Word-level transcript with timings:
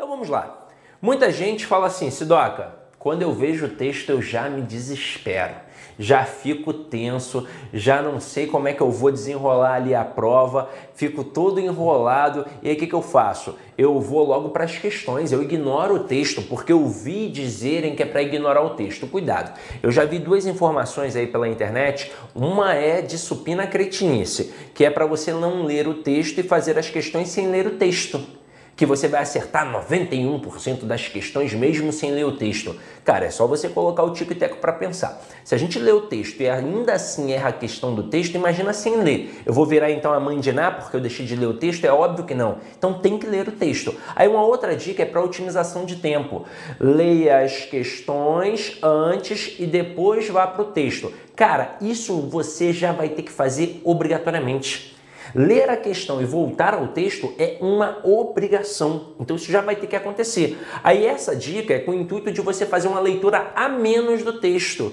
Então 0.00 0.08
vamos 0.08 0.30
lá. 0.30 0.66
Muita 1.02 1.30
gente 1.30 1.66
fala 1.66 1.88
assim, 1.88 2.10
Sidoca, 2.10 2.72
quando 2.98 3.20
eu 3.20 3.34
vejo 3.34 3.66
o 3.66 3.68
texto 3.68 4.08
eu 4.08 4.22
já 4.22 4.48
me 4.48 4.62
desespero, 4.62 5.52
já 5.98 6.24
fico 6.24 6.72
tenso, 6.72 7.46
já 7.70 8.00
não 8.00 8.18
sei 8.18 8.46
como 8.46 8.66
é 8.66 8.72
que 8.72 8.80
eu 8.80 8.90
vou 8.90 9.12
desenrolar 9.12 9.74
ali 9.74 9.94
a 9.94 10.02
prova, 10.02 10.70
fico 10.94 11.22
todo 11.22 11.60
enrolado 11.60 12.46
e 12.62 12.70
aí 12.70 12.76
o 12.76 12.78
que, 12.78 12.86
que 12.86 12.94
eu 12.94 13.02
faço? 13.02 13.56
Eu 13.76 14.00
vou 14.00 14.24
logo 14.24 14.48
para 14.48 14.64
as 14.64 14.78
questões, 14.78 15.32
eu 15.32 15.42
ignoro 15.42 15.96
o 15.96 16.04
texto 16.04 16.40
porque 16.48 16.72
eu 16.72 16.88
vi 16.88 17.28
dizerem 17.28 17.94
que 17.94 18.02
é 18.02 18.06
para 18.06 18.22
ignorar 18.22 18.62
o 18.62 18.70
texto. 18.70 19.06
Cuidado, 19.06 19.52
eu 19.82 19.90
já 19.90 20.06
vi 20.06 20.18
duas 20.18 20.46
informações 20.46 21.14
aí 21.14 21.26
pela 21.26 21.46
internet, 21.46 22.10
uma 22.34 22.72
é 22.72 23.02
de 23.02 23.18
supina 23.18 23.66
cretinice, 23.66 24.50
que 24.74 24.82
é 24.82 24.88
para 24.88 25.04
você 25.04 25.30
não 25.30 25.62
ler 25.62 25.86
o 25.86 25.92
texto 25.92 26.38
e 26.38 26.42
fazer 26.42 26.78
as 26.78 26.88
questões 26.88 27.28
sem 27.28 27.50
ler 27.50 27.66
o 27.66 27.72
texto 27.72 28.39
que 28.80 28.86
você 28.86 29.08
vai 29.08 29.20
acertar 29.20 29.70
91% 29.70 30.84
das 30.84 31.06
questões 31.06 31.52
mesmo 31.52 31.92
sem 31.92 32.12
ler 32.12 32.24
o 32.24 32.38
texto. 32.38 32.74
Cara, 33.04 33.26
é 33.26 33.30
só 33.30 33.46
você 33.46 33.68
colocar 33.68 34.02
o 34.02 34.14
tico 34.14 34.32
e 34.32 34.34
teco 34.34 34.56
para 34.56 34.72
pensar. 34.72 35.20
Se 35.44 35.54
a 35.54 35.58
gente 35.58 35.78
lê 35.78 35.92
o 35.92 36.00
texto 36.00 36.40
e 36.40 36.48
ainda 36.48 36.94
assim 36.94 37.30
erra 37.30 37.50
a 37.50 37.52
questão 37.52 37.94
do 37.94 38.04
texto, 38.04 38.36
imagina 38.36 38.72
sem 38.72 38.96
ler. 39.02 39.42
Eu 39.44 39.52
vou 39.52 39.66
virar 39.66 39.90
então 39.90 40.14
a 40.14 40.18
Ná 40.18 40.70
porque 40.70 40.96
eu 40.96 41.00
deixei 41.02 41.26
de 41.26 41.36
ler 41.36 41.48
o 41.48 41.58
texto? 41.58 41.84
É 41.84 41.92
óbvio 41.92 42.24
que 42.24 42.32
não. 42.32 42.56
Então 42.78 42.94
tem 42.94 43.18
que 43.18 43.26
ler 43.26 43.48
o 43.48 43.52
texto. 43.52 43.94
Aí 44.16 44.26
uma 44.26 44.42
outra 44.42 44.74
dica 44.74 45.02
é 45.02 45.04
para 45.04 45.22
otimização 45.22 45.84
de 45.84 45.96
tempo. 45.96 46.46
Leia 46.80 47.40
as 47.40 47.66
questões 47.66 48.78
antes 48.82 49.56
e 49.58 49.66
depois 49.66 50.26
vá 50.30 50.46
para 50.46 50.62
o 50.62 50.72
texto. 50.72 51.12
Cara, 51.36 51.76
isso 51.82 52.18
você 52.18 52.72
já 52.72 52.92
vai 52.92 53.10
ter 53.10 53.24
que 53.24 53.30
fazer 53.30 53.82
obrigatoriamente. 53.84 54.98
Ler 55.34 55.70
a 55.70 55.76
questão 55.76 56.20
e 56.20 56.24
voltar 56.24 56.74
ao 56.74 56.88
texto 56.88 57.32
é 57.38 57.56
uma 57.60 57.98
obrigação. 58.04 59.14
Então 59.18 59.36
isso 59.36 59.50
já 59.50 59.60
vai 59.60 59.76
ter 59.76 59.86
que 59.86 59.96
acontecer. 59.96 60.58
Aí 60.82 61.06
essa 61.06 61.34
dica 61.34 61.74
é 61.74 61.78
com 61.78 61.92
o 61.92 61.94
intuito 61.94 62.32
de 62.32 62.40
você 62.40 62.66
fazer 62.66 62.88
uma 62.88 63.00
leitura 63.00 63.52
a 63.54 63.68
menos 63.68 64.22
do 64.22 64.40
texto. 64.40 64.92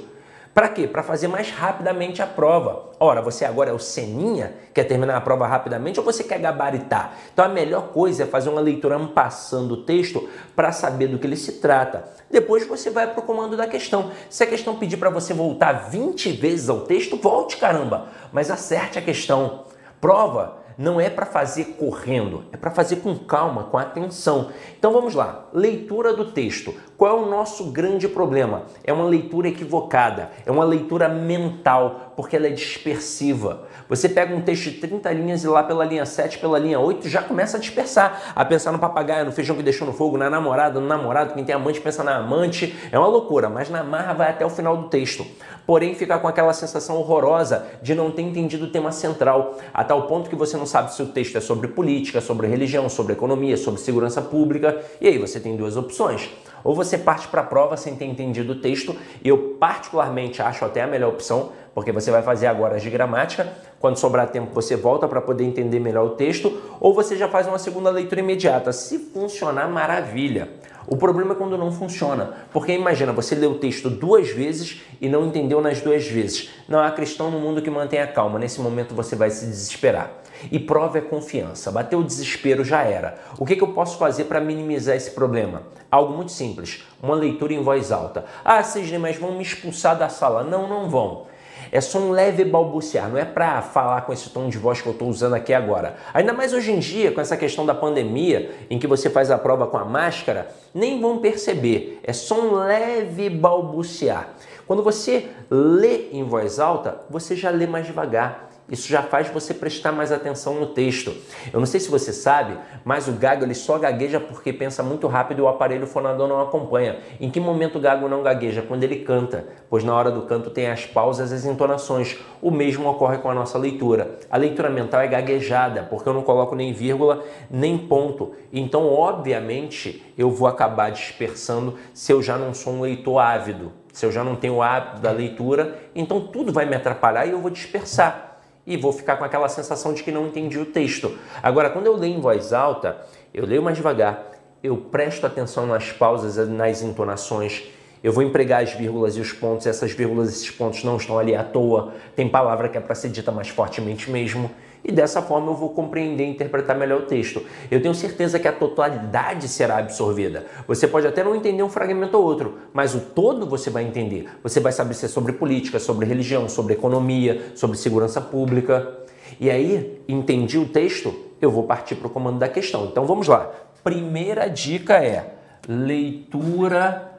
Para 0.58 0.70
quê? 0.70 0.88
Para 0.88 1.04
fazer 1.04 1.28
mais 1.28 1.52
rapidamente 1.52 2.20
a 2.20 2.26
prova. 2.26 2.90
Ora, 3.00 3.22
você 3.22 3.46
agora 3.46 3.70
é 3.70 3.74
o 3.74 3.78
Seninha, 3.78 4.56
quer 4.74 4.86
terminar 4.86 5.16
a 5.16 5.22
prova 5.22 5.46
rapidamente 5.46 6.00
ou 6.00 6.04
você 6.04 6.24
quer 6.24 6.40
gabaritar? 6.40 7.16
Então 7.32 7.46
a 7.46 7.48
melhor 7.48 7.90
coisa 7.90 8.24
é 8.24 8.26
fazer 8.26 8.50
uma 8.50 8.60
leitura 8.60 8.98
passando 9.10 9.74
o 9.74 9.84
texto 9.84 10.28
para 10.56 10.72
saber 10.72 11.10
do 11.10 11.20
que 11.20 11.28
ele 11.28 11.36
se 11.36 11.60
trata. 11.60 12.06
Depois 12.32 12.66
você 12.66 12.90
vai 12.90 13.06
para 13.06 13.20
o 13.20 13.24
comando 13.24 13.56
da 13.56 13.68
questão. 13.68 14.10
Se 14.32 14.44
a 14.44 14.48
questão 14.48 14.76
pedir 14.78 14.98
para 14.98 15.12
você 15.12 15.32
voltar 15.32 15.74
20 15.92 16.32
vezes 16.32 16.70
ao 16.70 16.82
texto, 16.82 17.18
volte 17.18 17.58
caramba, 17.58 18.08
mas 18.32 18.50
acerte 18.50 18.98
a 18.98 19.02
questão. 19.04 19.67
Prova 20.00 20.58
não 20.78 21.02
é 21.02 21.10
para 21.10 21.26
fazer 21.26 21.76
correndo, 21.80 22.46
é 22.52 22.58
para 22.58 22.70
fazer 22.70 22.98
com 22.98 23.18
calma, 23.18 23.64
com 23.64 23.78
atenção. 23.78 24.52
Então 24.78 24.94
vamos 24.94 25.16
lá, 25.16 25.47
leitura 25.58 26.14
do 26.14 26.26
texto. 26.26 26.74
Qual 26.96 27.18
é 27.18 27.22
o 27.22 27.30
nosso 27.30 27.66
grande 27.72 28.08
problema? 28.08 28.64
É 28.84 28.94
uma 28.94 29.06
leitura 29.06 29.48
equivocada, 29.48 30.32
é 30.46 30.52
uma 30.52 30.64
leitura 30.64 31.08
mental, 31.08 32.14
porque 32.16 32.36
ela 32.36 32.48
é 32.48 32.52
dispersiva. 32.52 33.64
Você 33.88 34.10
pega 34.10 34.36
um 34.36 34.42
texto 34.42 34.64
de 34.64 34.72
30 34.80 35.12
linhas 35.12 35.44
e 35.44 35.48
lá 35.48 35.64
pela 35.64 35.86
linha 35.86 36.06
7, 36.06 36.40
pela 36.40 36.58
linha 36.58 36.80
8, 36.80 37.08
já 37.08 37.22
começa 37.22 37.58
a 37.58 37.60
dispersar, 37.60 38.34
a 38.36 38.44
pensar 38.44 38.72
no 38.72 38.80
papagaio, 38.80 39.26
no 39.26 39.32
feijão 39.32 39.56
que 39.56 39.64
deixou 39.64 39.86
no 39.86 39.94
fogo, 39.94 40.18
na 40.18 40.30
namorada, 40.30 40.80
no 40.80 40.88
namorado, 40.88 41.34
quem 41.34 41.44
tem 41.44 41.54
amante 41.54 41.80
pensa 41.80 42.04
na 42.04 42.18
amante. 42.18 42.76
É 42.92 42.98
uma 42.98 43.08
loucura, 43.08 43.50
mas 43.50 43.70
na 43.70 43.84
marra 43.84 44.14
vai 44.14 44.30
até 44.30 44.46
o 44.46 44.50
final 44.50 44.76
do 44.76 44.90
texto. 44.90 45.26
Porém, 45.68 45.94
fica 45.94 46.18
com 46.18 46.28
aquela 46.28 46.54
sensação 46.54 46.98
horrorosa 46.98 47.68
de 47.82 47.94
não 47.94 48.10
ter 48.10 48.22
entendido 48.22 48.66
o 48.66 48.70
tema 48.70 48.92
central, 48.92 49.58
a 49.74 49.84
tal 49.84 50.08
ponto 50.08 50.30
que 50.30 50.36
você 50.36 50.58
não 50.58 50.66
sabe 50.66 50.94
se 50.94 51.04
o 51.04 51.08
texto 51.08 51.38
é 51.38 51.42
sobre 51.42 51.68
política, 51.68 52.22
sobre 52.22 52.48
religião, 52.48 52.90
sobre 52.90 53.14
economia, 53.14 53.58
sobre 53.58 53.80
segurança 53.80 54.22
pública. 54.22 54.82
E 55.00 55.08
aí 55.08 55.18
você 55.18 55.40
tem 55.40 55.47
duas 55.56 55.78
opções. 55.78 56.30
Ou 56.64 56.76
você 56.76 56.98
parte 56.98 57.28
para 57.28 57.42
a 57.42 57.44
prova 57.46 57.78
sem 57.78 57.96
ter 57.96 58.06
entendido 58.06 58.54
o 58.54 58.56
texto, 58.60 58.96
e 59.24 59.30
eu 59.30 59.56
particularmente 59.60 60.42
acho 60.42 60.66
até 60.66 60.82
a 60.82 60.88
melhor 60.88 61.10
opção, 61.10 61.52
porque 61.74 61.92
você 61.92 62.10
vai 62.10 62.22
fazer 62.22 62.48
agora 62.48 62.76
as 62.76 62.82
de 62.82 62.90
gramática, 62.90 63.48
quando 63.80 63.98
sobrar 63.98 64.30
tempo 64.30 64.54
você 64.54 64.76
volta 64.76 65.08
para 65.08 65.22
poder 65.22 65.44
entender 65.44 65.80
melhor 65.80 66.06
o 66.06 66.10
texto, 66.12 66.60
ou 66.80 66.94
você 66.94 67.16
já 67.16 67.28
faz 67.28 67.48
uma 67.48 67.60
segunda 67.60 67.90
leitura 67.90 68.20
imediata. 68.20 68.74
Se 68.74 68.98
funcionar, 68.98 69.70
maravilha. 69.70 70.50
O 70.90 70.96
problema 70.96 71.34
é 71.34 71.36
quando 71.36 71.58
não 71.58 71.70
funciona, 71.70 72.32
porque 72.54 72.72
imagina, 72.72 73.12
você 73.12 73.36
lê 73.36 73.46
o 73.46 73.56
texto 73.56 73.90
duas 73.90 74.30
vezes 74.30 74.82
e 75.02 75.10
não 75.10 75.26
entendeu 75.26 75.60
nas 75.60 75.82
duas 75.82 76.08
vezes. 76.08 76.50
Não 76.66 76.80
há 76.80 76.90
cristão 76.92 77.30
no 77.30 77.42
mundo 77.42 77.62
que 77.62 77.70
mantenha 77.70 78.08
calma, 78.08 78.40
nesse 78.40 78.62
momento 78.62 78.96
você 78.96 79.14
vai 79.14 79.30
se 79.30 79.46
desesperar. 79.46 80.10
E 80.50 80.58
prova 80.58 81.00
é 81.00 81.02
confiança. 81.02 81.72
Bateu 81.72 82.00
o 82.00 82.04
desespero, 82.04 82.64
já 82.64 82.84
era. 82.84 83.18
O 83.38 83.46
que, 83.46 83.58
que 83.58 83.64
eu 83.64 83.74
posso 83.74 83.98
fazer 83.98 84.26
para 84.26 84.40
minimizar 84.40 84.96
esse 84.96 85.12
problema? 85.12 85.64
Algo 85.92 86.14
muito 86.14 86.32
simples: 86.32 86.86
uma 87.04 87.16
leitura 87.16 87.54
em 87.54 87.62
voz 87.62 87.92
alta. 87.92 88.24
Ah, 88.46 88.64
Sidney, 88.64 88.98
mas 88.98 89.18
vão 89.18 89.34
me 89.34 89.44
expulsar 89.44 89.98
da 89.98 90.08
sala. 90.08 90.44
Não, 90.44 90.70
não 90.70 90.90
vão. 90.90 91.26
É 91.72 91.82
só 91.82 92.00
um 92.00 92.12
leve 92.12 92.44
balbuciar, 92.46 93.10
não 93.10 93.18
é 93.18 93.26
para 93.26 93.62
falar 93.62 94.02
com 94.02 94.14
esse 94.14 94.30
tom 94.30 94.50
de 94.50 94.58
voz 94.58 94.82
que 94.82 94.88
eu 94.88 94.94
estou 94.94 95.10
usando 95.10 95.34
aqui 95.34 95.54
agora. 95.54 95.96
Ainda 96.14 96.34
mais 96.34 96.54
hoje 96.54 96.72
em 96.72 96.80
dia, 96.80 97.12
com 97.12 97.22
essa 97.22 97.38
questão 97.38 97.66
da 97.66 97.76
pandemia, 97.76 98.52
em 98.70 98.80
que 98.80 98.88
você 98.88 99.10
faz 99.10 99.32
a 99.32 99.38
prova 99.38 99.68
com 99.68 99.78
a 99.78 99.86
máscara, 99.86 100.50
nem 100.74 101.00
vão 101.00 101.20
perceber. 101.20 102.00
É 102.04 102.14
só 102.14 102.40
um 102.40 102.56
leve 102.56 103.30
balbuciar. 103.30 104.30
Quando 104.66 104.84
você 104.84 105.28
lê 105.50 106.10
em 106.12 106.24
voz 106.24 106.60
alta, 106.60 107.00
você 107.10 107.36
já 107.36 107.50
lê 107.50 107.66
mais 107.66 107.86
devagar. 107.86 108.47
Isso 108.70 108.90
já 108.90 109.02
faz 109.02 109.30
você 109.30 109.54
prestar 109.54 109.94
mais 109.94 110.12
atenção 110.12 110.56
no 110.56 110.66
texto. 110.66 111.16
Eu 111.54 111.60
não 111.60 111.66
sei 111.66 111.80
se 111.80 111.90
você 111.90 112.12
sabe, 112.12 112.58
mas 112.84 113.08
o 113.08 113.14
gago 113.14 113.46
ele 113.46 113.56
só 113.56 113.80
gagueja 113.80 114.20
porque 114.20 114.52
pensa 114.52 114.84
muito 114.84 115.08
rápido 115.08 115.40
e 115.40 115.42
o 115.42 115.48
aparelho 115.48 115.88
fonador 115.88 116.28
não 116.28 116.42
acompanha. 116.42 117.00
Em 117.18 117.30
que 117.30 117.40
momento 117.40 117.78
o 117.78 117.82
gago 117.82 118.10
não 118.10 118.22
gagueja? 118.22 118.62
Quando 118.62 118.84
ele 118.84 118.98
canta, 118.98 119.46
pois 119.70 119.86
na 119.86 119.96
hora 119.96 120.12
do 120.12 120.24
canto 120.24 120.50
tem 120.50 120.68
as 120.68 120.86
pausas 120.86 121.32
e 121.32 121.36
as 121.36 121.46
entonações. 121.46 122.18
O 122.42 122.52
mesmo 122.52 122.90
ocorre 122.90 123.20
com 123.20 123.32
a 123.32 123.34
nossa 123.34 123.58
leitura. 123.58 124.20
A 124.30 124.36
leitura 124.36 124.70
mental 124.70 125.00
é 125.00 125.08
gaguejada, 125.08 125.84
porque 125.84 126.10
eu 126.10 126.14
não 126.14 126.22
coloco 126.22 126.54
nem 126.54 126.74
vírgula 126.74 127.24
nem 127.50 127.78
ponto. 127.78 128.34
Então, 128.52 128.94
obviamente, 128.94 130.04
eu 130.18 130.30
vou 130.30 130.46
acabar 130.46 130.92
dispersando 130.92 131.76
se 131.94 132.12
eu 132.12 132.22
já 132.22 132.38
não 132.38 132.54
sou 132.54 132.74
um 132.74 132.82
leitor 132.82 133.18
ávido. 133.20 133.72
Se 133.94 134.06
eu 134.06 134.12
já 134.12 134.26
não 134.26 134.36
tenho 134.36 134.56
o 134.56 134.62
hábito 134.62 135.02
da 135.02 135.12
leitura, 135.12 135.80
então 135.96 136.20
tudo 136.20 136.52
vai 136.52 136.66
me 136.66 136.76
atrapalhar 136.76 137.26
e 137.26 137.32
eu 137.32 137.40
vou 137.40 137.50
dispersar 137.50 138.27
e 138.68 138.76
vou 138.76 138.92
ficar 138.92 139.16
com 139.16 139.24
aquela 139.24 139.48
sensação 139.48 139.94
de 139.94 140.04
que 140.04 140.12
não 140.12 140.28
entendi 140.28 140.60
o 140.60 140.66
texto. 140.66 141.18
Agora, 141.42 141.70
quando 141.70 141.86
eu 141.86 141.96
leio 141.96 142.18
em 142.18 142.20
voz 142.20 142.52
alta, 142.52 142.98
eu 143.34 143.46
leio 143.46 143.64
mais 143.64 143.78
devagar, 143.78 144.32
eu 144.62 144.76
presto 144.76 145.26
atenção 145.26 145.66
nas 145.66 145.92
pausas, 145.94 146.50
nas 146.50 146.82
entonações, 146.82 147.64
eu 148.04 148.12
vou 148.12 148.22
empregar 148.22 148.62
as 148.62 148.74
vírgulas 148.74 149.16
e 149.16 149.22
os 149.22 149.32
pontos, 149.32 149.66
essas 149.66 149.92
vírgulas 149.92 150.30
e 150.30 150.34
esses 150.34 150.52
pontos 150.52 150.84
não 150.84 150.98
estão 150.98 151.18
ali 151.18 151.34
à 151.34 151.44
toa, 151.44 151.94
tem 152.16 152.28
palavra 152.28 152.68
que 152.68 152.78
é 152.78 152.82
para 152.82 152.94
ser 152.94 153.10
dita 153.10 153.32
mais 153.32 153.48
fortemente 153.48 154.12
mesmo 154.12 154.52
e 154.84 154.92
dessa 154.92 155.22
forma 155.22 155.52
eu 155.52 155.56
vou 155.56 155.70
compreender 155.70 156.26
e 156.26 156.30
interpretar 156.30 156.78
melhor 156.78 157.02
o 157.02 157.06
texto. 157.06 157.42
Eu 157.70 157.82
tenho 157.82 157.94
certeza 157.94 158.40
que 158.40 158.48
a 158.48 158.54
totalidade 158.54 159.48
será 159.48 159.78
absorvida. 159.78 160.46
Você 160.68 160.88
pode 160.88 161.08
até 161.08 161.24
não 161.24 161.36
entender 161.36 161.64
um 161.64 161.70
fragmento 161.70 162.18
ou 162.18 162.24
outro, 162.24 162.58
mas 162.74 162.96
o 162.96 163.00
todo 163.00 163.46
você 163.46 163.70
vai 163.70 163.84
entender. 163.84 164.30
Você 164.44 164.60
vai 164.60 164.72
saber 164.72 164.94
se 164.94 165.06
é 165.06 165.10
sobre 165.10 165.34
política, 165.34 165.80
sobre 165.80 166.06
religião, 166.06 166.48
sobre 166.48 166.74
economia, 166.74 167.52
sobre 167.56 167.78
segurança 167.78 168.22
pública. 168.22 168.98
E 169.40 169.50
aí, 169.50 170.02
entendi 170.08 170.58
o 170.58 170.68
texto, 170.68 171.14
eu 171.42 171.52
vou 171.52 171.64
partir 171.64 171.96
para 171.96 172.08
o 172.08 172.10
comando 172.10 172.40
da 172.40 172.48
questão. 172.48 172.86
Então 172.86 173.06
vamos 173.06 173.28
lá. 173.28 173.52
Primeira 173.84 174.50
dica 174.50 175.04
é 175.04 175.34
leitura 175.68 177.12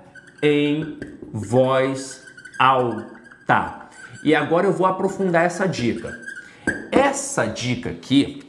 em 0.43 0.99
voz 1.33 2.23
alta. 2.59 3.89
E 4.25 4.35
agora 4.35 4.67
eu 4.67 4.73
vou 4.73 4.87
aprofundar 4.87 5.45
essa 5.45 5.67
dica. 5.67 6.28
Essa 6.99 7.47
dica 7.47 7.91
aqui 7.91 8.43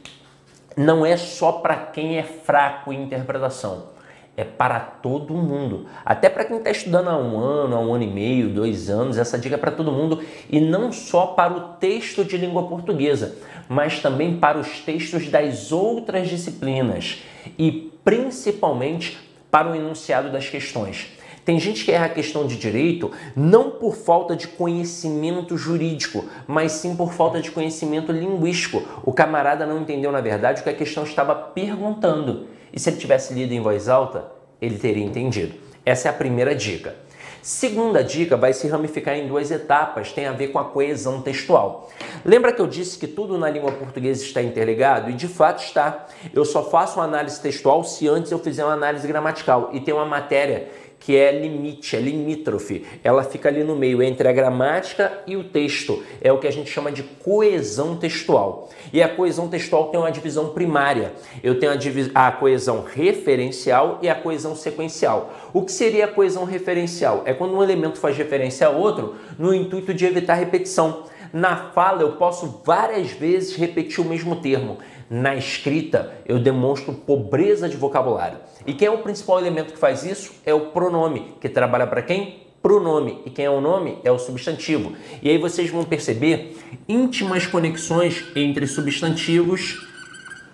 não 0.76 1.06
é 1.06 1.16
só 1.16 1.52
para 1.52 1.76
quem 1.76 2.18
é 2.18 2.24
fraco 2.24 2.92
em 2.92 3.00
interpretação, 3.00 3.90
é 4.36 4.42
para 4.42 4.80
todo 4.80 5.34
mundo. 5.34 5.86
Até 6.04 6.28
para 6.28 6.44
quem 6.44 6.56
está 6.56 6.68
estudando 6.68 7.10
há 7.10 7.16
um 7.16 7.38
ano, 7.38 7.76
há 7.76 7.78
um 7.78 7.94
ano 7.94 8.02
e 8.02 8.08
meio, 8.08 8.52
dois 8.52 8.90
anos, 8.90 9.18
essa 9.18 9.38
dica 9.38 9.54
é 9.54 9.58
para 9.58 9.70
todo 9.70 9.92
mundo 9.92 10.20
e 10.50 10.58
não 10.58 10.90
só 10.90 11.26
para 11.26 11.52
o 11.52 11.60
texto 11.74 12.24
de 12.24 12.36
língua 12.36 12.64
portuguesa, 12.64 13.36
mas 13.68 14.00
também 14.00 14.36
para 14.36 14.58
os 14.58 14.80
textos 14.80 15.28
das 15.28 15.70
outras 15.70 16.28
disciplinas 16.28 17.22
e 17.56 17.70
principalmente 18.02 19.16
para 19.48 19.70
o 19.70 19.76
enunciado 19.76 20.28
das 20.28 20.48
questões. 20.48 21.19
Tem 21.50 21.58
gente 21.58 21.84
que 21.84 21.90
erra 21.90 22.06
a 22.06 22.10
questão 22.10 22.46
de 22.46 22.56
direito 22.56 23.10
não 23.34 23.72
por 23.72 23.96
falta 23.96 24.36
de 24.36 24.46
conhecimento 24.46 25.58
jurídico, 25.58 26.24
mas 26.46 26.70
sim 26.70 26.94
por 26.94 27.12
falta 27.12 27.42
de 27.42 27.50
conhecimento 27.50 28.12
linguístico. 28.12 28.84
O 29.04 29.12
camarada 29.12 29.66
não 29.66 29.80
entendeu, 29.80 30.12
na 30.12 30.20
verdade, 30.20 30.60
o 30.60 30.62
que 30.62 30.70
a 30.70 30.74
questão 30.74 31.02
estava 31.02 31.34
perguntando. 31.34 32.46
E 32.72 32.78
se 32.78 32.88
ele 32.88 32.98
tivesse 32.98 33.34
lido 33.34 33.52
em 33.52 33.60
voz 33.60 33.88
alta, 33.88 34.30
ele 34.62 34.78
teria 34.78 35.04
entendido. 35.04 35.56
Essa 35.84 36.06
é 36.06 36.10
a 36.12 36.14
primeira 36.14 36.54
dica. 36.54 36.94
Segunda 37.42 38.04
dica 38.04 38.36
vai 38.36 38.52
se 38.52 38.68
ramificar 38.68 39.16
em 39.16 39.26
duas 39.26 39.50
etapas, 39.50 40.12
tem 40.12 40.26
a 40.26 40.32
ver 40.32 40.48
com 40.48 40.58
a 40.60 40.64
coesão 40.64 41.20
textual. 41.20 41.90
Lembra 42.24 42.52
que 42.52 42.60
eu 42.60 42.66
disse 42.68 42.96
que 42.96 43.08
tudo 43.08 43.36
na 43.36 43.50
língua 43.50 43.72
portuguesa 43.72 44.22
está 44.22 44.40
interligado? 44.40 45.10
E 45.10 45.14
de 45.14 45.26
fato 45.26 45.64
está. 45.64 46.06
Eu 46.32 46.44
só 46.44 46.62
faço 46.62 47.00
uma 47.00 47.06
análise 47.06 47.40
textual 47.40 47.82
se 47.82 48.06
antes 48.06 48.30
eu 48.30 48.38
fizer 48.38 48.62
uma 48.64 48.74
análise 48.74 49.08
gramatical. 49.08 49.70
E 49.72 49.80
tem 49.80 49.92
uma 49.92 50.04
matéria 50.04 50.68
que 51.00 51.16
é 51.16 51.32
limite, 51.32 51.96
é 51.96 51.98
limítrofe. 51.98 52.84
Ela 53.02 53.24
fica 53.24 53.48
ali 53.48 53.64
no 53.64 53.74
meio 53.74 54.02
entre 54.02 54.28
a 54.28 54.32
gramática 54.32 55.10
e 55.26 55.34
o 55.34 55.42
texto. 55.42 56.04
É 56.20 56.30
o 56.30 56.38
que 56.38 56.46
a 56.46 56.52
gente 56.52 56.70
chama 56.70 56.92
de 56.92 57.02
coesão 57.02 57.96
textual. 57.96 58.68
E 58.92 59.02
a 59.02 59.08
coesão 59.08 59.48
textual 59.48 59.88
tem 59.88 59.98
uma 59.98 60.12
divisão 60.12 60.50
primária. 60.50 61.14
Eu 61.42 61.58
tenho 61.58 61.72
a, 61.72 62.26
a 62.26 62.30
coesão 62.32 62.84
referencial 62.84 63.98
e 64.02 64.10
a 64.10 64.14
coesão 64.14 64.54
sequencial. 64.54 65.32
O 65.54 65.62
que 65.62 65.72
seria 65.72 66.04
a 66.04 66.08
coesão 66.08 66.44
referencial? 66.44 67.22
É 67.24 67.32
quando 67.32 67.56
um 67.56 67.62
elemento 67.62 67.98
faz 67.98 68.16
referência 68.16 68.66
a 68.66 68.70
outro 68.70 69.16
no 69.38 69.54
intuito 69.54 69.94
de 69.94 70.04
evitar 70.04 70.34
repetição. 70.34 71.04
Na 71.32 71.70
fala, 71.70 72.02
eu 72.02 72.12
posso 72.12 72.60
várias 72.64 73.12
vezes 73.12 73.56
repetir 73.56 74.04
o 74.04 74.08
mesmo 74.08 74.36
termo. 74.36 74.78
Na 75.08 75.34
escrita, 75.34 76.12
eu 76.26 76.38
demonstro 76.38 76.92
pobreza 76.92 77.68
de 77.68 77.76
vocabulário. 77.76 78.38
E 78.66 78.74
quem 78.74 78.88
é 78.88 78.90
o 78.90 78.98
principal 78.98 79.38
elemento 79.38 79.72
que 79.72 79.78
faz 79.78 80.04
isso? 80.04 80.32
É 80.44 80.52
o 80.52 80.66
pronome, 80.66 81.34
que 81.40 81.48
trabalha 81.48 81.86
para 81.86 82.02
quem? 82.02 82.42
Pronome. 82.62 83.22
E 83.24 83.30
quem 83.30 83.46
é 83.46 83.50
o 83.50 83.60
nome? 83.60 83.98
É 84.04 84.10
o 84.10 84.18
substantivo. 84.18 84.92
E 85.22 85.30
aí 85.30 85.38
vocês 85.38 85.70
vão 85.70 85.84
perceber 85.84 86.56
íntimas 86.88 87.46
conexões 87.46 88.24
entre 88.36 88.66
substantivos 88.66 89.86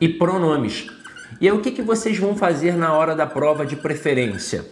e 0.00 0.08
pronomes. 0.08 0.86
E 1.40 1.48
aí 1.48 1.52
o 1.52 1.60
que, 1.60 1.70
que 1.70 1.82
vocês 1.82 2.16
vão 2.18 2.36
fazer 2.36 2.76
na 2.76 2.92
hora 2.94 3.14
da 3.14 3.26
prova 3.26 3.66
de 3.66 3.76
preferência? 3.76 4.64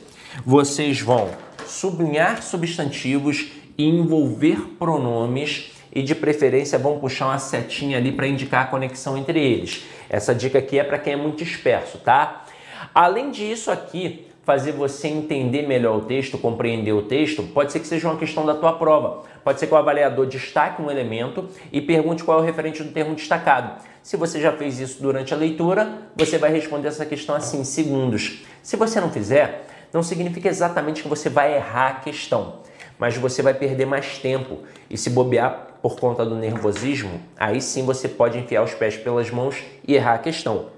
Vocês 0.45 1.01
vão 1.01 1.31
sublinhar 1.67 2.43
substantivos 2.43 3.53
e 3.77 3.85
envolver 3.85 4.61
pronomes 4.79 5.73
e 5.93 6.03
de 6.03 6.15
preferência 6.15 6.79
vão 6.79 6.99
puxar 6.99 7.27
uma 7.27 7.39
setinha 7.39 7.99
ali 7.99 8.13
para 8.13 8.27
indicar 8.27 8.65
a 8.65 8.67
conexão 8.67 9.17
entre 9.17 9.41
eles. 9.41 9.85
Essa 10.09 10.35
dica 10.35 10.59
aqui 10.59 10.79
é 10.79 10.85
para 10.85 10.99
quem 10.99 11.13
é 11.13 11.17
muito 11.17 11.45
disperso, 11.45 11.99
tá? 11.99 12.44
Além 12.93 13.31
disso 13.31 13.71
aqui, 13.71 14.27
fazer 14.45 14.73
você 14.73 15.09
entender 15.09 15.67
melhor 15.67 15.97
o 15.97 16.01
texto, 16.03 16.37
compreender 16.37 16.93
o 16.93 17.03
texto, 17.03 17.43
pode 17.43 17.73
ser 17.73 17.81
que 17.81 17.87
seja 17.87 18.09
uma 18.09 18.19
questão 18.19 18.45
da 18.45 18.55
tua 18.55 18.75
prova. 18.75 19.23
Pode 19.43 19.59
ser 19.59 19.67
que 19.67 19.75
o 19.75 19.77
avaliador 19.77 20.27
destaque 20.27 20.83
um 20.83 20.91
elemento 20.91 21.49
e 21.73 21.81
pergunte 21.81 22.23
qual 22.23 22.39
é 22.39 22.43
o 22.43 22.45
referente 22.45 22.83
do 22.83 22.93
termo 22.93 23.15
destacado. 23.15 23.83
Se 24.03 24.17
você 24.17 24.41
já 24.41 24.53
fez 24.53 24.79
isso 24.81 25.03
durante 25.03 25.33
a 25.33 25.37
leitura, 25.37 26.03
você 26.15 26.37
vai 26.37 26.53
responder 26.53 26.89
essa 26.89 27.07
questão 27.07 27.35
assim, 27.35 27.61
em 27.61 27.65
segundos. 27.65 28.43
Se 28.63 28.77
você 28.77 29.01
não 29.01 29.11
fizer, 29.11 29.67
não 29.93 30.03
significa 30.03 30.49
exatamente 30.49 31.03
que 31.03 31.09
você 31.09 31.31
vai 31.31 31.55
errar 31.55 31.89
a 31.89 31.95
questão, 31.95 32.57
mas 32.99 33.17
você 33.17 33.43
vai 33.43 33.55
perder 33.55 33.87
mais 33.87 34.19
tempo. 34.19 34.59
E 34.91 34.99
se 34.99 35.09
bobear, 35.09 35.69
por 35.81 35.97
conta 35.97 36.25
do 36.25 36.35
nervosismo, 36.35 37.21
aí 37.37 37.61
sim 37.61 37.85
você 37.85 38.09
pode 38.09 38.39
enfiar 38.39 38.63
os 38.63 38.75
pés 38.75 38.97
pelas 38.97 39.31
mãos 39.31 39.63
e 39.87 39.95
errar 39.95 40.15
a 40.15 40.19
questão. 40.19 40.74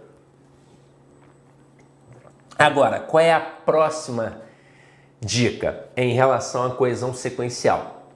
Agora, 2.58 3.00
qual 3.00 3.22
é 3.22 3.32
a 3.32 3.40
próxima 3.40 4.40
dica 5.20 5.84
em 5.94 6.14
relação 6.14 6.64
à 6.64 6.70
coesão 6.70 7.12
sequencial? 7.12 8.08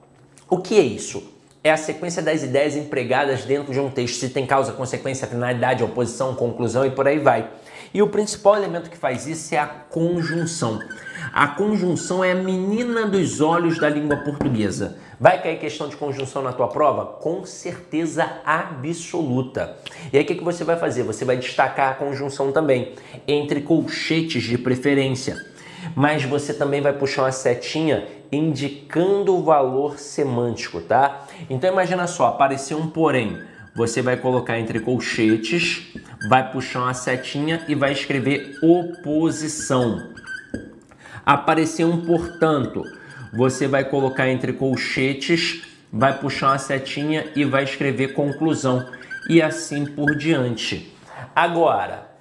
O 0.49 0.57
que 0.57 0.79
é 0.79 0.81
isso? 0.81 1.31
É 1.63 1.71
a 1.71 1.77
sequência 1.77 2.23
das 2.23 2.41
ideias 2.41 2.75
empregadas 2.75 3.45
dentro 3.45 3.71
de 3.71 3.79
um 3.79 3.91
texto, 3.91 4.19
se 4.19 4.29
tem 4.29 4.47
causa, 4.47 4.73
consequência, 4.73 5.27
finalidade, 5.27 5.83
oposição, 5.83 6.33
conclusão 6.33 6.83
e 6.83 6.89
por 6.89 7.07
aí 7.07 7.19
vai. 7.19 7.51
E 7.93 8.01
o 8.01 8.07
principal 8.07 8.55
elemento 8.55 8.89
que 8.89 8.97
faz 8.97 9.27
isso 9.27 9.53
é 9.53 9.59
a 9.59 9.67
conjunção. 9.67 10.79
A 11.31 11.47
conjunção 11.49 12.23
é 12.23 12.31
a 12.31 12.35
menina 12.35 13.05
dos 13.05 13.41
olhos 13.41 13.77
da 13.77 13.89
língua 13.89 14.17
portuguesa. 14.17 14.97
Vai 15.21 15.39
cair 15.39 15.59
questão 15.59 15.87
de 15.87 15.95
conjunção 15.95 16.41
na 16.41 16.51
tua 16.51 16.67
prova? 16.67 17.05
Com 17.05 17.45
certeza 17.45 18.27
absoluta. 18.43 19.77
E 20.11 20.17
aí 20.17 20.23
o 20.23 20.25
que, 20.25 20.33
que 20.33 20.43
você 20.43 20.63
vai 20.63 20.75
fazer? 20.77 21.03
Você 21.03 21.23
vai 21.23 21.37
destacar 21.37 21.91
a 21.91 21.93
conjunção 21.93 22.51
também, 22.51 22.93
entre 23.27 23.61
colchetes 23.61 24.41
de 24.41 24.57
preferência. 24.57 25.37
Mas 25.95 26.23
você 26.23 26.55
também 26.55 26.81
vai 26.81 26.93
puxar 26.93 27.21
uma 27.21 27.31
setinha 27.31 28.07
indicando 28.31 29.35
o 29.35 29.43
valor 29.43 29.99
semântico, 29.99 30.81
tá? 30.81 31.27
Então 31.47 31.71
imagina 31.71 32.07
só, 32.07 32.25
apareceu 32.25 32.79
um 32.79 32.87
porém. 32.87 33.37
Você 33.75 34.01
vai 34.01 34.17
colocar 34.17 34.57
entre 34.57 34.79
colchetes, 34.79 35.93
vai 36.27 36.51
puxar 36.51 36.79
uma 36.79 36.95
setinha 36.95 37.63
e 37.67 37.75
vai 37.75 37.91
escrever 37.91 38.57
oposição. 38.63 40.13
Apareceu 41.23 41.87
um 41.87 42.03
portanto 42.03 42.83
você 43.33 43.67
vai 43.67 43.83
colocar 43.85 44.29
entre 44.29 44.53
colchetes, 44.53 45.63
vai 45.91 46.17
puxar 46.19 46.49
uma 46.49 46.57
setinha 46.57 47.31
e 47.35 47.45
vai 47.45 47.63
escrever 47.63 48.13
conclusão 48.13 48.85
e 49.29 49.41
assim 49.41 49.85
por 49.85 50.15
diante. 50.15 50.93
Agora, 51.35 52.11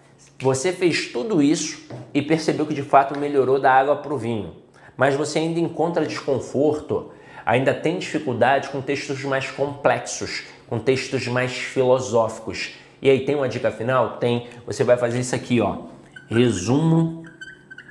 você 0.40 0.72
fez 0.72 1.06
tudo 1.06 1.42
isso 1.42 1.82
e 2.14 2.22
percebeu 2.22 2.66
que 2.66 2.74
de 2.74 2.82
fato 2.82 3.18
melhorou 3.18 3.60
da 3.60 3.72
água 3.72 3.96
para 3.96 4.14
o 4.14 4.18
vinho, 4.18 4.56
mas 4.96 5.14
você 5.14 5.38
ainda 5.38 5.60
encontra 5.60 6.06
desconforto, 6.06 7.10
ainda 7.44 7.74
tem 7.74 7.98
dificuldade 7.98 8.68
com 8.68 8.80
textos 8.80 9.22
mais 9.24 9.50
complexos, 9.50 10.44
com 10.68 10.78
textos 10.78 11.26
mais 11.26 11.52
filosóficos. 11.52 12.74
E 13.02 13.10
aí 13.10 13.24
tem 13.24 13.34
uma 13.34 13.48
dica 13.48 13.70
final? 13.70 14.18
Tem. 14.18 14.48
Você 14.66 14.84
vai 14.84 14.96
fazer 14.96 15.20
isso 15.20 15.34
aqui, 15.34 15.60
ó. 15.60 15.84
Resumo 16.28 17.24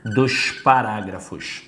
dos 0.05 0.51
parágrafos. 0.51 1.63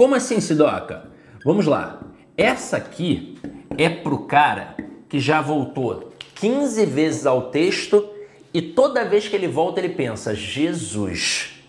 Como 0.00 0.14
assim, 0.14 0.40
Sidoca? 0.40 1.10
Vamos 1.44 1.66
lá. 1.66 2.00
Essa 2.34 2.78
aqui 2.78 3.38
é 3.76 3.86
pro 3.90 4.20
cara 4.20 4.74
que 5.10 5.20
já 5.20 5.42
voltou 5.42 6.14
15 6.36 6.86
vezes 6.86 7.26
ao 7.26 7.50
texto 7.50 8.08
e 8.54 8.62
toda 8.62 9.04
vez 9.04 9.28
que 9.28 9.36
ele 9.36 9.46
volta 9.46 9.78
ele 9.78 9.90
pensa: 9.90 10.34
Jesus, 10.34 11.62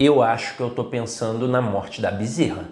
eu 0.00 0.20
acho 0.20 0.56
que 0.56 0.60
eu 0.60 0.66
estou 0.66 0.86
pensando 0.86 1.46
na 1.46 1.62
morte 1.62 2.02
da 2.02 2.10
bezerra, 2.10 2.70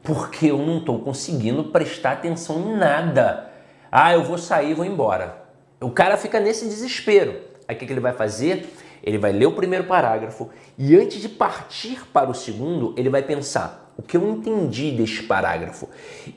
porque 0.00 0.46
eu 0.46 0.58
não 0.58 0.78
estou 0.78 1.00
conseguindo 1.00 1.64
prestar 1.64 2.12
atenção 2.12 2.70
em 2.70 2.76
nada. 2.76 3.50
Ah, 3.90 4.12
eu 4.12 4.22
vou 4.22 4.38
sair, 4.38 4.74
vou 4.74 4.84
embora. 4.84 5.44
O 5.80 5.90
cara 5.90 6.16
fica 6.16 6.38
nesse 6.38 6.66
desespero. 6.66 7.40
Aí 7.66 7.74
o 7.74 7.78
que, 7.80 7.84
que 7.84 7.92
ele 7.92 7.98
vai 7.98 8.12
fazer? 8.12 8.72
Ele 9.02 9.18
vai 9.18 9.32
ler 9.32 9.46
o 9.46 9.52
primeiro 9.56 9.86
parágrafo 9.88 10.50
e 10.78 10.94
antes 10.94 11.20
de 11.20 11.28
partir 11.28 12.06
para 12.12 12.30
o 12.30 12.34
segundo, 12.34 12.94
ele 12.96 13.10
vai 13.10 13.22
pensar: 13.22 13.85
o 13.96 14.02
que 14.02 14.16
eu 14.16 14.28
entendi 14.28 14.90
deste 14.90 15.22
parágrafo. 15.22 15.88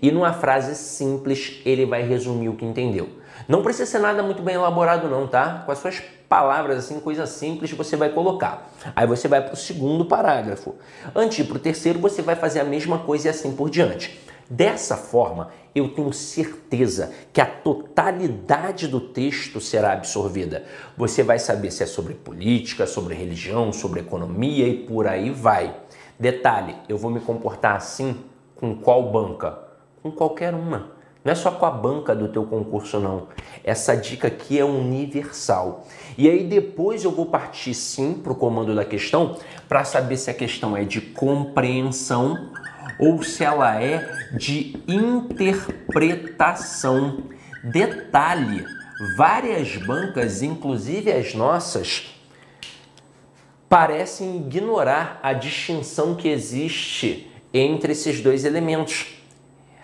E 0.02 0.12
numa 0.12 0.34
frase 0.34 0.76
simples, 0.76 1.62
ele 1.66 1.86
vai 1.86 2.04
resumir 2.04 2.50
o 2.50 2.56
que 2.56 2.66
entendeu. 2.66 3.10
Não 3.48 3.62
precisa 3.62 3.86
ser 3.86 4.00
nada 4.00 4.22
muito 4.24 4.42
bem 4.42 4.56
elaborado 4.56 5.08
não, 5.08 5.28
tá? 5.28 5.64
Com 5.66 5.72
as 5.72 5.80
suas 5.80 6.02
palavras 6.28 6.78
assim, 6.78 7.00
coisa 7.00 7.26
simples, 7.26 7.72
você 7.72 7.96
vai 7.96 8.10
colocar. 8.10 8.72
Aí 8.96 9.08
você 9.08 9.28
vai 9.28 9.42
para 9.42 9.54
o 9.54 9.58
segundo 9.58 10.06
parágrafo. 10.06 10.76
Antes 11.16 11.46
para 11.46 11.58
o 11.58 11.60
terceiro, 11.60 12.00
você 12.00 12.22
vai 12.22 12.36
fazer 12.36 12.60
a 12.60 12.64
mesma 12.64 13.00
coisa 13.00 13.28
e 13.28 13.32
assim 13.32 13.56
por 13.56 13.70
diante. 13.70 14.20
Dessa 14.50 14.98
forma, 14.98 15.52
eu 15.76 15.90
tenho 15.90 16.12
certeza 16.12 17.12
que 17.32 17.40
a 17.40 17.46
totalidade 17.46 18.88
do 18.88 19.00
texto 19.00 19.62
será 19.62 19.94
absorvida. 19.94 20.64
Você 20.98 21.22
vai 21.22 21.38
saber 21.38 21.72
se 21.72 21.84
é 21.84 21.86
sobre 21.86 22.16
política, 22.16 22.88
sobre 22.88 23.14
religião, 23.14 23.72
sobre 23.72 24.00
economia 24.00 24.68
e 24.68 24.86
por 24.88 25.08
aí 25.08 25.30
vai. 25.30 25.76
Detalhe, 26.20 26.76
eu 26.90 26.98
vou 26.98 27.10
me 27.10 27.22
comportar 27.22 27.78
assim 27.78 28.18
com 28.56 28.76
qual 28.76 29.10
banca? 29.10 29.58
Com 30.04 30.12
qualquer 30.12 30.54
uma. 30.54 30.92
Não 31.24 31.32
é 31.32 31.36
só 31.36 31.50
com 31.52 31.66
a 31.66 31.72
banca 31.72 32.14
do 32.14 32.28
teu 32.28 32.44
concurso, 32.46 33.00
não. 33.00 33.30
Essa 33.64 33.96
dica 33.96 34.28
aqui 34.28 34.60
é 34.60 34.66
universal. 34.66 35.86
E 36.18 36.30
aí 36.30 36.44
depois 36.44 37.06
eu 37.06 37.12
vou 37.12 37.28
partir 37.28 37.74
sim 37.74 38.16
para 38.16 38.34
o 38.34 38.36
comando 38.36 38.76
da 38.76 38.84
questão 38.84 39.38
para 39.70 39.86
saber 39.86 40.18
se 40.18 40.30
a 40.30 40.34
questão 40.34 40.76
é 40.76 40.84
de 40.84 41.00
compreensão 41.00 42.50
ou 43.00 43.24
se 43.24 43.46
ela 43.46 43.82
é 43.82 44.06
de 44.34 44.76
interpretação. 44.88 47.24
Detalhe, 47.64 48.66
várias 49.16 49.78
bancas, 49.78 50.42
inclusive 50.42 51.10
as 51.12 51.34
nossas, 51.34 52.19
parecem 53.70 54.38
ignorar 54.38 55.20
a 55.22 55.32
distinção 55.32 56.16
que 56.16 56.28
existe 56.28 57.32
entre 57.54 57.92
esses 57.92 58.20
dois 58.20 58.44
elementos. 58.44 59.16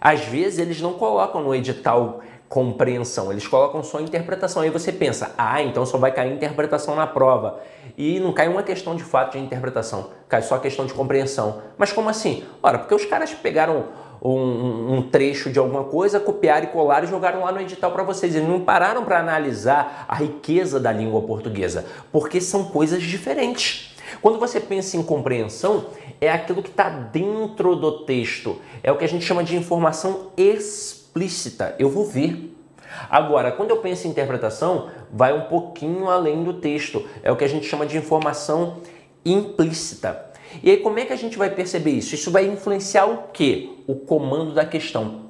Às 0.01 0.25
vezes 0.25 0.57
eles 0.59 0.81
não 0.81 0.93
colocam 0.93 1.43
no 1.43 1.53
edital 1.53 2.21
compreensão, 2.49 3.31
eles 3.31 3.47
colocam 3.47 3.83
só 3.83 3.99
interpretação. 3.99 4.61
Aí 4.61 4.69
você 4.69 4.91
pensa, 4.91 5.33
ah, 5.37 5.61
então 5.61 5.85
só 5.85 5.97
vai 5.97 6.11
cair 6.11 6.33
interpretação 6.33 6.95
na 6.95 7.05
prova. 7.05 7.59
E 7.97 8.19
não 8.19 8.33
cai 8.33 8.47
uma 8.47 8.63
questão 8.63 8.95
de 8.95 9.03
fato 9.03 9.33
de 9.33 9.39
interpretação, 9.39 10.09
cai 10.27 10.41
só 10.41 10.55
a 10.55 10.59
questão 10.59 10.85
de 10.85 10.93
compreensão. 10.93 11.61
Mas 11.77 11.91
como 11.91 12.09
assim? 12.09 12.43
Ora, 12.61 12.79
porque 12.79 12.95
os 12.95 13.05
caras 13.05 13.33
pegaram 13.33 13.85
um, 14.33 14.95
um, 14.95 15.01
trecho 15.03 15.51
de 15.51 15.59
alguma 15.59 15.83
coisa, 15.83 16.19
copiaram 16.19 16.65
e 16.65 16.71
colaram 16.71 17.05
e 17.05 17.09
jogaram 17.09 17.43
lá 17.43 17.51
no 17.51 17.61
edital 17.61 17.91
para 17.91 18.03
vocês. 18.03 18.35
Eles 18.35 18.47
não 18.47 18.61
pararam 18.61 19.05
para 19.05 19.19
analisar 19.19 20.05
a 20.07 20.15
riqueza 20.15 20.79
da 20.79 20.91
língua 20.91 21.21
portuguesa, 21.21 21.85
porque 22.11 22.41
são 22.41 22.65
coisas 22.65 23.03
diferentes. 23.03 23.95
Quando 24.21 24.39
você 24.39 24.59
pensa 24.59 24.97
em 24.97 25.03
compreensão, 25.03 25.87
é 26.19 26.31
aquilo 26.31 26.63
que 26.63 26.69
está 26.69 26.89
dentro 26.89 27.75
do 27.75 28.05
texto. 28.05 28.59
É 28.81 28.91
o 28.91 28.97
que 28.97 29.05
a 29.05 29.07
gente 29.07 29.25
chama 29.25 29.43
de 29.43 29.55
informação 29.55 30.31
explícita. 30.35 31.75
Eu 31.77 31.89
vou 31.89 32.05
ver. 32.05 32.51
Agora, 33.09 33.51
quando 33.51 33.71
eu 33.71 33.77
penso 33.77 34.07
em 34.07 34.11
interpretação, 34.11 34.89
vai 35.11 35.37
um 35.37 35.41
pouquinho 35.41 36.09
além 36.09 36.43
do 36.43 36.53
texto. 36.53 37.05
É 37.21 37.31
o 37.31 37.35
que 37.35 37.43
a 37.43 37.49
gente 37.49 37.65
chama 37.65 37.85
de 37.85 37.97
informação 37.97 38.77
implícita. 39.25 40.33
E 40.63 40.71
aí, 40.71 40.77
como 40.77 40.99
é 40.99 41.05
que 41.05 41.13
a 41.13 41.17
gente 41.17 41.37
vai 41.37 41.49
perceber 41.49 41.91
isso? 41.91 42.15
Isso 42.15 42.31
vai 42.31 42.45
influenciar 42.45 43.05
o 43.05 43.29
quê? 43.33 43.69
O 43.87 43.95
comando 43.95 44.53
da 44.53 44.65
questão 44.65 45.25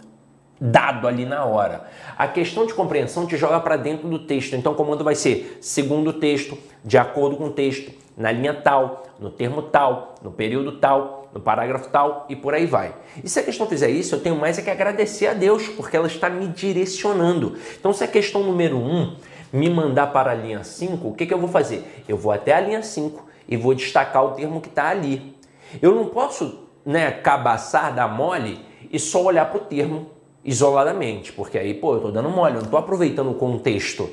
dado 0.59 1.07
ali 1.07 1.25
na 1.25 1.45
hora. 1.45 1.85
A 2.17 2.27
questão 2.27 2.65
de 2.65 2.73
compreensão 2.73 3.25
te 3.25 3.37
joga 3.37 3.59
para 3.59 3.75
dentro 3.75 4.07
do 4.07 4.19
texto. 4.19 4.55
Então 4.55 4.71
o 4.71 4.75
comando 4.75 5.03
vai 5.03 5.15
ser 5.15 5.57
segundo 5.61 6.09
o 6.09 6.13
texto, 6.13 6.57
de 6.83 6.97
acordo 6.97 7.35
com 7.35 7.45
o 7.45 7.51
texto, 7.51 7.91
na 8.17 8.31
linha 8.31 8.53
tal, 8.53 9.03
no 9.19 9.29
termo 9.29 9.61
tal, 9.61 10.15
no 10.21 10.31
período 10.31 10.73
tal, 10.73 11.29
no 11.33 11.39
parágrafo 11.39 11.89
tal 11.89 12.25
e 12.29 12.35
por 12.35 12.53
aí 12.53 12.65
vai. 12.65 12.95
E 13.21 13.29
se 13.29 13.39
a 13.39 13.43
questão 13.43 13.67
fizer 13.67 13.89
isso, 13.89 14.15
eu 14.15 14.21
tenho 14.21 14.35
mais 14.35 14.57
é 14.57 14.61
que 14.61 14.69
agradecer 14.69 15.27
a 15.27 15.33
Deus, 15.33 15.67
porque 15.67 15.97
ela 15.97 16.07
está 16.07 16.29
me 16.29 16.47
direcionando. 16.47 17.57
Então 17.77 17.91
se 17.91 18.03
a 18.03 18.07
questão 18.07 18.43
número 18.43 18.77
1 18.77 18.79
um 18.79 19.15
me 19.51 19.69
mandar 19.69 20.07
para 20.07 20.31
a 20.31 20.33
linha 20.33 20.63
5, 20.63 21.07
o 21.07 21.13
que, 21.13 21.25
que 21.25 21.33
eu 21.33 21.39
vou 21.39 21.49
fazer? 21.49 22.03
Eu 22.07 22.17
vou 22.17 22.31
até 22.31 22.53
a 22.53 22.59
linha 22.59 22.81
5 22.81 23.24
e 23.47 23.57
vou 23.57 23.73
destacar 23.73 24.23
o 24.23 24.31
termo 24.31 24.61
que 24.61 24.69
está 24.69 24.89
ali. 24.89 25.35
Eu 25.81 25.93
não 25.95 26.07
posso 26.07 26.59
né, 26.85 27.11
cabaçar, 27.11 27.93
dar 27.93 28.07
mole 28.07 28.59
e 28.91 28.99
só 28.99 29.23
olhar 29.23 29.49
para 29.49 29.57
o 29.57 29.65
termo 29.65 30.07
isoladamente, 30.43 31.33
porque 31.33 31.57
aí, 31.57 31.73
pô, 31.73 31.93
eu 31.93 31.97
estou 31.97 32.11
dando 32.11 32.29
mole, 32.29 32.53
eu 32.53 32.59
não 32.59 32.65
estou 32.65 32.79
aproveitando 32.79 33.31
o 33.31 33.35
contexto. 33.35 34.09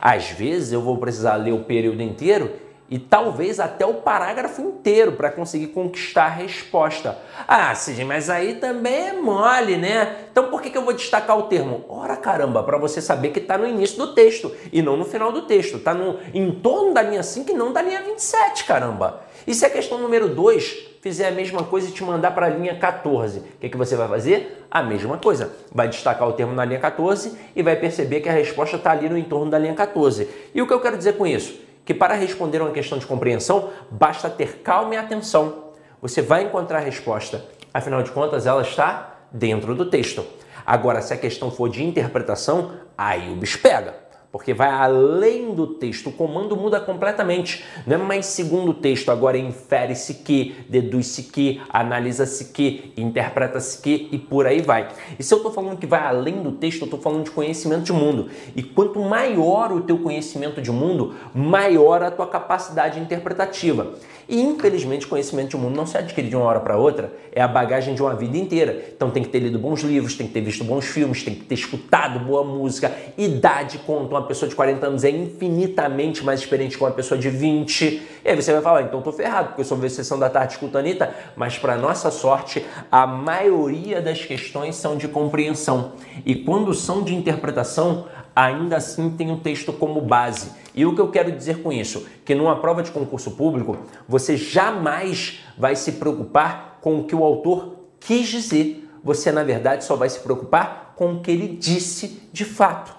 Às 0.00 0.30
vezes 0.30 0.72
eu 0.72 0.82
vou 0.82 0.98
precisar 0.98 1.36
ler 1.36 1.52
o 1.52 1.64
período 1.64 2.02
inteiro 2.02 2.52
e 2.88 2.98
talvez 2.98 3.58
até 3.58 3.84
o 3.84 3.94
parágrafo 3.94 4.62
inteiro 4.62 5.12
para 5.12 5.30
conseguir 5.30 5.68
conquistar 5.68 6.26
a 6.26 6.30
resposta. 6.30 7.18
Ah, 7.46 7.74
Cid, 7.74 8.04
mas 8.04 8.30
aí 8.30 8.54
também 8.56 9.08
é 9.08 9.12
mole, 9.12 9.76
né? 9.76 10.16
Então 10.30 10.50
por 10.50 10.62
que, 10.62 10.70
que 10.70 10.78
eu 10.78 10.84
vou 10.84 10.92
destacar 10.92 11.38
o 11.38 11.44
termo? 11.44 11.84
Ora 11.88 12.16
caramba, 12.16 12.62
para 12.62 12.78
você 12.78 13.00
saber 13.00 13.30
que 13.30 13.40
está 13.40 13.58
no 13.58 13.66
início 13.66 13.98
do 13.98 14.14
texto 14.14 14.54
e 14.72 14.82
não 14.82 14.96
no 14.96 15.04
final 15.04 15.32
do 15.32 15.42
texto. 15.42 15.78
Está 15.78 15.92
no 15.92 16.18
em 16.32 16.50
torno 16.52 16.94
da 16.94 17.02
linha 17.02 17.22
5 17.22 17.50
e 17.50 17.54
não 17.54 17.72
da 17.72 17.82
linha 17.82 18.02
27, 18.02 18.64
caramba. 18.64 19.22
E 19.46 19.54
se 19.54 19.64
a 19.64 19.70
questão 19.70 19.98
número 19.98 20.28
2 20.28 20.96
fizer 21.00 21.28
a 21.28 21.30
mesma 21.30 21.62
coisa 21.62 21.88
e 21.88 21.92
te 21.92 22.02
mandar 22.02 22.32
para 22.32 22.46
a 22.46 22.48
linha 22.48 22.76
14, 22.76 23.38
o 23.38 23.42
que, 23.60 23.68
que 23.68 23.76
você 23.76 23.94
vai 23.94 24.08
fazer? 24.08 24.66
A 24.68 24.82
mesma 24.82 25.18
coisa. 25.18 25.52
Vai 25.72 25.88
destacar 25.88 26.28
o 26.28 26.32
termo 26.32 26.52
na 26.52 26.64
linha 26.64 26.80
14 26.80 27.36
e 27.54 27.62
vai 27.62 27.76
perceber 27.76 28.20
que 28.20 28.28
a 28.28 28.32
resposta 28.32 28.76
está 28.76 28.90
ali 28.90 29.08
no 29.08 29.16
entorno 29.16 29.48
da 29.48 29.58
linha 29.58 29.74
14. 29.74 30.28
E 30.52 30.60
o 30.60 30.66
que 30.66 30.72
eu 30.72 30.80
quero 30.80 30.96
dizer 30.96 31.16
com 31.16 31.24
isso? 31.24 31.65
Que 31.86 31.94
para 31.94 32.14
responder 32.14 32.60
uma 32.60 32.72
questão 32.72 32.98
de 32.98 33.06
compreensão, 33.06 33.70
basta 33.90 34.28
ter 34.28 34.58
calma 34.58 34.94
e 34.94 34.98
atenção. 34.98 35.70
Você 36.02 36.20
vai 36.20 36.42
encontrar 36.42 36.78
a 36.78 36.82
resposta. 36.82 37.46
Afinal 37.72 38.02
de 38.02 38.10
contas, 38.10 38.46
ela 38.46 38.60
está 38.60 39.20
dentro 39.32 39.74
do 39.74 39.88
texto. 39.88 40.22
Agora, 40.66 41.00
se 41.00 41.14
a 41.14 41.16
questão 41.16 41.50
for 41.50 41.70
de 41.70 41.82
interpretação, 41.82 42.72
aí 42.98 43.32
o 43.32 43.36
bicho 43.36 43.58
pega 43.62 44.05
porque 44.30 44.52
vai 44.52 44.68
além 44.68 45.54
do 45.54 45.66
texto. 45.66 46.08
O 46.08 46.12
comando 46.12 46.56
muda 46.56 46.80
completamente. 46.80 47.64
Não 47.86 47.96
é 47.96 47.98
mais 47.98 48.26
segundo 48.26 48.70
o 48.70 48.74
texto, 48.74 49.10
agora 49.10 49.38
infere-se 49.38 50.14
que, 50.14 50.54
deduz-se 50.68 51.24
que, 51.24 51.60
analisa-se 51.68 52.52
que, 52.52 52.92
interpreta-se 52.96 53.80
que 53.80 54.08
e 54.12 54.18
por 54.18 54.46
aí 54.46 54.60
vai. 54.60 54.88
E 55.18 55.22
se 55.22 55.32
eu 55.32 55.38
estou 55.38 55.52
falando 55.52 55.78
que 55.78 55.86
vai 55.86 56.00
além 56.00 56.42
do 56.42 56.52
texto, 56.52 56.82
eu 56.82 56.86
estou 56.86 57.00
falando 57.00 57.24
de 57.24 57.30
conhecimento 57.30 57.84
de 57.84 57.92
mundo. 57.92 58.28
E 58.54 58.62
quanto 58.62 59.00
maior 59.00 59.72
o 59.72 59.80
teu 59.80 59.98
conhecimento 59.98 60.60
de 60.60 60.70
mundo, 60.70 61.14
maior 61.34 62.02
a 62.02 62.10
tua 62.10 62.26
capacidade 62.26 63.00
interpretativa. 63.00 63.94
E 64.28 64.40
infelizmente, 64.40 65.06
conhecimento 65.06 65.50
de 65.50 65.56
mundo 65.56 65.76
não 65.76 65.86
se 65.86 65.96
adquire 65.96 66.28
de 66.28 66.34
uma 66.34 66.44
hora 66.44 66.58
para 66.58 66.76
outra, 66.76 67.12
é 67.32 67.40
a 67.40 67.46
bagagem 67.46 67.94
de 67.94 68.02
uma 68.02 68.14
vida 68.14 68.36
inteira. 68.36 68.84
Então 68.94 69.10
tem 69.10 69.22
que 69.22 69.28
ter 69.28 69.38
lido 69.38 69.58
bons 69.58 69.82
livros, 69.82 70.16
tem 70.16 70.26
que 70.26 70.32
ter 70.32 70.40
visto 70.40 70.64
bons 70.64 70.84
filmes, 70.84 71.22
tem 71.22 71.34
que 71.34 71.44
ter 71.44 71.54
escutado 71.54 72.18
boa 72.18 72.42
música. 72.42 72.92
Idade 73.16 73.78
conta, 73.78 74.14
uma 74.14 74.25
pessoa 74.26 74.48
de 74.48 74.54
40 74.54 74.86
anos 74.86 75.04
é 75.04 75.10
infinitamente 75.10 76.24
mais 76.24 76.40
experiente 76.40 76.76
que 76.76 76.84
uma 76.84 76.90
pessoa 76.90 77.18
de 77.18 77.30
20. 77.30 78.02
E 78.24 78.28
aí 78.28 78.36
você 78.36 78.52
vai 78.52 78.60
falar, 78.60 78.82
então 78.82 79.00
tô 79.00 79.12
ferrado, 79.12 79.48
porque 79.48 79.62
eu 79.62 79.64
sou 79.64 79.88
sessão 79.88 80.18
da 80.18 80.28
tarde 80.28 80.54
escuta 80.54 80.78
Anitta, 80.78 81.14
mas 81.36 81.58
para 81.58 81.76
nossa 81.76 82.10
sorte, 82.10 82.66
a 82.90 83.06
maioria 83.06 84.02
das 84.02 84.24
questões 84.24 84.76
são 84.76 84.96
de 84.96 85.08
compreensão. 85.08 85.92
E 86.24 86.34
quando 86.34 86.74
são 86.74 87.02
de 87.02 87.14
interpretação, 87.14 88.06
ainda 88.34 88.76
assim 88.76 89.10
tem 89.10 89.30
o 89.30 89.38
texto 89.38 89.72
como 89.72 90.00
base. 90.00 90.50
E 90.74 90.84
o 90.84 90.94
que 90.94 91.00
eu 91.00 91.08
quero 91.08 91.32
dizer 91.32 91.62
com 91.62 91.72
isso? 91.72 92.06
Que 92.24 92.34
numa 92.34 92.56
prova 92.56 92.82
de 92.82 92.90
concurso 92.90 93.30
público, 93.30 93.78
você 94.06 94.36
jamais 94.36 95.40
vai 95.56 95.74
se 95.74 95.92
preocupar 95.92 96.78
com 96.82 97.00
o 97.00 97.04
que 97.04 97.14
o 97.14 97.24
autor 97.24 97.76
quis 97.98 98.28
dizer. 98.28 98.88
Você, 99.02 99.30
na 99.30 99.44
verdade, 99.44 99.84
só 99.84 99.96
vai 99.96 100.08
se 100.08 100.20
preocupar 100.20 100.94
com 100.96 101.12
o 101.14 101.20
que 101.20 101.30
ele 101.30 101.48
disse 101.48 102.28
de 102.32 102.44
fato. 102.44 102.95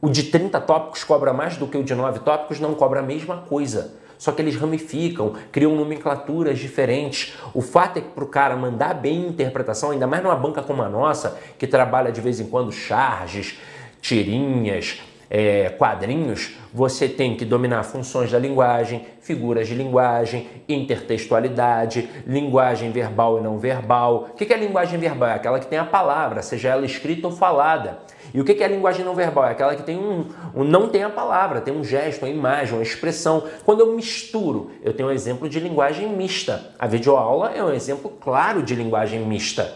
O 0.01 0.09
de 0.09 0.25
30 0.25 0.61
tópicos 0.61 1.05
cobra 1.05 1.33
mais 1.33 1.57
do 1.57 1.67
que 1.67 1.77
o 1.77 1.83
de 1.83 1.95
9 1.95 2.21
tópicos, 2.21 2.61
não 2.61 2.75
cobra 2.75 3.01
a 3.01 3.03
mesma 3.03 3.39
coisa. 3.49 3.95
Só 4.17 4.33
que 4.33 4.43
eles 4.43 4.57
ramificam, 4.57 5.35
criam 5.53 5.77
nomenclaturas 5.77 6.59
diferentes. 6.59 7.35
O 7.55 7.61
fato 7.61 7.99
é 7.99 8.01
que 8.01 8.09
para 8.09 8.25
o 8.25 8.29
cara 8.29 8.57
mandar 8.57 8.95
bem 8.95 9.27
interpretação, 9.27 9.91
ainda 9.93 10.07
mais 10.07 10.23
numa 10.23 10.35
banca 10.35 10.63
como 10.63 10.83
a 10.83 10.89
nossa, 10.89 11.39
que 11.57 11.67
trabalha 11.67 12.11
de 12.11 12.21
vez 12.21 12.41
em 12.41 12.47
quando 12.47 12.73
charges, 12.73 13.59
tirinhas, 14.01 15.01
é, 15.31 15.69
quadrinhos, 15.71 16.57
você 16.73 17.09
tem 17.09 17.37
que 17.37 17.45
dominar 17.45 17.83
funções 17.83 18.31
da 18.31 18.39
linguagem, 18.39 19.05
figuras 19.21 19.69
de 19.69 19.75
linguagem, 19.75 20.49
intertextualidade, 20.69 22.09
linguagem 22.27 22.91
verbal 22.91 23.39
e 23.39 23.43
não 23.43 23.59
verbal. 23.59 24.31
O 24.33 24.35
que 24.35 24.53
é 24.53 24.57
linguagem 24.57 24.99
verbal? 24.99 25.29
É 25.31 25.35
aquela 25.35 25.61
que 25.61 25.67
tem 25.67 25.79
a 25.79 25.85
palavra, 25.85 26.43
seja 26.43 26.71
ela 26.71 26.87
escrita 26.87 27.27
ou 27.27 27.33
falada. 27.33 27.99
E 28.33 28.41
o 28.41 28.45
que 28.45 28.63
é 28.63 28.65
a 28.67 28.69
linguagem 28.69 29.05
não 29.05 29.15
verbal? 29.15 29.47
É 29.47 29.53
aquela 29.53 29.75
que 29.75 29.83
tem 29.83 29.97
um, 29.97 30.27
um, 30.55 30.65
não 30.65 30.89
tem 30.89 31.03
a 31.03 31.11
palavra, 31.11 31.61
tem 31.61 31.75
um 31.75 31.83
gesto, 31.83 32.25
uma 32.25 32.31
imagem, 32.31 32.75
uma 32.75 32.83
expressão. 32.83 33.45
Quando 33.65 33.81
eu 33.81 33.95
misturo, 33.95 34.71
eu 34.83 34.93
tenho 34.93 35.09
um 35.09 35.13
exemplo 35.13 35.49
de 35.49 35.59
linguagem 35.59 36.09
mista. 36.09 36.73
A 36.79 36.87
videoaula 36.87 37.53
é 37.55 37.65
um 37.65 37.73
exemplo 37.73 38.11
claro 38.21 38.63
de 38.63 38.75
linguagem 38.75 39.21
mista. 39.21 39.73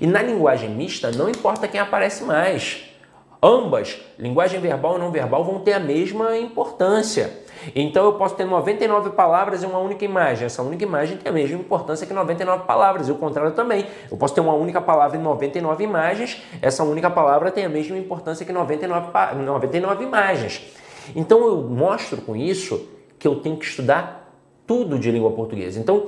E 0.00 0.06
na 0.06 0.22
linguagem 0.22 0.70
mista, 0.70 1.10
não 1.10 1.28
importa 1.28 1.66
quem 1.66 1.80
aparece 1.80 2.22
mais. 2.22 2.84
Ambas, 3.42 4.00
linguagem 4.18 4.60
verbal 4.60 4.96
e 4.96 4.98
não 4.98 5.10
verbal, 5.10 5.44
vão 5.44 5.60
ter 5.60 5.74
a 5.74 5.80
mesma 5.80 6.36
importância. 6.36 7.44
Então 7.74 8.04
eu 8.04 8.14
posso 8.14 8.34
ter 8.34 8.44
99 8.44 9.10
palavras 9.10 9.62
e 9.62 9.66
uma 9.66 9.78
única 9.78 10.04
imagem. 10.04 10.46
Essa 10.46 10.62
única 10.62 10.84
imagem 10.84 11.16
tem 11.16 11.30
a 11.30 11.32
mesma 11.32 11.58
importância 11.58 12.06
que 12.06 12.12
99 12.12 12.64
palavras, 12.64 13.08
e 13.08 13.12
o 13.12 13.16
contrário 13.16 13.52
também. 13.52 13.86
Eu 14.10 14.16
posso 14.16 14.34
ter 14.34 14.40
uma 14.40 14.54
única 14.54 14.80
palavra 14.80 15.16
e 15.16 15.20
99 15.20 15.84
imagens, 15.84 16.42
essa 16.62 16.82
única 16.84 17.10
palavra 17.10 17.50
tem 17.50 17.64
a 17.64 17.68
mesma 17.68 17.96
importância 17.96 18.44
que 18.44 18.52
99, 18.52 19.08
99 19.44 20.04
imagens. 20.04 20.62
Então 21.14 21.46
eu 21.46 21.62
mostro 21.62 22.20
com 22.22 22.34
isso 22.34 22.88
que 23.18 23.26
eu 23.26 23.36
tenho 23.36 23.56
que 23.56 23.64
estudar 23.64 24.32
tudo 24.66 24.98
de 24.98 25.10
língua 25.10 25.30
portuguesa. 25.30 25.78
Então 25.78 26.06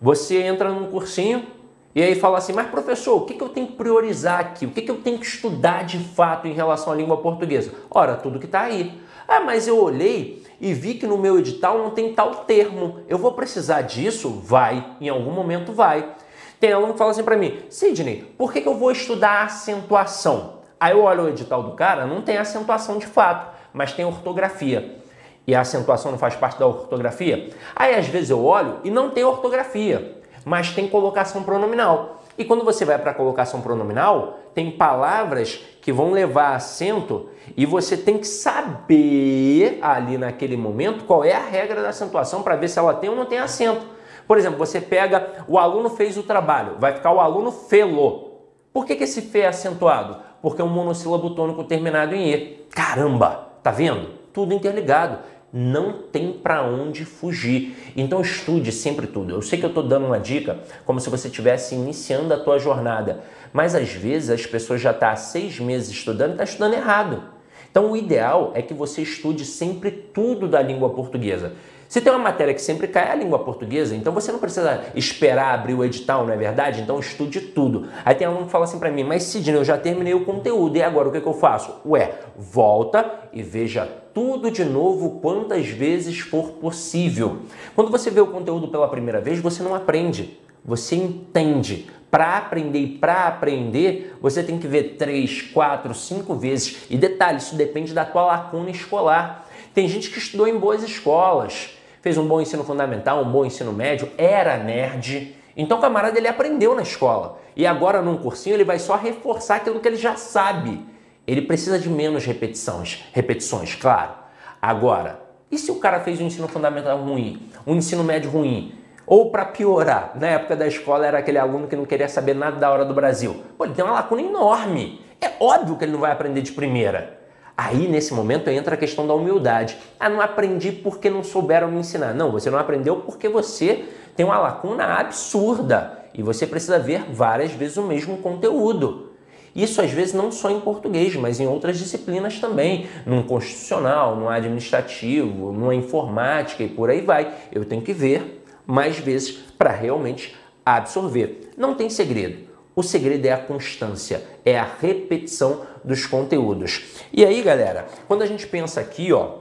você 0.00 0.42
entra 0.42 0.70
num 0.70 0.90
cursinho 0.90 1.46
e 1.94 2.02
aí 2.02 2.14
fala 2.14 2.38
assim, 2.38 2.52
mas 2.52 2.68
professor, 2.68 3.16
o 3.16 3.26
que, 3.26 3.34
que 3.34 3.42
eu 3.42 3.50
tenho 3.50 3.66
que 3.66 3.74
priorizar 3.74 4.40
aqui? 4.40 4.64
O 4.64 4.70
que, 4.70 4.80
que 4.80 4.90
eu 4.90 4.96
tenho 4.96 5.18
que 5.18 5.26
estudar 5.26 5.84
de 5.84 5.98
fato 5.98 6.48
em 6.48 6.52
relação 6.52 6.92
à 6.92 6.96
língua 6.96 7.18
portuguesa? 7.18 7.72
Ora, 7.90 8.14
tudo 8.14 8.38
que 8.38 8.46
está 8.46 8.62
aí. 8.62 8.98
Ah, 9.28 9.40
mas 9.40 9.68
eu 9.68 9.78
olhei 9.78 10.42
e 10.60 10.72
vi 10.72 10.94
que 10.94 11.06
no 11.06 11.18
meu 11.18 11.38
edital 11.38 11.78
não 11.78 11.90
tem 11.90 12.14
tal 12.14 12.44
termo. 12.46 13.00
Eu 13.08 13.18
vou 13.18 13.32
precisar 13.32 13.82
disso? 13.82 14.30
Vai, 14.30 14.84
em 15.00 15.08
algum 15.08 15.32
momento 15.32 15.72
vai. 15.72 16.14
Tem 16.58 16.72
aluno 16.72 16.92
que 16.92 16.98
fala 16.98 17.10
assim 17.10 17.24
para 17.24 17.36
mim, 17.36 17.58
Sidney, 17.68 18.32
por 18.38 18.52
que, 18.52 18.60
que 18.60 18.68
eu 18.68 18.74
vou 18.74 18.92
estudar 18.92 19.42
acentuação? 19.42 20.60
Aí 20.78 20.92
eu 20.92 21.02
olho 21.02 21.24
o 21.24 21.28
edital 21.28 21.62
do 21.62 21.72
cara, 21.72 22.06
não 22.06 22.22
tem 22.22 22.38
acentuação 22.38 22.98
de 22.98 23.06
fato, 23.06 23.52
mas 23.72 23.92
tem 23.92 24.04
ortografia. 24.04 24.98
E 25.46 25.54
a 25.54 25.60
acentuação 25.60 26.12
não 26.12 26.18
faz 26.18 26.36
parte 26.36 26.58
da 26.58 26.66
ortografia? 26.66 27.50
Aí 27.74 27.94
às 27.94 28.06
vezes 28.06 28.30
eu 28.30 28.44
olho 28.44 28.78
e 28.84 28.90
não 28.90 29.10
tem 29.10 29.24
ortografia, 29.24 30.21
mas 30.44 30.72
tem 30.72 30.88
colocação 30.88 31.42
pronominal. 31.42 32.22
E 32.36 32.44
quando 32.44 32.64
você 32.64 32.84
vai 32.84 32.98
para 32.98 33.10
a 33.10 33.14
colocação 33.14 33.60
pronominal, 33.60 34.38
tem 34.54 34.70
palavras 34.70 35.60
que 35.80 35.92
vão 35.92 36.12
levar 36.12 36.54
acento 36.54 37.28
e 37.56 37.66
você 37.66 37.96
tem 37.96 38.18
que 38.18 38.26
saber 38.26 39.78
ali 39.82 40.16
naquele 40.16 40.56
momento 40.56 41.04
qual 41.04 41.24
é 41.24 41.32
a 41.34 41.44
regra 41.44 41.82
da 41.82 41.90
acentuação 41.90 42.42
para 42.42 42.56
ver 42.56 42.68
se 42.68 42.78
ela 42.78 42.94
tem 42.94 43.10
ou 43.10 43.16
não 43.16 43.26
tem 43.26 43.38
acento. 43.38 43.84
Por 44.26 44.38
exemplo, 44.38 44.58
você 44.58 44.80
pega 44.80 45.44
o 45.46 45.58
aluno 45.58 45.90
fez 45.90 46.16
o 46.16 46.22
trabalho, 46.22 46.76
vai 46.78 46.94
ficar 46.94 47.12
o 47.12 47.20
aluno 47.20 47.50
felou. 47.50 48.48
Por 48.72 48.86
que, 48.86 48.96
que 48.96 49.04
esse 49.04 49.20
fe 49.20 49.40
é 49.40 49.48
acentuado? 49.48 50.16
Porque 50.40 50.62
é 50.62 50.64
um 50.64 50.68
monossílabo 50.68 51.30
tônico 51.34 51.64
terminado 51.64 52.14
em 52.14 52.30
E. 52.30 52.66
Caramba, 52.70 53.48
tá 53.62 53.70
vendo? 53.70 54.22
Tudo 54.32 54.54
interligado 54.54 55.18
não 55.52 55.92
tem 55.92 56.32
para 56.32 56.62
onde 56.62 57.04
fugir. 57.04 57.92
Então 57.96 58.20
estude 58.20 58.72
sempre 58.72 59.06
tudo. 59.06 59.34
Eu 59.34 59.42
sei 59.42 59.58
que 59.58 59.64
eu 59.64 59.68
estou 59.68 59.82
dando 59.82 60.06
uma 60.06 60.18
dica 60.18 60.60
como 60.86 60.98
se 60.98 61.10
você 61.10 61.28
estivesse 61.28 61.74
iniciando 61.74 62.32
a 62.32 62.38
tua 62.38 62.58
jornada, 62.58 63.22
mas 63.52 63.74
às 63.74 63.92
vezes 63.92 64.30
as 64.30 64.46
pessoas 64.46 64.80
já 64.80 64.90
estão 64.90 65.08
tá 65.08 65.12
há 65.12 65.16
seis 65.16 65.60
meses 65.60 65.90
estudando 65.90 66.30
e 66.30 66.32
estão 66.32 66.46
tá 66.46 66.50
estudando 66.50 66.74
errado. 66.74 67.22
Então 67.70 67.90
o 67.90 67.96
ideal 67.96 68.52
é 68.54 68.62
que 68.62 68.72
você 68.72 69.02
estude 69.02 69.44
sempre 69.44 69.90
tudo 69.90 70.48
da 70.48 70.62
língua 70.62 70.90
portuguesa. 70.90 71.52
Se 71.88 72.00
tem 72.00 72.10
uma 72.10 72.18
matéria 72.18 72.54
que 72.54 72.62
sempre 72.62 72.86
cai 72.86 73.08
é 73.08 73.10
a 73.10 73.14
língua 73.14 73.40
portuguesa, 73.40 73.94
então 73.94 74.14
você 74.14 74.32
não 74.32 74.38
precisa 74.38 74.82
esperar 74.94 75.52
abrir 75.52 75.74
o 75.74 75.84
edital, 75.84 76.24
não 76.24 76.32
é 76.32 76.36
verdade? 76.38 76.80
Então 76.80 76.98
estude 76.98 77.38
tudo. 77.38 77.86
Aí 78.02 78.14
tem 78.14 78.26
aluno 78.26 78.46
que 78.46 78.50
fala 78.50 78.64
assim 78.64 78.78
para 78.78 78.90
mim, 78.90 79.04
mas 79.04 79.24
Sidney, 79.24 79.58
eu 79.58 79.64
já 79.64 79.76
terminei 79.76 80.14
o 80.14 80.24
conteúdo, 80.24 80.78
e 80.78 80.82
agora 80.82 81.10
o 81.10 81.12
que, 81.12 81.20
que 81.20 81.26
eu 81.26 81.34
faço? 81.34 81.82
Ué, 81.84 82.14
volta 82.34 83.28
e 83.30 83.42
veja 83.42 84.01
tudo 84.14 84.50
de 84.50 84.64
novo 84.64 85.20
quantas 85.20 85.66
vezes 85.68 86.20
for 86.20 86.52
possível. 86.52 87.38
Quando 87.74 87.90
você 87.90 88.10
vê 88.10 88.20
o 88.20 88.26
conteúdo 88.26 88.68
pela 88.68 88.88
primeira 88.88 89.20
vez, 89.20 89.40
você 89.40 89.62
não 89.62 89.74
aprende, 89.74 90.38
você 90.64 90.96
entende. 90.96 91.90
Para 92.10 92.36
aprender 92.36 92.78
e 92.78 92.98
para 92.98 93.26
aprender, 93.26 94.16
você 94.20 94.42
tem 94.42 94.58
que 94.58 94.66
ver 94.66 94.96
três, 94.98 95.40
quatro, 95.40 95.94
cinco 95.94 96.34
vezes. 96.34 96.84
E 96.90 96.96
detalhe, 96.98 97.38
isso 97.38 97.54
depende 97.54 97.94
da 97.94 98.04
tua 98.04 98.26
lacuna 98.26 98.70
escolar. 98.70 99.48
Tem 99.72 99.88
gente 99.88 100.10
que 100.10 100.18
estudou 100.18 100.46
em 100.46 100.58
boas 100.58 100.82
escolas, 100.82 101.70
fez 102.02 102.18
um 102.18 102.28
bom 102.28 102.38
ensino 102.38 102.64
fundamental, 102.64 103.22
um 103.22 103.32
bom 103.32 103.46
ensino 103.46 103.72
médio, 103.72 104.10
era 104.18 104.58
nerd. 104.58 105.34
Então 105.56 105.78
o 105.78 105.80
camarada 105.80 106.18
ele 106.18 106.28
aprendeu 106.28 106.74
na 106.74 106.82
escola. 106.82 107.38
E 107.56 107.66
agora 107.66 108.02
num 108.02 108.18
cursinho 108.18 108.54
ele 108.56 108.64
vai 108.64 108.78
só 108.78 108.94
reforçar 108.96 109.56
aquilo 109.56 109.80
que 109.80 109.88
ele 109.88 109.96
já 109.96 110.14
sabe. 110.14 110.91
Ele 111.26 111.42
precisa 111.42 111.78
de 111.78 111.88
menos 111.88 112.24
repetições, 112.24 113.04
repetições, 113.12 113.74
claro. 113.76 114.12
Agora, 114.60 115.20
e 115.50 115.58
se 115.58 115.70
o 115.70 115.76
cara 115.76 116.00
fez 116.00 116.20
um 116.20 116.26
ensino 116.26 116.48
fundamental 116.48 116.98
ruim, 116.98 117.48
um 117.66 117.76
ensino 117.76 118.02
médio 118.02 118.30
ruim? 118.30 118.74
Ou 119.06 119.30
para 119.30 119.44
piorar, 119.44 120.12
na 120.14 120.28
época 120.28 120.56
da 120.56 120.66
escola 120.66 121.06
era 121.06 121.18
aquele 121.18 121.38
aluno 121.38 121.68
que 121.68 121.76
não 121.76 121.84
queria 121.84 122.08
saber 122.08 122.34
nada 122.34 122.56
da 122.56 122.70
hora 122.70 122.84
do 122.84 122.94
Brasil. 122.94 123.42
Pô, 123.56 123.64
ele 123.64 123.74
tem 123.74 123.84
uma 123.84 123.94
lacuna 123.94 124.22
enorme. 124.22 125.00
É 125.20 125.30
óbvio 125.38 125.76
que 125.76 125.84
ele 125.84 125.92
não 125.92 126.00
vai 126.00 126.10
aprender 126.10 126.40
de 126.40 126.52
primeira. 126.52 127.20
Aí, 127.56 127.86
nesse 127.86 128.14
momento, 128.14 128.48
entra 128.48 128.74
a 128.74 128.78
questão 128.78 129.06
da 129.06 129.14
humildade. 129.14 129.76
Ah, 130.00 130.08
não 130.08 130.20
aprendi 130.20 130.72
porque 130.72 131.10
não 131.10 131.22
souberam 131.22 131.70
me 131.70 131.78
ensinar. 131.78 132.14
Não, 132.14 132.32
você 132.32 132.50
não 132.50 132.58
aprendeu 132.58 132.96
porque 132.96 133.28
você 133.28 133.84
tem 134.16 134.24
uma 134.24 134.38
lacuna 134.38 134.98
absurda 134.98 135.98
e 136.14 136.22
você 136.22 136.46
precisa 136.46 136.78
ver 136.78 137.04
várias 137.12 137.52
vezes 137.52 137.76
o 137.76 137.82
mesmo 137.82 138.16
conteúdo. 138.18 139.11
Isso 139.54 139.80
às 139.80 139.90
vezes 139.90 140.14
não 140.14 140.32
só 140.32 140.50
em 140.50 140.60
português, 140.60 141.14
mas 141.16 141.40
em 141.40 141.46
outras 141.46 141.78
disciplinas 141.78 142.38
também, 142.38 142.86
num 143.04 143.22
constitucional, 143.22 144.16
no 144.16 144.28
administrativo, 144.28 145.52
numa 145.52 145.74
informática 145.74 146.62
e 146.62 146.68
por 146.68 146.90
aí 146.90 147.00
vai. 147.00 147.32
Eu 147.52 147.64
tenho 147.64 147.82
que 147.82 147.92
ver 147.92 148.42
mais 148.66 148.98
vezes 148.98 149.32
para 149.58 149.70
realmente 149.70 150.34
absorver. 150.64 151.50
Não 151.56 151.74
tem 151.74 151.90
segredo. 151.90 152.50
O 152.74 152.82
segredo 152.82 153.26
é 153.26 153.32
a 153.32 153.38
constância, 153.38 154.22
é 154.44 154.58
a 154.58 154.66
repetição 154.80 155.60
dos 155.84 156.06
conteúdos. 156.06 156.84
E 157.12 157.24
aí, 157.24 157.42
galera, 157.42 157.86
quando 158.08 158.22
a 158.22 158.26
gente 158.26 158.46
pensa 158.46 158.80
aqui, 158.80 159.12
ó, 159.12 159.40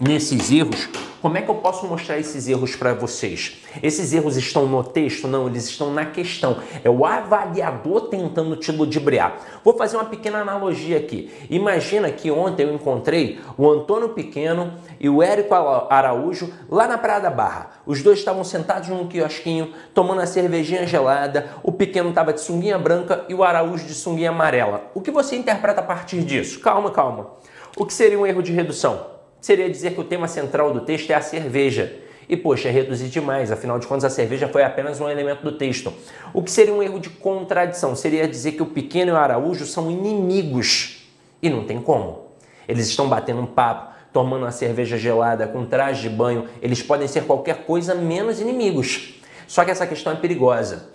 nesses 0.00 0.50
erros, 0.50 0.88
como 1.26 1.38
é 1.38 1.42
que 1.42 1.48
eu 1.48 1.56
posso 1.56 1.86
mostrar 1.86 2.18
esses 2.18 2.46
erros 2.46 2.76
para 2.76 2.94
vocês? 2.94 3.56
Esses 3.82 4.12
erros 4.12 4.36
estão 4.36 4.66
no 4.66 4.84
texto? 4.84 5.26
Não, 5.26 5.48
eles 5.48 5.64
estão 5.64 5.92
na 5.92 6.04
questão. 6.04 6.58
É 6.84 6.88
o 6.88 7.04
avaliador 7.04 8.02
tentando 8.02 8.54
te 8.54 8.70
ludibriar. 8.70 9.36
Vou 9.64 9.76
fazer 9.76 9.96
uma 9.96 10.04
pequena 10.04 10.38
analogia 10.38 10.98
aqui. 10.98 11.28
Imagina 11.50 12.12
que 12.12 12.30
ontem 12.30 12.64
eu 12.64 12.72
encontrei 12.72 13.40
o 13.58 13.68
Antônio 13.68 14.10
Pequeno 14.10 14.74
e 15.00 15.08
o 15.08 15.20
Érico 15.20 15.52
Araújo 15.54 16.52
lá 16.70 16.86
na 16.86 16.96
Praia 16.96 17.22
da 17.22 17.30
Barra. 17.30 17.70
Os 17.84 18.02
dois 18.02 18.20
estavam 18.20 18.44
sentados 18.44 18.88
num 18.88 19.08
quiosquinho, 19.08 19.72
tomando 19.92 20.20
a 20.20 20.26
cervejinha 20.26 20.86
gelada. 20.86 21.50
O 21.62 21.72
Pequeno 21.72 22.10
estava 22.10 22.32
de 22.32 22.40
sunguinha 22.40 22.78
branca 22.78 23.24
e 23.28 23.34
o 23.34 23.42
Araújo 23.42 23.84
de 23.84 23.94
sunguinha 23.94 24.30
amarela. 24.30 24.92
O 24.94 25.00
que 25.00 25.10
você 25.10 25.34
interpreta 25.34 25.80
a 25.80 25.84
partir 25.84 26.22
disso? 26.22 26.60
Calma, 26.60 26.92
calma. 26.92 27.30
O 27.76 27.84
que 27.84 27.92
seria 27.92 28.18
um 28.18 28.24
erro 28.24 28.42
de 28.42 28.52
redução? 28.52 29.15
Seria 29.46 29.70
dizer 29.70 29.94
que 29.94 30.00
o 30.00 30.04
tema 30.04 30.26
central 30.26 30.72
do 30.72 30.80
texto 30.80 31.08
é 31.08 31.14
a 31.14 31.20
cerveja. 31.20 32.00
E, 32.28 32.36
poxa, 32.36 32.66
é 32.66 32.72
reduzir 32.72 33.06
demais, 33.06 33.52
afinal 33.52 33.78
de 33.78 33.86
contas 33.86 34.06
a 34.06 34.10
cerveja 34.10 34.48
foi 34.48 34.64
apenas 34.64 35.00
um 35.00 35.08
elemento 35.08 35.44
do 35.44 35.52
texto. 35.52 35.92
O 36.34 36.42
que 36.42 36.50
seria 36.50 36.74
um 36.74 36.82
erro 36.82 36.98
de 36.98 37.10
contradição? 37.10 37.94
Seria 37.94 38.26
dizer 38.26 38.52
que 38.52 38.62
o 38.64 38.66
pequeno 38.66 39.12
e 39.12 39.14
o 39.14 39.16
Araújo 39.16 39.64
são 39.64 39.88
inimigos. 39.88 41.08
E 41.40 41.48
não 41.48 41.62
tem 41.62 41.80
como. 41.80 42.26
Eles 42.66 42.88
estão 42.88 43.08
batendo 43.08 43.40
um 43.40 43.46
papo, 43.46 43.94
tomando 44.12 44.42
uma 44.42 44.50
cerveja 44.50 44.98
gelada, 44.98 45.46
com 45.46 45.64
traje 45.64 46.08
de 46.08 46.10
banho. 46.10 46.46
Eles 46.60 46.82
podem 46.82 47.06
ser 47.06 47.22
qualquer 47.22 47.58
coisa 47.58 47.94
menos 47.94 48.40
inimigos. 48.40 49.20
Só 49.46 49.64
que 49.64 49.70
essa 49.70 49.86
questão 49.86 50.12
é 50.12 50.16
perigosa. 50.16 50.88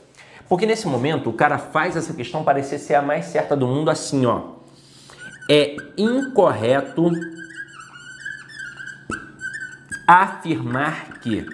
Porque 0.50 0.66
nesse 0.66 0.90
momento 0.90 1.30
o 1.30 1.34
cara 1.34 1.58
faz 1.58 1.96
essa 1.96 2.14
questão 2.14 2.44
parecer 2.44 2.80
ser 2.80 2.96
a 2.96 3.02
mais 3.02 3.28
certa 3.28 3.56
do 3.56 3.66
mundo 3.66 3.90
assim, 3.90 4.26
ó. 4.26 4.42
É 5.50 5.78
incorreto 5.98 7.10
afirmar 10.08 11.20
que 11.20 11.46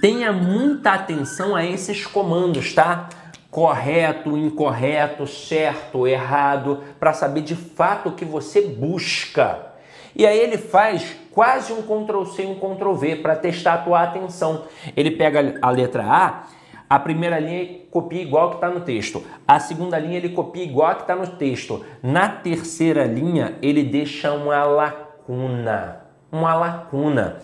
tenha 0.00 0.32
muita 0.32 0.92
atenção 0.92 1.56
a 1.56 1.64
esses 1.64 2.06
comandos, 2.06 2.74
tá? 2.74 3.08
Correto, 3.50 4.36
incorreto, 4.36 5.26
certo, 5.26 6.06
errado, 6.06 6.82
para 6.98 7.12
saber 7.12 7.42
de 7.42 7.54
fato 7.54 8.08
o 8.08 8.12
que 8.12 8.24
você 8.24 8.62
busca. 8.62 9.72
E 10.14 10.26
aí 10.26 10.38
ele 10.38 10.58
faz 10.58 11.16
quase 11.30 11.72
um 11.72 11.82
Ctrl 11.82 12.24
C 12.24 12.42
e 12.42 12.46
um 12.46 12.54
Ctrl 12.56 12.92
V 12.94 13.16
para 13.16 13.36
testar 13.36 13.74
a 13.74 13.78
tua 13.78 14.02
atenção. 14.02 14.64
Ele 14.96 15.12
pega 15.12 15.58
a 15.62 15.70
letra 15.70 16.04
A, 16.04 16.44
a 16.88 16.98
primeira 16.98 17.38
linha 17.38 17.80
copia 17.90 18.22
igual 18.22 18.50
que 18.50 18.56
está 18.56 18.68
no 18.68 18.80
texto. 18.80 19.24
A 19.46 19.58
segunda 19.58 19.98
linha 19.98 20.18
ele 20.18 20.28
copia 20.30 20.62
igual 20.62 20.94
que 20.96 21.02
está 21.02 21.16
no 21.16 21.26
texto. 21.26 21.84
Na 22.02 22.28
terceira 22.28 23.04
linha 23.04 23.56
ele 23.62 23.82
deixa 23.82 24.32
uma 24.32 24.62
lacuna 24.64 26.03
uma 26.34 26.54
lacuna. 26.54 27.40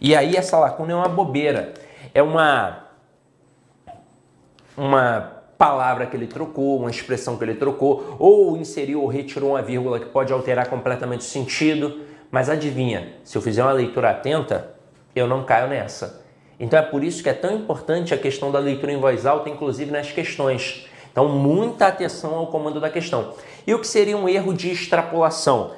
E 0.00 0.16
aí 0.16 0.36
essa 0.36 0.58
lacuna 0.58 0.92
é 0.92 0.96
uma 0.96 1.08
bobeira. 1.08 1.74
É 2.12 2.22
uma 2.22 2.80
uma 4.76 5.42
palavra 5.56 6.06
que 6.06 6.16
ele 6.16 6.26
trocou, 6.26 6.78
uma 6.80 6.90
expressão 6.90 7.36
que 7.36 7.44
ele 7.44 7.54
trocou, 7.54 8.16
ou 8.18 8.56
inseriu 8.56 9.02
ou 9.02 9.06
retirou 9.06 9.50
uma 9.50 9.62
vírgula 9.62 10.00
que 10.00 10.06
pode 10.06 10.32
alterar 10.32 10.68
completamente 10.68 11.20
o 11.20 11.24
sentido. 11.24 12.00
Mas 12.30 12.48
adivinha, 12.48 13.12
se 13.22 13.36
eu 13.36 13.42
fizer 13.42 13.62
uma 13.62 13.72
leitura 13.72 14.10
atenta, 14.10 14.74
eu 15.14 15.28
não 15.28 15.44
caio 15.44 15.68
nessa. 15.68 16.24
Então 16.58 16.78
é 16.78 16.82
por 16.82 17.04
isso 17.04 17.22
que 17.22 17.28
é 17.28 17.34
tão 17.34 17.54
importante 17.54 18.12
a 18.14 18.18
questão 18.18 18.50
da 18.50 18.58
leitura 18.58 18.92
em 18.92 18.98
voz 18.98 19.24
alta, 19.26 19.50
inclusive 19.50 19.90
nas 19.90 20.10
questões. 20.10 20.88
Então, 21.12 21.28
muita 21.28 21.88
atenção 21.88 22.34
ao 22.34 22.46
comando 22.46 22.80
da 22.80 22.88
questão. 22.88 23.34
E 23.66 23.74
o 23.74 23.78
que 23.78 23.86
seria 23.86 24.16
um 24.16 24.26
erro 24.26 24.54
de 24.54 24.72
extrapolação? 24.72 25.72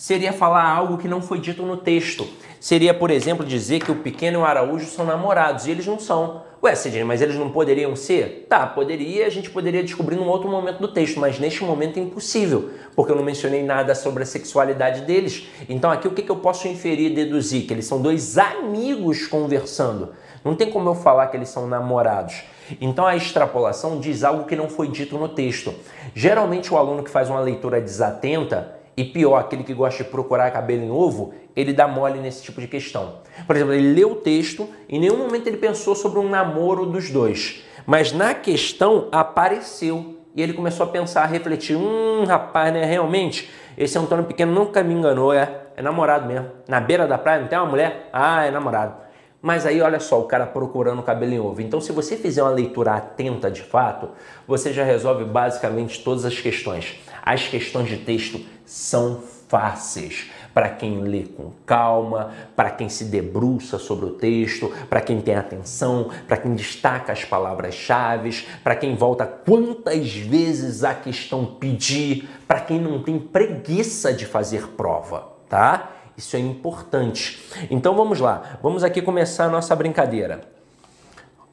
Seria 0.00 0.32
falar 0.32 0.64
algo 0.64 0.96
que 0.96 1.06
não 1.06 1.20
foi 1.20 1.38
dito 1.38 1.62
no 1.62 1.76
texto. 1.76 2.26
Seria, 2.58 2.94
por 2.94 3.10
exemplo, 3.10 3.44
dizer 3.44 3.80
que 3.80 3.92
o 3.92 3.96
pequeno 3.96 4.38
e 4.38 4.40
o 4.40 4.44
Araújo 4.46 4.86
são 4.86 5.04
namorados 5.04 5.66
e 5.66 5.72
eles 5.72 5.86
não 5.86 6.00
são. 6.00 6.40
Ué, 6.62 6.74
Sidney, 6.74 7.04
mas 7.04 7.20
eles 7.20 7.36
não 7.36 7.50
poderiam 7.50 7.94
ser? 7.94 8.46
Tá, 8.48 8.66
poderia, 8.66 9.26
a 9.26 9.28
gente 9.28 9.50
poderia 9.50 9.82
descobrir 9.82 10.16
num 10.16 10.26
outro 10.26 10.48
momento 10.48 10.78
do 10.78 10.88
texto, 10.88 11.20
mas 11.20 11.38
neste 11.38 11.62
momento 11.64 11.98
é 11.98 12.02
impossível, 12.02 12.70
porque 12.96 13.12
eu 13.12 13.16
não 13.16 13.22
mencionei 13.22 13.62
nada 13.62 13.94
sobre 13.94 14.22
a 14.22 14.26
sexualidade 14.26 15.02
deles. 15.02 15.46
Então 15.68 15.90
aqui 15.90 16.08
o 16.08 16.12
que, 16.12 16.22
que 16.22 16.30
eu 16.30 16.36
posso 16.36 16.66
inferir 16.66 17.10
e 17.10 17.14
deduzir? 17.14 17.66
Que 17.66 17.74
eles 17.74 17.84
são 17.84 18.00
dois 18.00 18.38
amigos 18.38 19.26
conversando. 19.26 20.14
Não 20.42 20.56
tem 20.56 20.70
como 20.70 20.88
eu 20.88 20.94
falar 20.94 21.26
que 21.26 21.36
eles 21.36 21.50
são 21.50 21.66
namorados. 21.66 22.42
Então 22.80 23.06
a 23.06 23.16
extrapolação 23.16 24.00
diz 24.00 24.24
algo 24.24 24.44
que 24.44 24.56
não 24.56 24.70
foi 24.70 24.88
dito 24.88 25.18
no 25.18 25.28
texto. 25.28 25.74
Geralmente 26.14 26.72
o 26.72 26.78
aluno 26.78 27.02
que 27.02 27.10
faz 27.10 27.28
uma 27.28 27.40
leitura 27.40 27.82
desatenta, 27.82 28.79
e 29.00 29.04
pior, 29.04 29.38
aquele 29.38 29.64
que 29.64 29.72
gosta 29.72 30.04
de 30.04 30.10
procurar 30.10 30.50
cabelo 30.50 30.82
em 30.82 30.90
ovo, 30.90 31.32
ele 31.56 31.72
dá 31.72 31.88
mole 31.88 32.18
nesse 32.18 32.42
tipo 32.42 32.60
de 32.60 32.68
questão. 32.68 33.20
Por 33.46 33.56
exemplo, 33.56 33.72
ele 33.72 33.94
leu 33.94 34.12
o 34.12 34.16
texto, 34.16 34.68
em 34.86 35.00
nenhum 35.00 35.16
momento 35.16 35.46
ele 35.46 35.56
pensou 35.56 35.94
sobre 35.94 36.18
um 36.18 36.28
namoro 36.28 36.84
dos 36.84 37.08
dois, 37.10 37.64
mas 37.86 38.12
na 38.12 38.34
questão 38.34 39.08
apareceu 39.10 40.16
e 40.36 40.42
ele 40.42 40.52
começou 40.52 40.84
a 40.84 40.88
pensar, 40.90 41.22
a 41.22 41.26
refletir: 41.26 41.76
hum, 41.76 42.24
rapaz, 42.26 42.74
né? 42.74 42.84
Realmente, 42.84 43.50
esse 43.76 43.98
Antônio 43.98 44.26
Pequeno 44.26 44.52
nunca 44.52 44.82
me 44.82 44.92
enganou, 44.92 45.32
é, 45.32 45.62
é 45.76 45.80
namorado 45.82 46.26
mesmo. 46.26 46.50
Na 46.68 46.78
beira 46.78 47.06
da 47.06 47.16
praia 47.16 47.40
não 47.40 47.48
tem 47.48 47.58
uma 47.58 47.66
mulher? 47.66 48.10
Ah, 48.12 48.44
é 48.44 48.50
namorado. 48.50 48.96
Mas 49.40 49.64
aí 49.64 49.80
olha 49.80 49.98
só, 49.98 50.20
o 50.20 50.24
cara 50.24 50.44
procurando 50.44 51.02
cabelo 51.02 51.32
em 51.32 51.40
ovo. 51.40 51.62
Então, 51.62 51.80
se 51.80 51.90
você 51.92 52.18
fizer 52.18 52.42
uma 52.42 52.50
leitura 52.50 52.92
atenta 52.92 53.50
de 53.50 53.62
fato, 53.62 54.10
você 54.46 54.70
já 54.70 54.84
resolve 54.84 55.24
basicamente 55.24 56.04
todas 56.04 56.26
as 56.26 56.38
questões. 56.38 57.00
As 57.22 57.48
questões 57.48 57.88
de 57.88 57.96
texto 57.96 58.38
são 58.70 59.20
fáceis 59.48 60.30
para 60.54 60.68
quem 60.68 61.00
lê 61.00 61.24
com 61.24 61.50
calma, 61.66 62.32
para 62.54 62.70
quem 62.70 62.88
se 62.88 63.04
debruça 63.04 63.78
sobre 63.80 64.06
o 64.06 64.10
texto, 64.10 64.72
para 64.88 65.00
quem 65.00 65.20
tem 65.20 65.34
atenção, 65.34 66.08
para 66.28 66.36
quem 66.36 66.54
destaca 66.54 67.12
as 67.12 67.24
palavras-chave, 67.24 68.46
para 68.62 68.76
quem 68.76 68.94
volta 68.94 69.26
quantas 69.26 70.12
vezes 70.14 70.84
a 70.84 70.94
questão 70.94 71.44
pedir, 71.44 72.28
para 72.46 72.60
quem 72.60 72.80
não 72.80 73.02
tem 73.02 73.18
preguiça 73.18 74.12
de 74.12 74.24
fazer 74.24 74.68
prova, 74.68 75.32
tá? 75.48 75.90
Isso 76.16 76.36
é 76.36 76.38
importante. 76.38 77.42
Então 77.68 77.96
vamos 77.96 78.20
lá, 78.20 78.60
vamos 78.62 78.84
aqui 78.84 79.02
começar 79.02 79.46
a 79.46 79.50
nossa 79.50 79.74
brincadeira. 79.74 80.42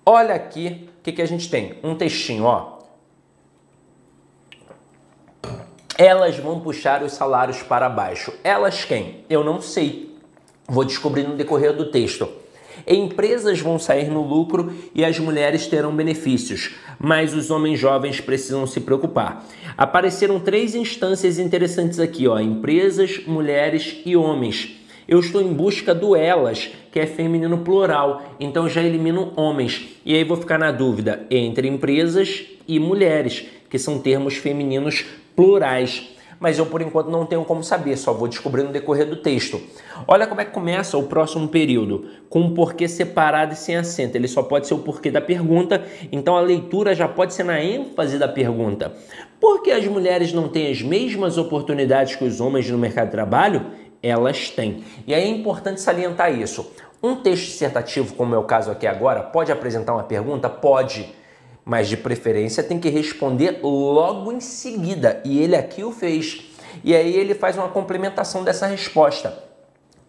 Olha 0.06 0.36
aqui 0.36 0.88
o 1.00 1.02
que, 1.02 1.14
que 1.14 1.22
a 1.22 1.28
gente 1.28 1.50
tem: 1.50 1.80
um 1.84 1.96
textinho, 1.96 2.44
ó. 2.44 2.77
Elas 5.98 6.38
vão 6.38 6.60
puxar 6.60 7.02
os 7.02 7.14
salários 7.14 7.64
para 7.64 7.90
baixo. 7.90 8.32
Elas 8.44 8.86
quem? 8.86 9.26
Eu 9.28 9.44
não 9.44 9.60
sei. 9.60 10.16
Vou 10.68 10.86
descobrir 10.86 11.24
no 11.24 11.36
decorrer 11.36 11.76
do 11.76 11.90
texto. 11.90 12.30
Empresas 12.86 13.60
vão 13.60 13.80
sair 13.80 14.08
no 14.08 14.22
lucro 14.22 14.72
e 14.94 15.04
as 15.04 15.18
mulheres 15.18 15.66
terão 15.66 15.96
benefícios, 15.96 16.76
mas 17.00 17.34
os 17.34 17.50
homens 17.50 17.80
jovens 17.80 18.22
precisam 18.22 18.68
se 18.68 18.80
preocupar. 18.80 19.44
Apareceram 19.76 20.40
três 20.40 20.76
instâncias 20.76 21.40
interessantes 21.40 22.00
aqui, 22.00 22.28
ó: 22.28 22.38
empresas, 22.40 23.26
mulheres 23.26 24.00
e 24.06 24.16
homens. 24.16 24.80
Eu 25.08 25.20
estou 25.20 25.42
em 25.42 25.52
busca 25.52 25.96
do 25.96 26.16
elas, 26.16 26.70
que 26.92 27.00
é 27.00 27.08
feminino 27.08 27.58
plural, 27.60 28.22
então 28.40 28.70
já 28.70 28.84
elimino 28.84 29.34
homens. 29.36 29.88
E 30.06 30.14
aí 30.14 30.24
vou 30.24 30.38
ficar 30.38 30.60
na 30.60 30.72
dúvida 30.72 31.26
entre 31.32 31.68
empresas 31.68 32.46
e 32.68 32.80
mulheres, 32.80 33.46
que 33.68 33.80
são 33.80 33.98
termos 33.98 34.36
femininos 34.36 35.04
plurais 35.38 36.18
mas 36.40 36.58
eu 36.58 36.66
por 36.66 36.82
enquanto 36.82 37.10
não 37.10 37.26
tenho 37.26 37.44
como 37.44 37.64
saber, 37.64 37.98
só 37.98 38.14
vou 38.14 38.28
descobrir 38.28 38.64
no 38.64 38.72
decorrer 38.72 39.08
do 39.08 39.16
texto. 39.16 39.62
Olha 40.08 40.28
como 40.28 40.42
é 40.42 40.46
que 40.46 40.52
começa 40.52 40.98
o 40.98 41.04
próximo 41.04 41.48
período, 41.48 42.06
com 42.30 42.42
um 42.42 42.54
porquê 42.54 42.88
separado 42.88 43.54
e 43.54 43.56
sem 43.56 43.76
acento. 43.76 44.18
Ele 44.18 44.28
só 44.28 44.44
pode 44.44 44.68
ser 44.68 44.74
o 44.74 44.80
porquê 44.80 45.10
da 45.10 45.22
pergunta, 45.22 45.84
então 46.12 46.36
a 46.36 46.42
leitura 46.42 46.94
já 46.94 47.08
pode 47.08 47.34
ser 47.34 47.44
na 47.44 47.62
ênfase 47.62 48.18
da 48.18 48.28
pergunta. 48.28 48.94
Por 49.40 49.62
que 49.62 49.72
as 49.72 49.86
mulheres 49.88 50.34
não 50.34 50.48
têm 50.48 50.72
as 50.72 50.82
mesmas 50.82 51.38
oportunidades 51.38 52.16
que 52.16 52.24
os 52.24 52.40
homens 52.40 52.70
no 52.70 52.78
mercado 52.78 53.08
de 53.08 53.12
trabalho? 53.12 53.66
Elas 54.02 54.50
têm. 54.50 54.84
E 55.08 55.14
aí 55.14 55.24
é 55.24 55.28
importante 55.28 55.82
salientar 55.82 56.32
isso. 56.32 56.72
Um 57.02 57.16
texto 57.16 57.46
dissertativo, 57.46 58.14
como 58.16 58.34
é 58.34 58.38
o 58.38 58.44
caso 58.44 58.72
aqui 58.72 58.88
agora, 58.88 59.22
pode 59.22 59.52
apresentar 59.52 59.94
uma 59.94 60.04
pergunta? 60.04 60.50
Pode 60.50 61.08
mas 61.68 61.90
de 61.90 61.98
preferência 61.98 62.64
tem 62.64 62.80
que 62.80 62.88
responder 62.88 63.60
logo 63.62 64.32
em 64.32 64.40
seguida. 64.40 65.22
E 65.26 65.38
ele 65.44 65.54
aqui 65.54 65.84
o 65.84 65.92
fez. 65.92 66.50
E 66.82 66.96
aí 66.96 67.14
ele 67.14 67.36
faz 67.36 67.58
uma 67.58 67.68
complementação 67.68 68.42
dessa 68.42 68.66
resposta. 68.68 69.44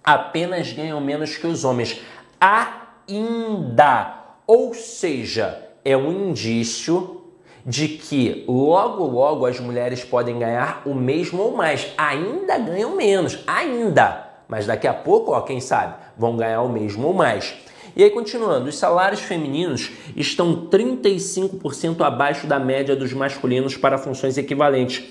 Apenas 0.04 0.72
ganham 0.72 1.00
menos 1.00 1.36
que 1.36 1.48
os 1.48 1.64
homens. 1.64 2.00
Ainda. 2.40 4.22
Ou 4.46 4.72
seja, 4.72 5.68
é 5.84 5.96
um 5.96 6.28
indício 6.28 7.24
de 7.66 7.88
que 7.88 8.44
logo 8.46 9.04
logo 9.04 9.44
as 9.44 9.58
mulheres 9.58 10.04
podem 10.04 10.38
ganhar 10.38 10.82
o 10.86 10.94
mesmo 10.94 11.42
ou 11.42 11.56
mais. 11.56 11.92
Ainda 11.98 12.56
ganham 12.56 12.94
menos, 12.94 13.42
ainda. 13.48 14.28
Mas 14.46 14.64
daqui 14.64 14.86
a 14.86 14.94
pouco, 14.94 15.32
ó, 15.32 15.40
quem 15.40 15.60
sabe, 15.60 15.96
vão 16.16 16.36
ganhar 16.36 16.62
o 16.62 16.68
mesmo 16.68 17.08
ou 17.08 17.14
mais. 17.14 17.52
E 17.98 18.04
aí, 18.04 18.10
continuando, 18.10 18.68
os 18.68 18.78
salários 18.78 19.22
femininos 19.22 19.90
estão 20.14 20.68
35% 20.68 22.00
abaixo 22.00 22.46
da 22.46 22.56
média 22.56 22.94
dos 22.94 23.12
masculinos 23.12 23.76
para 23.76 23.98
funções 23.98 24.38
equivalentes, 24.38 25.02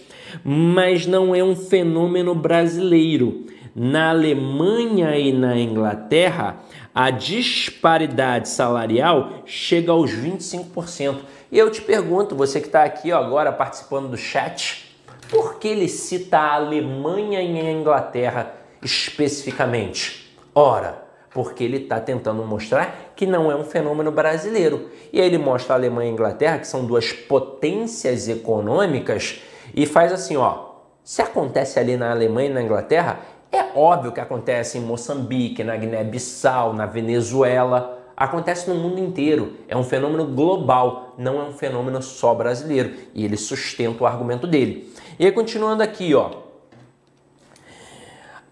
mas 0.41 1.05
não 1.05 1.35
é 1.35 1.43
um 1.43 1.53
fenômeno 1.53 2.33
brasileiro. 2.33 3.45
Na 3.75 4.11
Alemanha 4.11 5.17
e 5.17 5.33
na 5.33 5.57
Inglaterra, 5.57 6.63
a 6.95 7.09
disparidade 7.09 8.47
salarial 8.47 9.43
chega 9.45 9.91
aos 9.91 10.09
25%. 10.09 11.17
E 11.51 11.59
eu 11.59 11.69
te 11.69 11.81
pergunto, 11.81 12.37
você 12.37 12.61
que 12.61 12.67
está 12.67 12.85
aqui 12.85 13.11
agora 13.11 13.51
participando 13.51 14.07
do 14.07 14.17
chat, 14.17 14.95
por 15.29 15.59
que 15.59 15.67
ele 15.67 15.89
cita 15.89 16.37
a 16.37 16.53
Alemanha 16.53 17.41
e 17.41 17.59
a 17.59 17.69
Inglaterra 17.69 18.53
especificamente? 18.81 20.33
Ora, 20.55 21.06
porque 21.37 21.63
ele 21.63 21.77
está 21.77 21.99
tentando 21.99 22.43
mostrar 22.43 23.11
que 23.15 23.27
não 23.27 23.51
é 23.51 23.55
um 23.55 23.63
fenômeno 23.63 24.11
brasileiro. 24.11 24.89
E 25.13 25.21
aí 25.21 25.27
ele 25.27 25.37
mostra 25.37 25.75
a 25.75 25.77
Alemanha 25.77 26.07
e 26.07 26.09
a 26.09 26.13
Inglaterra, 26.13 26.57
que 26.57 26.67
são 26.67 26.83
duas 26.83 27.13
potências 27.13 28.27
econômicas, 28.27 29.39
e 29.75 29.85
faz 29.85 30.11
assim, 30.11 30.35
ó, 30.35 30.69
se 31.03 31.21
acontece 31.21 31.77
ali 31.77 31.95
na 31.95 32.09
Alemanha 32.09 32.49
e 32.49 32.53
na 32.53 32.63
Inglaterra, 32.63 33.19
é 33.51 33.65
óbvio 33.75 34.11
que 34.11 34.19
acontece 34.19 34.79
em 34.79 34.81
Moçambique, 34.81 35.63
na 35.63 35.77
Guiné-Bissau, 35.77 36.73
na 36.73 36.87
Venezuela, 36.87 37.99
acontece 38.17 38.67
no 38.67 38.75
mundo 38.75 38.99
inteiro. 38.99 39.57
É 39.67 39.77
um 39.77 39.83
fenômeno 39.83 40.25
global, 40.25 41.13
não 41.19 41.39
é 41.39 41.43
um 41.43 41.53
fenômeno 41.53 42.01
só 42.01 42.33
brasileiro. 42.33 42.93
E 43.13 43.23
ele 43.23 43.37
sustenta 43.37 44.03
o 44.03 44.07
argumento 44.07 44.47
dele. 44.47 44.91
E 45.19 45.25
aí, 45.27 45.31
continuando 45.31 45.83
aqui, 45.83 46.15
ó, 46.15 46.46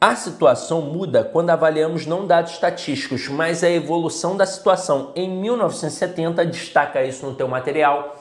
a 0.05 0.15
situação 0.15 0.81
muda 0.81 1.23
quando 1.23 1.49
avaliamos 1.49 2.05
não 2.05 2.27
dados 2.27 2.51
estatísticos, 2.51 3.27
mas 3.27 3.63
a 3.63 3.69
evolução 3.71 4.37
da 4.37 4.45
situação. 4.45 5.11
Em 5.15 5.27
1970, 5.27 6.45
destaca 6.45 7.03
isso 7.03 7.25
no 7.25 7.33
teu 7.33 7.47
material, 7.47 8.15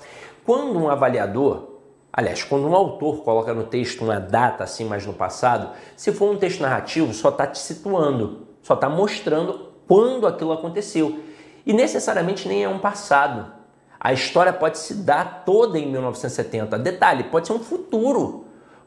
quando 0.47 0.79
um 0.79 0.89
avaliador, 0.89 1.75
aliás, 2.11 2.43
quando 2.43 2.67
um 2.67 2.75
autor 2.75 3.23
coloca 3.23 3.53
no 3.53 3.65
texto 3.65 4.03
uma 4.03 4.19
data 4.19 4.65
assim 4.65 4.87
mais 4.87 5.05
no 5.05 5.13
passado, 5.13 5.73
se 5.95 6.11
for 6.11 6.33
um 6.33 6.39
texto 6.39 6.63
narrativo, 6.63 7.13
só 7.13 7.29
está 7.29 7.47
te 7.47 7.59
situando, 7.59 8.47
só 8.63 8.73
está 8.73 8.89
mostrando 8.89 9.69
quando 9.87 10.27
aquilo 10.27 10.53
aconteceu. 10.53 11.21
E 11.67 11.75
necessariamente 11.75 12.49
nem 12.49 12.65
é 12.65 12.69
um 12.69 12.79
passado. 12.79 13.53
A 14.01 14.11
história 14.11 14.55
pode 14.55 14.79
se 14.79 14.95
dar 14.95 15.43
toda 15.45 15.79
em 15.79 15.87
1970. 15.93 16.79
Detalhe, 16.79 17.25
pode 17.25 17.47
ser 17.47 17.53
um 17.53 17.59
futuro. 17.59 18.44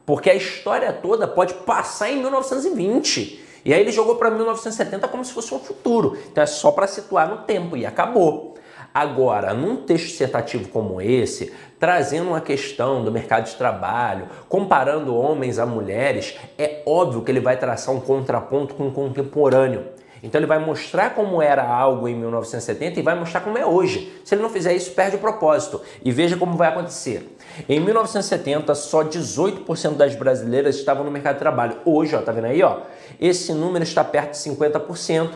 Porque 0.08 0.30
a 0.30 0.34
história 0.34 0.90
toda 0.90 1.28
pode 1.28 1.52
passar 1.52 2.10
em 2.10 2.22
1920. 2.22 3.44
E 3.62 3.74
aí 3.74 3.80
ele 3.82 3.92
jogou 3.92 4.16
para 4.16 4.30
1970 4.30 5.06
como 5.06 5.22
se 5.22 5.34
fosse 5.34 5.52
um 5.52 5.58
futuro. 5.58 6.16
Então 6.32 6.42
é 6.42 6.46
só 6.46 6.70
para 6.70 6.86
situar 6.86 7.28
no 7.28 7.42
tempo 7.42 7.76
e 7.76 7.84
acabou. 7.84 8.54
Agora, 8.94 9.52
num 9.52 9.76
texto 9.76 10.06
dissertativo 10.06 10.70
como 10.70 10.98
esse, 11.02 11.52
trazendo 11.78 12.28
uma 12.30 12.40
questão 12.40 13.04
do 13.04 13.12
mercado 13.12 13.50
de 13.50 13.56
trabalho, 13.56 14.28
comparando 14.48 15.14
homens 15.14 15.58
a 15.58 15.66
mulheres, 15.66 16.38
é 16.56 16.80
óbvio 16.86 17.20
que 17.20 17.30
ele 17.30 17.40
vai 17.40 17.58
traçar 17.58 17.94
um 17.94 18.00
contraponto 18.00 18.76
com 18.76 18.88
o 18.88 18.92
contemporâneo. 18.92 19.88
Então 20.22 20.38
ele 20.38 20.46
vai 20.46 20.58
mostrar 20.58 21.14
como 21.14 21.40
era 21.42 21.62
algo 21.62 22.08
em 22.08 22.14
1970 22.14 22.98
e 22.98 23.02
vai 23.02 23.14
mostrar 23.14 23.40
como 23.40 23.58
é 23.58 23.66
hoje. 23.66 24.20
Se 24.24 24.34
ele 24.34 24.42
não 24.42 24.48
fizer 24.50 24.74
isso, 24.74 24.90
perde 24.92 25.16
o 25.16 25.18
propósito. 25.18 25.80
E 26.02 26.10
veja 26.10 26.36
como 26.36 26.56
vai 26.56 26.68
acontecer. 26.68 27.36
Em 27.68 27.80
1970, 27.80 28.74
só 28.74 29.04
18% 29.04 29.96
das 29.96 30.14
brasileiras 30.14 30.76
estavam 30.76 31.04
no 31.04 31.10
mercado 31.10 31.34
de 31.34 31.40
trabalho. 31.40 31.78
Hoje, 31.84 32.14
ó, 32.14 32.20
tá 32.20 32.32
vendo 32.32 32.46
aí, 32.46 32.62
ó? 32.62 32.80
Esse 33.20 33.52
número 33.52 33.84
está 33.84 34.04
perto 34.04 34.32
de 34.32 34.38
50% 34.38 35.30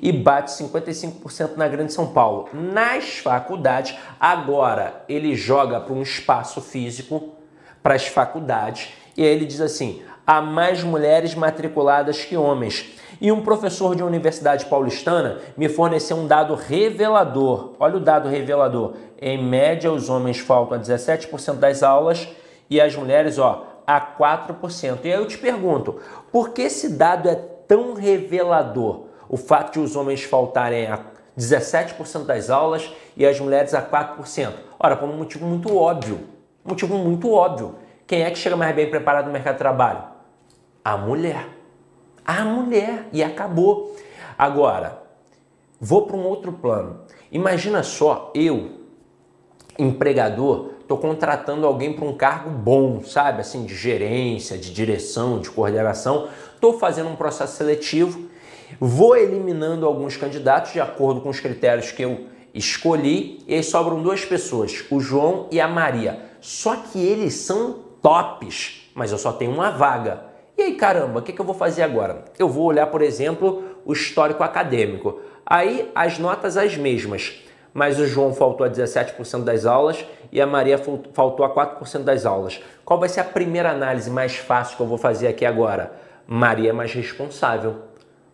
e 0.00 0.12
bate 0.12 0.52
55% 0.52 1.56
na 1.56 1.66
Grande 1.68 1.92
São 1.92 2.08
Paulo. 2.08 2.48
Nas 2.52 3.18
faculdades, 3.18 3.96
agora 4.20 5.04
ele 5.08 5.34
joga 5.34 5.80
para 5.80 5.94
um 5.94 6.02
espaço 6.02 6.60
físico 6.60 7.34
para 7.82 7.94
as 7.94 8.06
faculdades 8.06 8.92
e 9.16 9.22
aí 9.22 9.28
ele 9.28 9.44
diz 9.46 9.60
assim: 9.60 10.02
há 10.26 10.40
mais 10.40 10.82
mulheres 10.82 11.34
matriculadas 11.34 12.24
que 12.24 12.36
homens. 12.36 12.86
E 13.24 13.32
um 13.32 13.40
professor 13.40 13.96
de 13.96 14.02
uma 14.02 14.08
universidade 14.10 14.66
paulistana 14.66 15.38
me 15.56 15.66
forneceu 15.66 16.14
um 16.14 16.26
dado 16.26 16.54
revelador. 16.54 17.72
Olha 17.80 17.96
o 17.96 18.00
dado 18.00 18.28
revelador. 18.28 18.96
Em 19.18 19.42
média, 19.42 19.90
os 19.90 20.10
homens 20.10 20.40
faltam 20.40 20.76
a 20.76 20.80
17% 20.82 21.54
das 21.54 21.82
aulas 21.82 22.28
e 22.68 22.78
as 22.78 22.94
mulheres, 22.94 23.38
ó, 23.38 23.66
a 23.86 23.98
4%. 23.98 24.98
E 25.04 25.10
aí 25.10 25.18
eu 25.18 25.26
te 25.26 25.38
pergunto, 25.38 25.98
por 26.30 26.50
que 26.50 26.60
esse 26.60 26.98
dado 26.98 27.26
é 27.26 27.34
tão 27.34 27.94
revelador? 27.94 29.04
O 29.26 29.38
fato 29.38 29.72
de 29.72 29.80
os 29.80 29.96
homens 29.96 30.22
faltarem 30.22 30.86
a 30.86 31.00
17% 31.38 32.26
das 32.26 32.50
aulas 32.50 32.92
e 33.16 33.24
as 33.24 33.40
mulheres 33.40 33.72
a 33.72 33.80
4%. 33.80 34.52
Ora, 34.78 34.96
por 34.96 35.08
um 35.08 35.16
motivo 35.16 35.46
muito 35.46 35.74
óbvio. 35.74 36.20
Um 36.62 36.68
motivo 36.68 36.98
muito 36.98 37.32
óbvio. 37.32 37.76
Quem 38.06 38.22
é 38.22 38.30
que 38.30 38.36
chega 38.36 38.54
mais 38.54 38.76
bem 38.76 38.90
preparado 38.90 39.24
no 39.24 39.32
mercado 39.32 39.54
de 39.54 39.60
trabalho? 39.60 40.02
A 40.84 40.98
mulher. 40.98 41.53
A 42.24 42.44
mulher. 42.44 43.08
E 43.12 43.22
acabou. 43.22 43.96
Agora, 44.38 45.02
vou 45.80 46.06
para 46.06 46.16
um 46.16 46.24
outro 46.24 46.52
plano. 46.52 47.00
Imagina 47.30 47.82
só, 47.82 48.30
eu, 48.34 48.70
empregador, 49.78 50.70
estou 50.80 50.98
contratando 50.98 51.66
alguém 51.66 51.92
para 51.92 52.04
um 52.04 52.16
cargo 52.16 52.50
bom, 52.50 53.02
sabe? 53.02 53.40
Assim, 53.40 53.64
de 53.64 53.74
gerência, 53.74 54.56
de 54.56 54.72
direção, 54.72 55.40
de 55.40 55.50
coordenação. 55.50 56.28
Estou 56.54 56.78
fazendo 56.78 57.08
um 57.08 57.16
processo 57.16 57.56
seletivo, 57.56 58.28
vou 58.78 59.16
eliminando 59.16 59.86
alguns 59.86 60.16
candidatos 60.16 60.72
de 60.72 60.80
acordo 60.80 61.20
com 61.20 61.28
os 61.28 61.40
critérios 61.40 61.90
que 61.90 62.02
eu 62.02 62.26
escolhi, 62.54 63.42
e 63.48 63.54
aí 63.54 63.62
sobram 63.64 64.00
duas 64.00 64.24
pessoas, 64.24 64.84
o 64.90 65.00
João 65.00 65.48
e 65.50 65.60
a 65.60 65.66
Maria. 65.66 66.20
Só 66.40 66.76
que 66.76 66.98
eles 66.98 67.34
são 67.34 67.80
tops, 68.00 68.90
mas 68.94 69.10
eu 69.10 69.18
só 69.18 69.32
tenho 69.32 69.50
uma 69.50 69.70
vaga. 69.70 70.33
E 70.56 70.62
aí, 70.62 70.74
caramba, 70.74 71.18
o 71.18 71.22
que, 71.22 71.32
que 71.32 71.40
eu 71.40 71.44
vou 71.44 71.54
fazer 71.54 71.82
agora? 71.82 72.24
Eu 72.38 72.48
vou 72.48 72.64
olhar, 72.64 72.86
por 72.86 73.02
exemplo, 73.02 73.64
o 73.84 73.92
histórico 73.92 74.42
acadêmico. 74.42 75.20
Aí 75.44 75.90
as 75.94 76.18
notas 76.18 76.56
as 76.56 76.76
mesmas, 76.76 77.42
mas 77.72 77.98
o 77.98 78.06
João 78.06 78.32
faltou 78.32 78.64
a 78.64 78.70
17% 78.70 79.42
das 79.42 79.66
aulas 79.66 80.06
e 80.30 80.40
a 80.40 80.46
Maria 80.46 80.78
faltou 81.12 81.44
a 81.44 81.52
4% 81.52 82.04
das 82.04 82.24
aulas. 82.24 82.62
Qual 82.84 83.00
vai 83.00 83.08
ser 83.08 83.20
a 83.20 83.24
primeira 83.24 83.72
análise 83.72 84.08
mais 84.10 84.36
fácil 84.36 84.76
que 84.76 84.82
eu 84.82 84.86
vou 84.86 84.96
fazer 84.96 85.26
aqui 85.26 85.44
agora? 85.44 85.92
Maria 86.26 86.70
é 86.70 86.72
mais 86.72 86.94
responsável. 86.94 87.76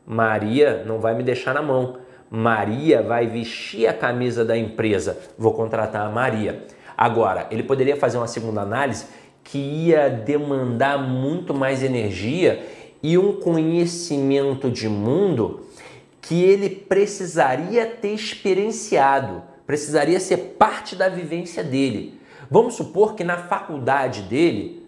Maria 0.07 0.85
não 0.87 1.01
vai 1.01 1.15
me 1.15 1.23
deixar 1.23 1.55
na 1.55 1.63
mão. 1.63 1.97
Maria 2.31 3.03
vai 3.03 3.27
vestir 3.27 3.87
a 3.87 3.95
camisa 3.95 4.45
da 4.45 4.57
empresa. 4.57 5.19
Vou 5.39 5.55
contratar 5.55 6.07
a 6.07 6.11
Maria. 6.11 6.65
Agora, 6.97 7.47
ele 7.51 7.63
poderia 7.63 7.97
fazer 7.97 8.19
uma 8.19 8.29
segunda 8.29 8.61
análise 8.61 9.07
que 9.51 9.59
ia 9.59 10.09
demandar 10.09 10.97
muito 10.97 11.53
mais 11.53 11.83
energia 11.83 12.65
e 13.03 13.19
um 13.19 13.41
conhecimento 13.41 14.71
de 14.71 14.89
mundo 14.89 15.67
que 16.21 16.45
ele 16.45 16.71
precisaria 16.71 17.85
ter 17.85 18.15
experienciado, 18.15 19.43
precisaria 19.67 20.21
ser 20.21 20.37
parte 20.57 20.95
da 20.95 21.09
vivência 21.09 21.65
dele. 21.65 22.21
Vamos 22.49 22.75
supor 22.75 23.17
que 23.17 23.25
na 23.25 23.39
faculdade 23.39 24.23
dele 24.23 24.87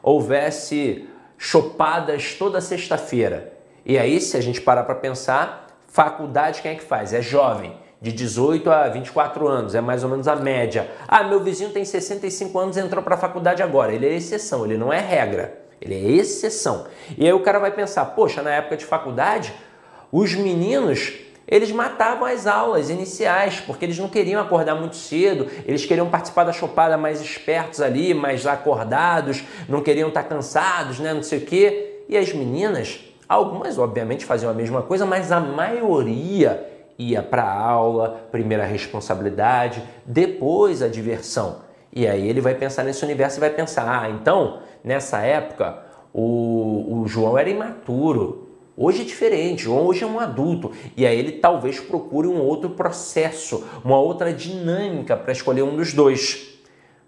houvesse 0.00 1.08
chopadas 1.36 2.34
toda 2.34 2.60
sexta-feira. 2.60 3.52
E 3.84 3.98
aí, 3.98 4.20
se 4.20 4.36
a 4.36 4.40
gente 4.40 4.60
parar 4.60 4.84
para 4.84 4.94
pensar, 4.94 5.76
faculdade 5.88 6.62
quem 6.62 6.70
é 6.70 6.74
que 6.76 6.84
faz? 6.84 7.12
É 7.12 7.20
jovem 7.20 7.83
de 8.04 8.12
18 8.12 8.70
a 8.70 8.86
24 8.90 9.48
anos, 9.48 9.74
é 9.74 9.80
mais 9.80 10.04
ou 10.04 10.10
menos 10.10 10.28
a 10.28 10.36
média. 10.36 10.90
Ah, 11.08 11.24
meu 11.24 11.40
vizinho 11.40 11.70
tem 11.70 11.86
65 11.86 12.58
anos 12.58 12.76
e 12.76 12.80
entrou 12.80 13.02
para 13.02 13.14
a 13.14 13.18
faculdade 13.18 13.62
agora. 13.62 13.94
Ele 13.94 14.06
é 14.06 14.12
exceção, 14.12 14.66
ele 14.66 14.76
não 14.76 14.92
é 14.92 15.00
regra, 15.00 15.58
ele 15.80 15.94
é 15.94 16.10
exceção. 16.16 16.84
E 17.16 17.24
aí 17.24 17.32
o 17.32 17.40
cara 17.40 17.58
vai 17.58 17.70
pensar, 17.70 18.04
poxa, 18.04 18.42
na 18.42 18.50
época 18.50 18.76
de 18.76 18.84
faculdade, 18.84 19.54
os 20.12 20.34
meninos 20.34 21.14
eles 21.48 21.72
matavam 21.72 22.26
as 22.26 22.46
aulas 22.46 22.90
iniciais, 22.90 23.60
porque 23.60 23.86
eles 23.86 23.98
não 23.98 24.08
queriam 24.08 24.40
acordar 24.40 24.74
muito 24.74 24.96
cedo, 24.96 25.46
eles 25.64 25.86
queriam 25.86 26.08
participar 26.10 26.44
da 26.44 26.52
chopada 26.52 26.98
mais 26.98 27.22
espertos 27.22 27.80
ali, 27.80 28.12
mais 28.12 28.46
acordados, 28.46 29.44
não 29.66 29.80
queriam 29.82 30.08
estar 30.08 30.24
cansados, 30.24 30.98
né, 30.98 31.14
não 31.14 31.22
sei 31.22 31.38
o 31.38 31.42
quê. 31.42 32.02
E 32.06 32.18
as 32.18 32.34
meninas, 32.34 33.00
algumas 33.26 33.78
obviamente 33.78 34.26
faziam 34.26 34.50
a 34.50 34.54
mesma 34.54 34.82
coisa, 34.82 35.06
mas 35.06 35.32
a 35.32 35.40
maioria 35.40 36.73
ia 36.98 37.22
para 37.22 37.42
a 37.42 37.60
aula, 37.60 38.26
primeira 38.30 38.64
responsabilidade, 38.64 39.82
depois 40.04 40.82
a 40.82 40.88
diversão. 40.88 41.62
E 41.92 42.06
aí 42.06 42.28
ele 42.28 42.40
vai 42.40 42.54
pensar 42.54 42.82
nesse 42.82 43.04
universo 43.04 43.38
e 43.38 43.40
vai 43.40 43.50
pensar: 43.50 44.02
ah, 44.02 44.10
então, 44.10 44.60
nessa 44.82 45.20
época, 45.20 45.78
o, 46.12 47.00
o 47.00 47.06
João 47.06 47.38
era 47.38 47.48
imaturo. 47.48 48.48
Hoje 48.76 49.02
é 49.02 49.04
diferente, 49.04 49.68
hoje 49.68 50.02
é 50.02 50.06
um 50.06 50.18
adulto. 50.18 50.72
E 50.96 51.06
aí 51.06 51.16
ele 51.16 51.32
talvez 51.32 51.78
procure 51.78 52.26
um 52.26 52.40
outro 52.40 52.70
processo, 52.70 53.64
uma 53.84 53.98
outra 53.98 54.32
dinâmica 54.32 55.16
para 55.16 55.32
escolher 55.32 55.62
um 55.62 55.76
dos 55.76 55.92
dois. 55.92 56.58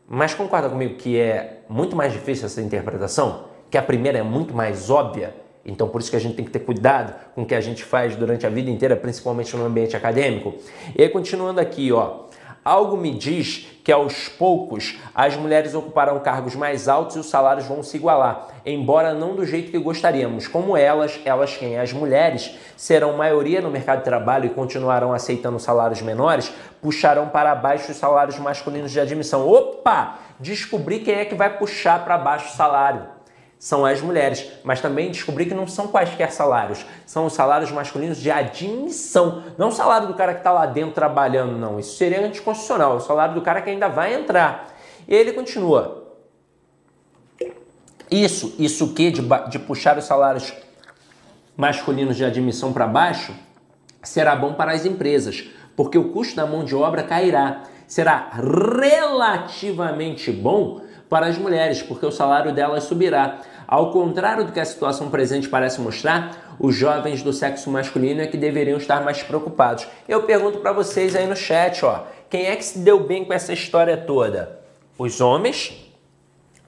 Mas 0.08 0.32
concorda 0.32 0.68
comigo 0.68 0.94
que 0.94 1.18
é 1.18 1.62
muito 1.68 1.96
mais 1.96 2.12
difícil 2.12 2.46
essa 2.46 2.62
interpretação? 2.62 3.46
Que 3.68 3.76
a 3.76 3.82
primeira 3.82 4.18
é 4.18 4.22
muito 4.22 4.54
mais 4.54 4.88
óbvia? 4.88 5.34
Então, 5.66 5.88
por 5.88 6.00
isso 6.00 6.10
que 6.10 6.16
a 6.16 6.20
gente 6.20 6.36
tem 6.36 6.44
que 6.44 6.50
ter 6.50 6.60
cuidado 6.60 7.12
com 7.34 7.42
o 7.42 7.46
que 7.46 7.54
a 7.54 7.60
gente 7.60 7.82
faz 7.82 8.14
durante 8.14 8.46
a 8.46 8.48
vida 8.48 8.70
inteira, 8.70 8.94
principalmente 8.94 9.56
no 9.56 9.66
ambiente 9.66 9.96
acadêmico. 9.96 10.54
E 10.94 11.02
aí, 11.02 11.08
continuando 11.08 11.60
aqui, 11.60 11.92
ó. 11.92 12.26
Algo 12.64 12.96
me 12.96 13.12
diz 13.12 13.68
que 13.84 13.92
aos 13.92 14.28
poucos 14.28 14.98
as 15.14 15.36
mulheres 15.36 15.72
ocuparão 15.72 16.18
cargos 16.18 16.56
mais 16.56 16.88
altos 16.88 17.14
e 17.14 17.20
os 17.20 17.26
salários 17.26 17.64
vão 17.66 17.80
se 17.80 17.96
igualar, 17.96 18.48
embora 18.66 19.14
não 19.14 19.36
do 19.36 19.46
jeito 19.46 19.70
que 19.70 19.78
gostaríamos. 19.78 20.48
Como 20.48 20.76
elas, 20.76 21.20
elas 21.24 21.56
quem? 21.56 21.78
As 21.78 21.92
mulheres 21.92 22.56
serão 22.76 23.16
maioria 23.16 23.60
no 23.60 23.70
mercado 23.70 23.98
de 23.98 24.04
trabalho 24.04 24.46
e 24.46 24.50
continuarão 24.50 25.12
aceitando 25.12 25.60
salários 25.60 26.02
menores, 26.02 26.52
puxarão 26.82 27.28
para 27.28 27.54
baixo 27.54 27.92
os 27.92 27.98
salários 27.98 28.36
masculinos 28.40 28.90
de 28.90 28.98
admissão. 28.98 29.48
Opa! 29.48 30.18
Descobri 30.40 30.98
quem 30.98 31.14
é 31.14 31.24
que 31.24 31.36
vai 31.36 31.56
puxar 31.56 32.04
para 32.04 32.18
baixo 32.18 32.52
o 32.52 32.56
salário 32.56 33.15
são 33.66 33.84
as 33.84 34.00
mulheres, 34.00 34.48
mas 34.62 34.80
também 34.80 35.10
descobri 35.10 35.44
que 35.44 35.52
não 35.52 35.66
são 35.66 35.88
quaisquer 35.88 36.30
salários, 36.30 36.86
são 37.04 37.26
os 37.26 37.32
salários 37.32 37.72
masculinos 37.72 38.18
de 38.18 38.30
admissão, 38.30 39.42
não 39.58 39.70
o 39.70 39.72
salário 39.72 40.06
do 40.06 40.14
cara 40.14 40.34
que 40.34 40.38
está 40.38 40.52
lá 40.52 40.66
dentro 40.66 40.92
trabalhando, 40.92 41.58
não. 41.58 41.76
Isso 41.76 41.96
seria 41.96 42.24
anticonstitucional, 42.24 42.92
é 42.92 42.94
o 42.94 43.00
salário 43.00 43.34
do 43.34 43.42
cara 43.42 43.60
que 43.60 43.68
ainda 43.68 43.88
vai 43.88 44.14
entrar. 44.14 44.72
E 45.08 45.12
ele 45.12 45.32
continua. 45.32 46.14
Isso, 48.08 48.54
isso 48.56 48.94
que 48.94 49.10
de, 49.10 49.22
de 49.50 49.58
puxar 49.58 49.98
os 49.98 50.04
salários 50.04 50.54
masculinos 51.56 52.16
de 52.16 52.24
admissão 52.24 52.72
para 52.72 52.86
baixo 52.86 53.34
será 54.00 54.36
bom 54.36 54.54
para 54.54 54.74
as 54.74 54.86
empresas, 54.86 55.44
porque 55.74 55.98
o 55.98 56.10
custo 56.10 56.36
da 56.36 56.46
mão 56.46 56.64
de 56.64 56.76
obra 56.76 57.02
cairá. 57.02 57.64
Será 57.88 58.30
relativamente 58.32 60.30
bom 60.30 60.86
para 61.08 61.26
as 61.26 61.38
mulheres, 61.38 61.82
porque 61.82 62.04
o 62.06 62.10
salário 62.10 62.52
delas 62.52 62.84
subirá. 62.84 63.40
Ao 63.68 63.90
contrário 63.90 64.44
do 64.44 64.52
que 64.52 64.60
a 64.60 64.64
situação 64.64 65.10
presente 65.10 65.48
parece 65.48 65.80
mostrar, 65.80 66.56
os 66.58 66.74
jovens 66.74 67.22
do 67.22 67.32
sexo 67.32 67.68
masculino 67.68 68.20
é 68.20 68.26
que 68.26 68.36
deveriam 68.36 68.78
estar 68.78 69.02
mais 69.02 69.22
preocupados. 69.22 69.86
Eu 70.08 70.22
pergunto 70.22 70.58
para 70.58 70.72
vocês 70.72 71.16
aí 71.16 71.26
no 71.26 71.34
chat, 71.34 71.84
ó, 71.84 72.04
quem 72.30 72.46
é 72.46 72.54
que 72.54 72.64
se 72.64 72.78
deu 72.78 73.00
bem 73.00 73.24
com 73.24 73.32
essa 73.32 73.52
história 73.52 73.96
toda? 73.96 74.60
Os 74.96 75.20
homens, 75.20 75.92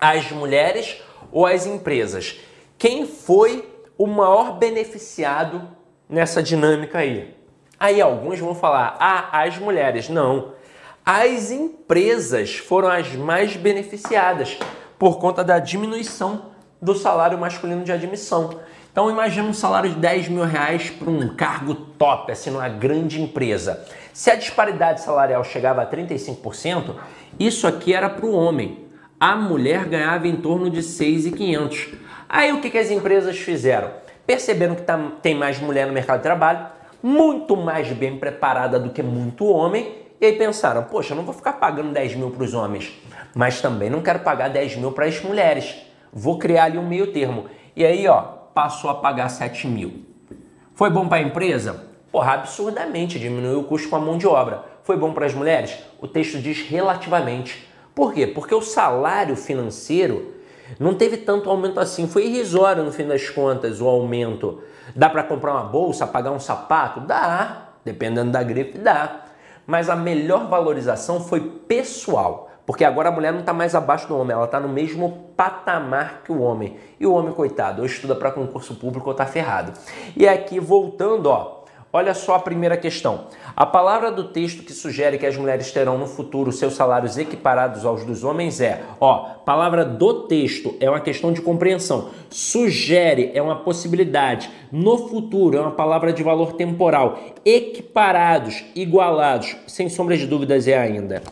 as 0.00 0.30
mulheres 0.32 1.00
ou 1.30 1.46
as 1.46 1.66
empresas? 1.66 2.40
Quem 2.76 3.06
foi 3.06 3.68
o 3.96 4.06
maior 4.06 4.58
beneficiado 4.58 5.62
nessa 6.08 6.42
dinâmica 6.42 6.98
aí? 6.98 7.34
Aí 7.78 8.00
alguns 8.00 8.40
vão 8.40 8.54
falar: 8.54 8.96
"Ah, 8.98 9.42
as 9.42 9.56
mulheres". 9.56 10.08
Não. 10.08 10.52
As 11.06 11.50
empresas 11.50 12.56
foram 12.56 12.88
as 12.88 13.14
mais 13.14 13.56
beneficiadas 13.56 14.58
por 14.98 15.18
conta 15.18 15.42
da 15.42 15.58
diminuição 15.58 16.57
do 16.80 16.94
salário 16.94 17.38
masculino 17.38 17.84
de 17.84 17.92
admissão. 17.92 18.60
Então 18.90 19.10
imagina 19.10 19.48
um 19.48 19.54
salário 19.54 19.90
de 19.90 19.96
10 19.96 20.28
mil 20.28 20.44
reais 20.44 20.90
para 20.90 21.10
um 21.10 21.34
cargo 21.34 21.74
top, 21.74 22.32
assim, 22.32 22.50
numa 22.50 22.68
grande 22.68 23.20
empresa. 23.20 23.84
Se 24.12 24.30
a 24.30 24.34
disparidade 24.34 25.00
salarial 25.00 25.44
chegava 25.44 25.82
a 25.82 25.86
35%, 25.86 26.94
isso 27.38 27.66
aqui 27.66 27.94
era 27.94 28.08
para 28.10 28.26
o 28.26 28.32
homem. 28.32 28.86
A 29.20 29.36
mulher 29.36 29.84
ganhava 29.84 30.26
em 30.26 30.36
torno 30.36 30.68
de 30.68 30.82
6,500. 30.82 31.88
Aí 32.28 32.52
o 32.52 32.60
que, 32.60 32.70
que 32.70 32.78
as 32.78 32.90
empresas 32.90 33.38
fizeram? 33.38 33.90
Perceberam 34.26 34.74
que 34.74 34.82
tá, 34.82 34.98
tem 35.22 35.34
mais 35.34 35.60
mulher 35.60 35.86
no 35.86 35.92
mercado 35.92 36.18
de 36.18 36.24
trabalho, 36.24 36.66
muito 37.02 37.56
mais 37.56 37.90
bem 37.92 38.18
preparada 38.18 38.78
do 38.78 38.90
que 38.90 39.02
muito 39.02 39.46
homem, 39.46 39.94
e 40.20 40.26
aí 40.26 40.32
pensaram, 40.32 40.82
poxa, 40.82 41.12
eu 41.12 41.16
não 41.16 41.24
vou 41.24 41.32
ficar 41.32 41.54
pagando 41.54 41.92
10 41.92 42.16
mil 42.16 42.30
para 42.30 42.42
os 42.42 42.52
homens, 42.52 42.92
mas 43.34 43.60
também 43.60 43.88
não 43.88 44.02
quero 44.02 44.18
pagar 44.18 44.48
10 44.48 44.76
mil 44.76 44.92
para 44.92 45.06
as 45.06 45.22
mulheres. 45.22 45.87
Vou 46.12 46.38
criar 46.38 46.64
ali 46.64 46.78
um 46.78 46.86
meio 46.86 47.12
termo. 47.12 47.46
E 47.76 47.84
aí, 47.84 48.06
ó, 48.08 48.22
passou 48.54 48.90
a 48.90 48.94
pagar 48.94 49.28
7 49.28 49.66
mil. 49.66 50.04
Foi 50.74 50.90
bom 50.90 51.08
para 51.08 51.18
a 51.18 51.22
empresa? 51.22 51.84
Porra, 52.10 52.34
absurdamente, 52.34 53.18
diminuiu 53.18 53.60
o 53.60 53.64
custo 53.64 53.88
com 53.88 53.96
a 53.96 54.00
mão 54.00 54.16
de 54.16 54.26
obra. 54.26 54.64
Foi 54.82 54.96
bom 54.96 55.12
para 55.12 55.26
as 55.26 55.34
mulheres? 55.34 55.78
O 56.00 56.08
texto 56.08 56.38
diz 56.38 56.62
relativamente. 56.62 57.68
Por 57.94 58.14
quê? 58.14 58.26
Porque 58.26 58.54
o 58.54 58.62
salário 58.62 59.36
financeiro 59.36 60.34
não 60.78 60.94
teve 60.94 61.18
tanto 61.18 61.50
aumento 61.50 61.80
assim, 61.80 62.06
foi 62.06 62.26
irrisório 62.26 62.84
no 62.84 62.92
fim 62.92 63.06
das 63.06 63.28
contas 63.28 63.80
o 63.80 63.86
aumento. 63.86 64.62
Dá 64.94 65.08
para 65.08 65.22
comprar 65.22 65.52
uma 65.52 65.64
bolsa, 65.64 66.06
pagar 66.06 66.30
um 66.30 66.40
sapato? 66.40 67.00
Dá, 67.00 67.68
dependendo 67.84 68.30
da 68.30 68.42
grife, 68.42 68.78
dá. 68.78 69.24
Mas 69.66 69.88
a 69.88 69.96
melhor 69.96 70.48
valorização 70.48 71.20
foi 71.20 71.40
pessoal, 71.40 72.47
porque 72.68 72.84
agora 72.84 73.08
a 73.08 73.10
mulher 73.10 73.32
não 73.32 73.40
está 73.40 73.54
mais 73.54 73.74
abaixo 73.74 74.06
do 74.06 74.14
homem, 74.14 74.34
ela 74.34 74.44
está 74.44 74.60
no 74.60 74.68
mesmo 74.68 75.30
patamar 75.34 76.20
que 76.22 76.30
o 76.30 76.42
homem. 76.42 76.76
E 77.00 77.06
o 77.06 77.14
homem, 77.14 77.32
coitado, 77.32 77.80
ou 77.80 77.86
estuda 77.86 78.14
para 78.14 78.30
concurso 78.30 78.74
público 78.74 79.06
ou 79.06 79.12
está 79.12 79.24
ferrado. 79.24 79.72
E 80.14 80.28
aqui, 80.28 80.60
voltando, 80.60 81.30
ó, 81.30 81.58
Olha 81.90 82.12
só 82.12 82.34
a 82.34 82.40
primeira 82.40 82.76
questão. 82.76 83.28
A 83.56 83.64
palavra 83.64 84.12
do 84.12 84.24
texto 84.24 84.62
que 84.62 84.74
sugere 84.74 85.16
que 85.16 85.24
as 85.24 85.34
mulheres 85.38 85.72
terão 85.72 85.96
no 85.96 86.06
futuro 86.06 86.52
seus 86.52 86.74
salários 86.74 87.16
equiparados 87.16 87.86
aos 87.86 88.04
dos 88.04 88.22
homens 88.22 88.60
é, 88.60 88.82
ó, 89.00 89.20
palavra 89.46 89.86
do 89.86 90.24
texto 90.24 90.76
é 90.80 90.90
uma 90.90 91.00
questão 91.00 91.32
de 91.32 91.40
compreensão. 91.40 92.10
Sugere 92.28 93.30
é 93.32 93.40
uma 93.40 93.56
possibilidade. 93.56 94.50
No 94.70 95.08
futuro 95.08 95.56
é 95.56 95.60
uma 95.62 95.70
palavra 95.70 96.12
de 96.12 96.22
valor 96.22 96.52
temporal. 96.52 97.18
Equiparados, 97.42 98.62
igualados, 98.74 99.56
sem 99.66 99.88
sombra 99.88 100.18
de 100.18 100.26
dúvidas 100.26 100.68
é 100.68 100.76
ainda. 100.76 101.22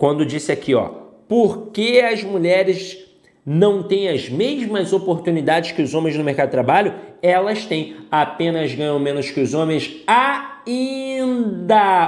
Quando 0.00 0.24
disse 0.24 0.50
aqui, 0.50 0.74
ó, 0.74 0.88
por 1.28 1.72
que 1.72 2.00
as 2.00 2.24
mulheres 2.24 2.96
não 3.44 3.82
têm 3.82 4.08
as 4.08 4.30
mesmas 4.30 4.94
oportunidades 4.94 5.72
que 5.72 5.82
os 5.82 5.92
homens 5.92 6.16
no 6.16 6.24
mercado 6.24 6.46
de 6.46 6.52
trabalho, 6.52 6.94
elas 7.20 7.66
têm, 7.66 7.96
apenas 8.10 8.74
ganham 8.74 8.98
menos 8.98 9.30
que 9.30 9.42
os 9.42 9.52
homens 9.52 9.94
ainda. 10.06 11.34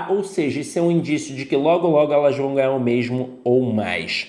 Ou 0.08 0.24
seja, 0.24 0.60
isso 0.60 0.78
é 0.78 0.82
um 0.82 0.90
indício 0.90 1.36
de 1.36 1.44
que 1.44 1.54
logo 1.54 1.86
logo 1.86 2.14
elas 2.14 2.34
vão 2.34 2.54
ganhar 2.54 2.72
o 2.72 2.80
mesmo 2.80 3.38
ou 3.44 3.60
mais. 3.60 4.26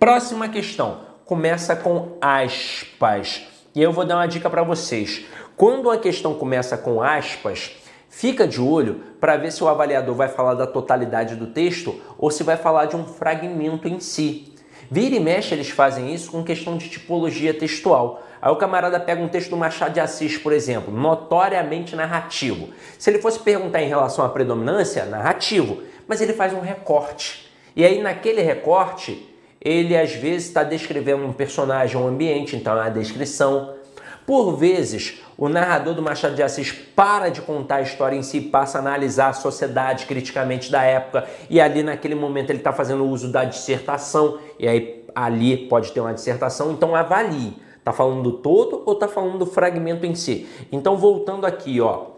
Próxima 0.00 0.48
questão, 0.48 1.02
começa 1.24 1.76
com 1.76 2.16
aspas. 2.20 3.46
E 3.72 3.80
eu 3.80 3.92
vou 3.92 4.04
dar 4.04 4.16
uma 4.16 4.26
dica 4.26 4.50
para 4.50 4.64
vocês. 4.64 5.24
Quando 5.56 5.92
a 5.92 5.96
questão 5.98 6.34
começa 6.34 6.76
com 6.76 7.00
aspas, 7.00 7.70
fica 8.10 8.48
de 8.48 8.60
olho 8.60 9.00
para 9.26 9.36
ver 9.36 9.50
se 9.50 9.64
o 9.64 9.66
avaliador 9.66 10.14
vai 10.14 10.28
falar 10.28 10.54
da 10.54 10.68
totalidade 10.68 11.34
do 11.34 11.48
texto 11.48 12.00
ou 12.16 12.30
se 12.30 12.44
vai 12.44 12.56
falar 12.56 12.84
de 12.84 12.94
um 12.94 13.04
fragmento 13.04 13.88
em 13.88 13.98
si. 13.98 14.54
Vira 14.88 15.16
e 15.16 15.18
mexe, 15.18 15.52
eles 15.52 15.68
fazem 15.68 16.14
isso 16.14 16.30
com 16.30 16.44
questão 16.44 16.76
de 16.76 16.88
tipologia 16.88 17.52
textual. 17.52 18.22
Aí 18.40 18.52
o 18.52 18.54
camarada 18.54 19.00
pega 19.00 19.20
um 19.20 19.26
texto 19.26 19.50
do 19.50 19.56
Machado 19.56 19.94
de 19.94 19.98
Assis, 19.98 20.38
por 20.38 20.52
exemplo, 20.52 20.94
notoriamente 20.94 21.96
narrativo. 21.96 22.68
Se 22.96 23.10
ele 23.10 23.18
fosse 23.18 23.40
perguntar 23.40 23.82
em 23.82 23.88
relação 23.88 24.24
à 24.24 24.28
predominância, 24.28 25.04
narrativo, 25.06 25.82
mas 26.06 26.20
ele 26.20 26.32
faz 26.32 26.52
um 26.52 26.60
recorte. 26.60 27.50
E 27.74 27.84
aí 27.84 28.00
naquele 28.00 28.42
recorte, 28.42 29.28
ele 29.60 29.96
às 29.96 30.12
vezes 30.12 30.46
está 30.46 30.62
descrevendo 30.62 31.24
um 31.24 31.32
personagem, 31.32 32.00
um 32.00 32.06
ambiente, 32.06 32.54
então 32.54 32.78
é 32.78 32.82
uma 32.82 32.90
descrição. 32.92 33.74
Por 34.26 34.56
vezes, 34.56 35.22
o 35.38 35.48
narrador 35.48 35.94
do 35.94 36.02
Machado 36.02 36.34
de 36.34 36.42
Assis 36.42 36.72
para 36.72 37.28
de 37.28 37.40
contar 37.40 37.76
a 37.76 37.82
história 37.82 38.16
em 38.16 38.22
si, 38.22 38.40
passa 38.40 38.78
a 38.78 38.80
analisar 38.80 39.28
a 39.28 39.32
sociedade 39.32 40.06
criticamente 40.06 40.70
da 40.70 40.82
época, 40.82 41.28
e 41.48 41.60
ali 41.60 41.82
naquele 41.82 42.16
momento 42.16 42.50
ele 42.50 42.58
está 42.58 42.72
fazendo 42.72 43.04
uso 43.04 43.30
da 43.30 43.44
dissertação, 43.44 44.38
e 44.58 44.66
aí 44.66 45.04
ali 45.14 45.56
pode 45.68 45.92
ter 45.92 46.00
uma 46.00 46.12
dissertação, 46.12 46.72
então 46.72 46.94
avalie. 46.94 47.56
Está 47.78 47.92
falando 47.92 48.20
do 48.20 48.32
todo 48.38 48.82
ou 48.84 48.94
está 48.94 49.06
falando 49.06 49.38
do 49.38 49.46
fragmento 49.46 50.04
em 50.04 50.16
si? 50.16 50.48
Então, 50.72 50.96
voltando 50.96 51.46
aqui, 51.46 51.80
ó, 51.80 52.15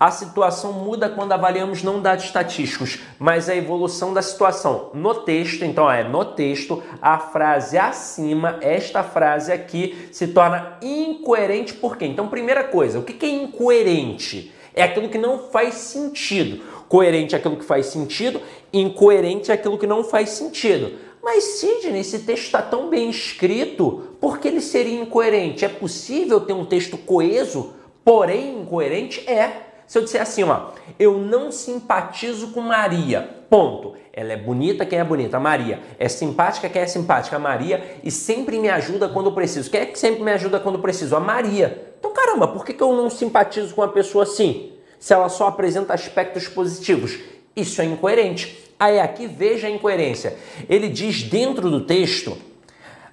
a 0.00 0.10
situação 0.10 0.72
muda 0.72 1.10
quando 1.10 1.32
avaliamos 1.32 1.82
não 1.82 2.00
dados 2.00 2.24
estatísticos, 2.24 3.00
mas 3.18 3.50
a 3.50 3.54
evolução 3.54 4.14
da 4.14 4.22
situação. 4.22 4.88
No 4.94 5.14
texto, 5.14 5.62
então 5.62 5.90
é 5.90 6.02
no 6.02 6.24
texto, 6.24 6.82
a 7.02 7.18
frase 7.18 7.76
acima, 7.76 8.56
esta 8.62 9.02
frase 9.02 9.52
aqui, 9.52 10.08
se 10.10 10.28
torna 10.28 10.78
incoerente 10.80 11.74
por 11.74 11.98
quê? 11.98 12.06
Então, 12.06 12.28
primeira 12.28 12.64
coisa, 12.64 12.98
o 12.98 13.02
que 13.02 13.26
é 13.26 13.28
incoerente? 13.28 14.50
É 14.72 14.82
aquilo 14.82 15.10
que 15.10 15.18
não 15.18 15.38
faz 15.50 15.74
sentido. 15.74 16.62
Coerente 16.88 17.34
é 17.34 17.38
aquilo 17.38 17.58
que 17.58 17.64
faz 17.64 17.86
sentido, 17.86 18.40
incoerente 18.72 19.50
é 19.50 19.54
aquilo 19.54 19.76
que 19.76 19.86
não 19.86 20.02
faz 20.02 20.30
sentido. 20.30 20.92
Mas 21.22 21.44
Sidney, 21.44 22.00
esse 22.00 22.20
texto 22.20 22.46
está 22.46 22.62
tão 22.62 22.88
bem 22.88 23.10
escrito, 23.10 24.16
por 24.18 24.38
que 24.38 24.48
ele 24.48 24.62
seria 24.62 24.98
incoerente? 24.98 25.62
É 25.62 25.68
possível 25.68 26.40
ter 26.40 26.54
um 26.54 26.64
texto 26.64 26.96
coeso, 26.96 27.74
porém 28.02 28.62
incoerente? 28.62 29.28
É. 29.28 29.69
Se 29.90 29.98
eu 29.98 30.04
disser 30.04 30.22
assim, 30.22 30.44
ó, 30.44 30.68
eu 31.00 31.18
não 31.18 31.50
simpatizo 31.50 32.52
com 32.52 32.60
Maria, 32.60 33.28
ponto. 33.50 33.94
Ela 34.12 34.34
é 34.34 34.36
bonita, 34.36 34.86
quem 34.86 35.00
é 35.00 35.02
bonita? 35.02 35.40
Maria. 35.40 35.80
É 35.98 36.08
simpática, 36.08 36.68
quem 36.68 36.82
é 36.82 36.86
simpática? 36.86 37.36
Maria. 37.40 37.96
E 38.04 38.08
sempre 38.08 38.60
me 38.60 38.68
ajuda 38.68 39.08
quando 39.08 39.32
preciso. 39.32 39.68
Quem 39.68 39.80
é 39.80 39.86
que 39.86 39.98
sempre 39.98 40.22
me 40.22 40.30
ajuda 40.30 40.60
quando 40.60 40.78
preciso? 40.78 41.16
A 41.16 41.18
Maria. 41.18 41.92
Então, 41.98 42.12
caramba, 42.12 42.46
por 42.46 42.64
que, 42.64 42.72
que 42.72 42.80
eu 42.80 42.94
não 42.94 43.10
simpatizo 43.10 43.74
com 43.74 43.80
uma 43.80 43.88
pessoa 43.88 44.22
assim? 44.22 44.74
Se 45.00 45.12
ela 45.12 45.28
só 45.28 45.48
apresenta 45.48 45.92
aspectos 45.92 46.46
positivos. 46.46 47.18
Isso 47.56 47.82
é 47.82 47.84
incoerente. 47.84 48.70
Aí 48.78 49.00
aqui 49.00 49.26
veja 49.26 49.66
a 49.66 49.70
incoerência. 49.70 50.36
Ele 50.68 50.88
diz 50.88 51.24
dentro 51.24 51.68
do 51.68 51.80
texto 51.80 52.38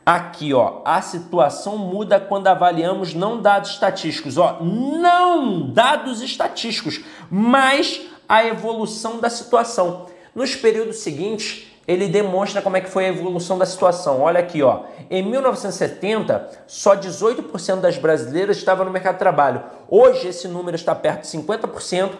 Aqui, 0.08 0.54
ó, 0.54 0.80
a 0.86 1.02
situação 1.02 1.78
muda 1.78 2.18
quando 2.18 2.48
avaliamos 2.48 3.14
não 3.14 3.42
dados 3.42 3.72
estatísticos, 3.72 4.38
ó, 4.38 4.58
não 4.62 5.70
dados 5.70 6.22
estatísticos, 6.22 7.02
mas 7.30 8.04
a 8.26 8.46
evolução 8.46 9.20
da 9.20 9.30
situação. 9.30 10.06
Nos 10.34 10.56
períodos 10.56 11.00
seguintes, 11.00 11.68
ele 11.86 12.08
demonstra 12.08 12.62
como 12.62 12.78
é 12.78 12.82
que 12.82 12.90
foi 12.90 13.04
a 13.04 13.10
evolução 13.10 13.58
da 13.58 13.66
situação. 13.66 14.22
Olha 14.22 14.40
aqui, 14.40 14.64
ó. 14.64 14.84
Em 15.12 15.22
1970, 15.22 16.52
só 16.68 16.96
18% 16.96 17.82
das 17.82 17.98
brasileiras 17.98 18.56
estavam 18.56 18.86
no 18.86 18.92
mercado 18.94 19.16
de 19.16 19.20
trabalho. 19.20 19.62
Hoje 19.90 20.30
esse 20.30 20.48
número 20.48 20.78
está 20.78 20.96
perto 20.96 21.24
de 21.24 21.28
50% 21.28 22.12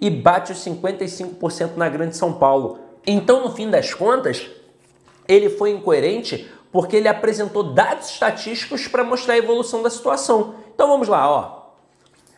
e 0.00 0.08
bate 0.08 0.52
os 0.52 0.64
55% 0.64 1.70
na 1.74 1.88
Grande 1.88 2.16
São 2.16 2.34
Paulo. 2.34 2.78
Então, 3.04 3.42
no 3.42 3.52
fim 3.52 3.68
das 3.68 3.92
contas, 3.92 4.46
ele 5.26 5.50
foi 5.50 5.72
incoerente 5.72 6.48
porque 6.72 6.96
ele 6.96 7.06
apresentou 7.06 7.62
dados 7.62 8.10
estatísticos 8.10 8.88
para 8.88 9.04
mostrar 9.04 9.34
a 9.34 9.38
evolução 9.38 9.82
da 9.82 9.90
situação. 9.90 10.54
Então 10.74 10.88
vamos 10.88 11.06
lá, 11.06 11.30
ó. 11.30 11.62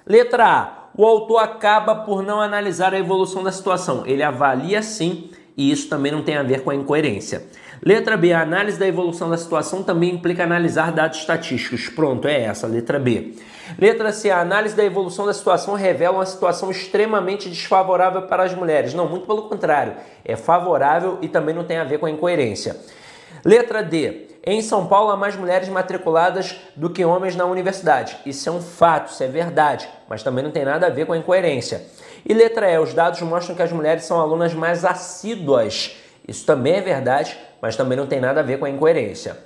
Letra 0.05 0.47
A. 0.47 0.85
O 0.97 1.05
autor 1.05 1.39
acaba 1.39 1.95
por 1.95 2.23
não 2.23 2.41
analisar 2.41 2.95
a 2.95 2.99
evolução 2.99 3.43
da 3.43 3.51
situação. 3.51 4.05
Ele 4.07 4.23
avalia 4.23 4.81
sim, 4.81 5.31
e 5.57 5.73
isso 5.73 5.89
também 5.89 6.13
não 6.13 6.23
tem 6.23 6.37
a 6.37 6.43
ver 6.43 6.63
com 6.63 6.71
a 6.71 6.75
incoerência. 6.75 7.45
Letra 7.83 8.17
B. 8.17 8.33
A 8.33 8.43
análise 8.43 8.79
da 8.79 8.87
evolução 8.87 9.29
da 9.29 9.37
situação 9.37 9.83
também 9.83 10.15
implica 10.15 10.45
analisar 10.45 10.93
dados 10.93 11.19
estatísticos. 11.19 11.89
Pronto, 11.89 12.29
é 12.29 12.43
essa, 12.43 12.67
letra 12.67 12.99
B. 12.99 13.35
Letra 13.79 14.13
C. 14.13 14.31
A 14.31 14.41
análise 14.41 14.77
da 14.77 14.85
evolução 14.85 15.27
da 15.27 15.33
situação 15.33 15.75
revela 15.75 16.19
uma 16.19 16.27
situação 16.27 16.71
extremamente 16.71 17.49
desfavorável 17.49 18.23
para 18.23 18.45
as 18.45 18.55
mulheres. 18.55 18.95
Não, 18.95 19.09
muito 19.09 19.27
pelo 19.27 19.43
contrário. 19.43 19.95
É 20.25 20.37
favorável 20.37 21.19
e 21.23 21.29
também 21.29 21.55
não 21.55 21.65
tem 21.65 21.79
a 21.79 21.85
ver 21.85 21.99
com 21.99 22.07
a 22.07 22.11
incoerência. 22.11 22.77
Letra 23.45 23.83
D. 23.83 24.29
Em 24.43 24.63
São 24.63 24.87
Paulo 24.87 25.11
há 25.11 25.19
mais 25.19 25.37
mulheres 25.37 25.69
matriculadas 25.69 26.59
do 26.75 26.89
que 26.89 27.05
homens 27.05 27.37
na 27.37 27.45
universidade. 27.45 28.17
Isso 28.25 28.49
é 28.49 28.53
um 28.53 28.61
fato, 28.61 29.13
isso 29.13 29.23
é 29.23 29.27
verdade, 29.29 29.87
mas 30.09 30.23
também 30.23 30.43
não 30.43 30.51
tem 30.51 30.65
nada 30.65 30.87
a 30.87 30.91
ver 30.91 31.05
com 31.05 31.13
a 31.13 31.19
incoerência. 31.19 31.85
E 32.25 32.33
letra 32.33 32.71
E. 32.71 32.79
Os 32.79 32.95
dados 32.95 33.21
mostram 33.21 33.55
que 33.55 33.61
as 33.61 33.71
mulheres 33.71 34.05
são 34.05 34.19
alunas 34.19 34.55
mais 34.55 34.83
assíduas. 34.83 35.95
Isso 36.27 36.47
também 36.47 36.77
é 36.77 36.81
verdade, 36.81 37.39
mas 37.61 37.77
também 37.77 37.99
não 37.99 38.07
tem 38.07 38.19
nada 38.19 38.41
a 38.41 38.43
ver 38.43 38.59
com 38.59 38.65
a 38.65 38.71
incoerência. 38.71 39.37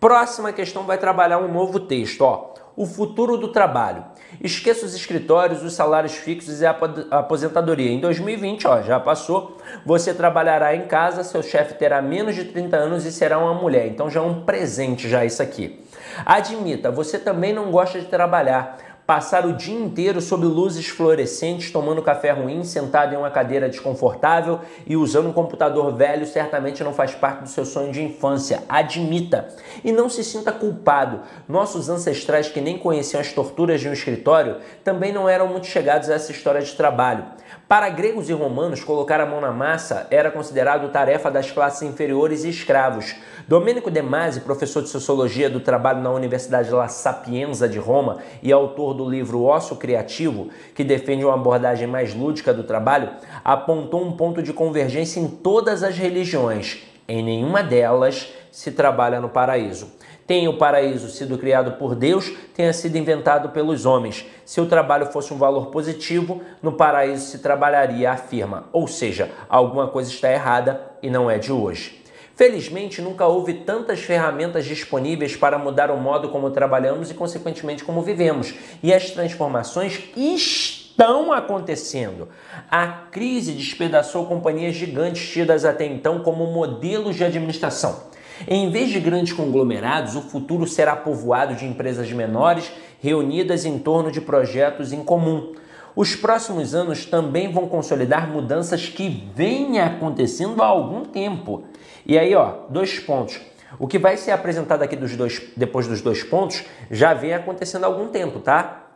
Próxima 0.00 0.50
questão 0.50 0.84
vai 0.84 0.96
trabalhar 0.96 1.36
um 1.36 1.52
novo 1.52 1.80
texto, 1.80 2.22
ó. 2.22 2.54
O 2.74 2.86
futuro 2.86 3.36
do 3.36 3.48
trabalho. 3.48 4.06
Esqueça 4.42 4.86
os 4.86 4.94
escritórios, 4.94 5.62
os 5.62 5.72
salários 5.72 6.14
fixos 6.14 6.60
e 6.60 6.66
a 6.66 6.70
aposentadoria. 7.10 7.90
Em 7.90 8.00
2020, 8.00 8.66
ó, 8.66 8.82
já 8.82 8.98
passou, 9.00 9.58
você 9.84 10.12
trabalhará 10.12 10.74
em 10.74 10.86
casa, 10.86 11.24
seu 11.24 11.42
chefe 11.42 11.74
terá 11.74 12.02
menos 12.02 12.34
de 12.34 12.44
30 12.44 12.76
anos 12.76 13.04
e 13.04 13.12
será 13.12 13.38
uma 13.38 13.54
mulher. 13.54 13.86
Então 13.86 14.10
já 14.10 14.20
é 14.20 14.22
um 14.22 14.42
presente 14.42 15.08
já 15.08 15.24
isso 15.24 15.42
aqui. 15.42 15.82
Admita, 16.24 16.90
você 16.90 17.18
também 17.18 17.52
não 17.52 17.70
gosta 17.70 17.98
de 17.98 18.06
trabalhar, 18.06 18.93
Passar 19.06 19.44
o 19.44 19.52
dia 19.52 19.78
inteiro 19.78 20.18
sob 20.18 20.46
luzes 20.46 20.88
fluorescentes, 20.88 21.70
tomando 21.70 22.00
café 22.00 22.30
ruim, 22.30 22.64
sentado 22.64 23.12
em 23.12 23.18
uma 23.18 23.30
cadeira 23.30 23.68
desconfortável 23.68 24.60
e 24.86 24.96
usando 24.96 25.28
um 25.28 25.32
computador 25.32 25.94
velho 25.94 26.24
certamente 26.24 26.82
não 26.82 26.94
faz 26.94 27.14
parte 27.14 27.42
do 27.42 27.48
seu 27.50 27.66
sonho 27.66 27.92
de 27.92 28.02
infância. 28.02 28.62
Admita. 28.66 29.48
E 29.84 29.92
não 29.92 30.08
se 30.08 30.24
sinta 30.24 30.50
culpado. 30.50 31.20
Nossos 31.46 31.90
ancestrais 31.90 32.48
que 32.48 32.62
nem 32.62 32.78
conheciam 32.78 33.20
as 33.20 33.30
torturas 33.30 33.78
de 33.78 33.90
um 33.90 33.92
escritório 33.92 34.56
também 34.82 35.12
não 35.12 35.28
eram 35.28 35.48
muito 35.48 35.66
chegados 35.66 36.08
a 36.08 36.14
essa 36.14 36.32
história 36.32 36.62
de 36.62 36.74
trabalho. 36.74 37.26
Para 37.68 37.90
gregos 37.90 38.30
e 38.30 38.32
romanos, 38.32 38.82
colocar 38.82 39.20
a 39.20 39.26
mão 39.26 39.40
na 39.40 39.50
massa 39.50 40.06
era 40.10 40.30
considerado 40.30 40.90
tarefa 40.90 41.30
das 41.30 41.50
classes 41.50 41.82
inferiores 41.82 42.44
e 42.44 42.48
escravos. 42.48 43.16
Domênico 43.46 43.90
De 43.90 44.00
Masi, 44.00 44.40
professor 44.40 44.82
de 44.82 44.88
Sociologia 44.88 45.50
do 45.50 45.60
Trabalho 45.60 46.00
na 46.00 46.10
Universidade 46.10 46.70
La 46.70 46.88
Sapienza 46.88 47.68
de 47.68 47.78
Roma 47.78 48.16
e 48.42 48.50
autor 48.50 48.94
do 48.94 49.06
livro 49.06 49.44
Ócio 49.44 49.76
Criativo, 49.76 50.48
que 50.74 50.82
defende 50.82 51.26
uma 51.26 51.34
abordagem 51.34 51.86
mais 51.86 52.14
lúdica 52.14 52.54
do 52.54 52.64
trabalho, 52.64 53.10
apontou 53.44 54.02
um 54.02 54.12
ponto 54.12 54.42
de 54.42 54.54
convergência 54.54 55.20
em 55.20 55.28
todas 55.28 55.82
as 55.82 55.98
religiões. 55.98 56.84
Em 57.06 57.22
nenhuma 57.22 57.62
delas 57.62 58.32
se 58.50 58.72
trabalha 58.72 59.20
no 59.20 59.28
paraíso. 59.28 59.92
Tenha 60.26 60.48
o 60.48 60.56
paraíso 60.56 61.10
sido 61.10 61.36
criado 61.36 61.72
por 61.72 61.94
Deus, 61.94 62.32
tenha 62.54 62.72
sido 62.72 62.96
inventado 62.96 63.50
pelos 63.50 63.84
homens. 63.84 64.24
Se 64.46 64.58
o 64.58 64.64
trabalho 64.64 65.12
fosse 65.12 65.34
um 65.34 65.36
valor 65.36 65.66
positivo, 65.66 66.40
no 66.62 66.72
paraíso 66.72 67.26
se 67.26 67.40
trabalharia, 67.40 68.10
afirma. 68.10 68.70
Ou 68.72 68.88
seja, 68.88 69.30
alguma 69.50 69.86
coisa 69.86 70.10
está 70.10 70.32
errada 70.32 70.80
e 71.02 71.10
não 71.10 71.30
é 71.30 71.36
de 71.36 71.52
hoje. 71.52 72.03
Felizmente, 72.36 73.00
nunca 73.00 73.26
houve 73.26 73.54
tantas 73.54 74.00
ferramentas 74.00 74.64
disponíveis 74.64 75.36
para 75.36 75.56
mudar 75.56 75.90
o 75.90 75.96
modo 75.96 76.30
como 76.30 76.50
trabalhamos 76.50 77.10
e, 77.10 77.14
consequentemente, 77.14 77.84
como 77.84 78.02
vivemos. 78.02 78.54
E 78.82 78.92
as 78.92 79.10
transformações 79.10 80.00
estão 80.16 81.32
acontecendo. 81.32 82.28
A 82.68 82.88
crise 82.88 83.52
despedaçou 83.52 84.26
companhias 84.26 84.74
gigantes 84.74 85.30
tidas 85.30 85.64
até 85.64 85.86
então 85.86 86.20
como 86.20 86.52
modelos 86.52 87.14
de 87.14 87.22
administração. 87.22 88.12
Em 88.48 88.68
vez 88.68 88.90
de 88.90 88.98
grandes 88.98 89.32
conglomerados, 89.32 90.16
o 90.16 90.22
futuro 90.22 90.66
será 90.66 90.96
povoado 90.96 91.54
de 91.54 91.64
empresas 91.64 92.10
menores 92.10 92.72
reunidas 93.00 93.64
em 93.64 93.78
torno 93.78 94.10
de 94.10 94.20
projetos 94.20 94.92
em 94.92 95.04
comum. 95.04 95.52
Os 95.96 96.16
próximos 96.16 96.74
anos 96.74 97.06
também 97.06 97.52
vão 97.52 97.68
consolidar 97.68 98.28
mudanças 98.28 98.88
que 98.88 99.30
vêm 99.34 99.80
acontecendo 99.80 100.60
há 100.62 100.66
algum 100.66 101.04
tempo. 101.04 101.64
E 102.04 102.18
aí, 102.18 102.34
ó, 102.34 102.54
dois 102.68 102.98
pontos. 102.98 103.40
O 103.78 103.86
que 103.86 103.98
vai 103.98 104.16
ser 104.16 104.32
apresentado 104.32 104.82
aqui 104.82 104.96
dos 104.96 105.16
dois, 105.16 105.42
depois 105.56 105.86
dos 105.86 106.00
dois 106.00 106.22
pontos 106.22 106.64
já 106.90 107.14
vem 107.14 107.32
acontecendo 107.32 107.84
há 107.84 107.86
algum 107.86 108.08
tempo, 108.08 108.40
tá? 108.40 108.86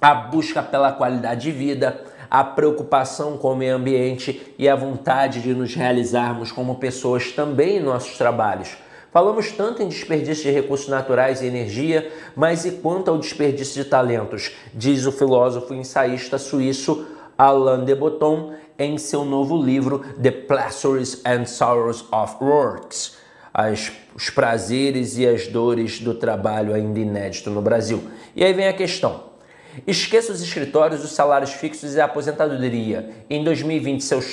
A 0.00 0.14
busca 0.14 0.62
pela 0.62 0.92
qualidade 0.92 1.42
de 1.42 1.52
vida, 1.52 2.04
a 2.30 2.42
preocupação 2.42 3.38
com 3.38 3.52
o 3.52 3.56
meio 3.56 3.76
ambiente 3.76 4.54
e 4.58 4.68
a 4.68 4.74
vontade 4.74 5.40
de 5.40 5.54
nos 5.54 5.74
realizarmos 5.74 6.50
como 6.50 6.76
pessoas 6.76 7.30
também 7.32 7.78
em 7.78 7.82
nossos 7.82 8.18
trabalhos. 8.18 8.76
Falamos 9.14 9.52
tanto 9.52 9.80
em 9.80 9.86
desperdício 9.86 10.42
de 10.42 10.50
recursos 10.50 10.88
naturais 10.88 11.40
e 11.40 11.46
energia, 11.46 12.10
mas 12.34 12.64
e 12.64 12.72
quanto 12.72 13.12
ao 13.12 13.16
desperdício 13.16 13.80
de 13.80 13.88
talentos? 13.88 14.50
Diz 14.74 15.06
o 15.06 15.12
filósofo 15.12 15.72
ensaísta 15.72 16.36
suíço 16.36 17.06
Alain 17.38 17.84
de 17.84 17.94
Botton 17.94 18.54
em 18.76 18.98
seu 18.98 19.24
novo 19.24 19.56
livro 19.56 20.00
The 20.20 20.32
Pleasures 20.32 21.22
and 21.24 21.46
Sorrows 21.46 22.04
of 22.10 22.42
Works, 22.42 23.16
as, 23.54 23.92
os 24.16 24.30
prazeres 24.30 25.16
e 25.16 25.24
as 25.24 25.46
dores 25.46 26.00
do 26.00 26.14
trabalho 26.14 26.74
ainda 26.74 26.98
inédito 26.98 27.50
no 27.50 27.62
Brasil. 27.62 28.02
E 28.34 28.44
aí 28.44 28.52
vem 28.52 28.66
a 28.66 28.72
questão. 28.72 29.26
Esqueça 29.86 30.32
os 30.32 30.42
escritórios, 30.42 31.04
os 31.04 31.12
salários 31.12 31.52
fixos 31.52 31.94
e 31.94 32.00
a 32.00 32.06
aposentadoria. 32.06 33.10
Em 33.30 33.44
2020, 33.44 34.02
seus, 34.02 34.24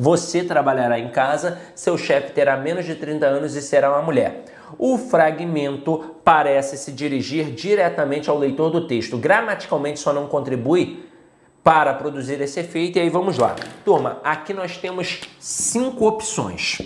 você 0.00 0.42
trabalhará 0.42 0.98
em 0.98 1.10
casa, 1.10 1.58
seu 1.74 1.98
chefe 1.98 2.32
terá 2.32 2.56
menos 2.56 2.86
de 2.86 2.94
30 2.94 3.26
anos 3.26 3.54
e 3.54 3.60
será 3.60 3.90
uma 3.90 4.00
mulher. 4.00 4.44
O 4.78 4.96
fragmento 4.96 6.16
parece 6.24 6.78
se 6.78 6.90
dirigir 6.90 7.50
diretamente 7.50 8.30
ao 8.30 8.38
leitor 8.38 8.70
do 8.70 8.86
texto. 8.86 9.18
Gramaticalmente 9.18 10.00
só 10.00 10.10
não 10.10 10.26
contribui 10.26 11.04
para 11.62 11.92
produzir 11.92 12.40
esse 12.40 12.60
efeito. 12.60 12.96
E 12.96 13.02
aí 13.02 13.10
vamos 13.10 13.36
lá. 13.36 13.54
Turma, 13.84 14.18
aqui 14.24 14.54
nós 14.54 14.78
temos 14.78 15.20
cinco 15.38 16.06
opções. 16.06 16.78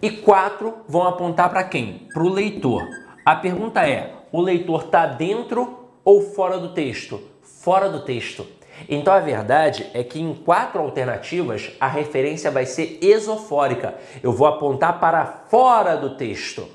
E 0.00 0.10
quatro 0.10 0.74
vão 0.86 1.02
apontar 1.02 1.50
para 1.50 1.64
quem? 1.64 2.06
Para 2.12 2.22
o 2.22 2.28
leitor. 2.28 2.86
A 3.24 3.34
pergunta 3.34 3.88
é: 3.88 4.12
o 4.30 4.40
leitor 4.40 4.84
está 4.84 5.04
dentro 5.04 5.90
ou 6.04 6.20
fora 6.20 6.58
do 6.58 6.68
texto? 6.68 7.20
Fora 7.42 7.88
do 7.88 8.04
texto. 8.04 8.55
Então 8.88 9.12
a 9.12 9.20
verdade 9.20 9.86
é 9.94 10.02
que 10.02 10.20
em 10.20 10.34
quatro 10.34 10.80
alternativas 10.80 11.72
a 11.80 11.88
referência 11.88 12.50
vai 12.50 12.66
ser 12.66 12.98
esofórica. 13.00 13.94
Eu 14.22 14.32
vou 14.32 14.46
apontar 14.46 15.00
para 15.00 15.26
fora 15.48 15.96
do 15.96 16.16
texto. 16.16 16.68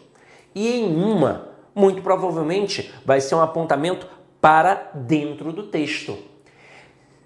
E 0.53 0.79
em 0.79 1.01
uma, 1.01 1.49
muito 1.73 2.01
provavelmente, 2.01 2.93
vai 3.05 3.21
ser 3.21 3.35
um 3.35 3.41
apontamento 3.41 4.07
para 4.39 4.89
dentro 4.93 5.53
do 5.53 5.63
texto. 5.63 6.17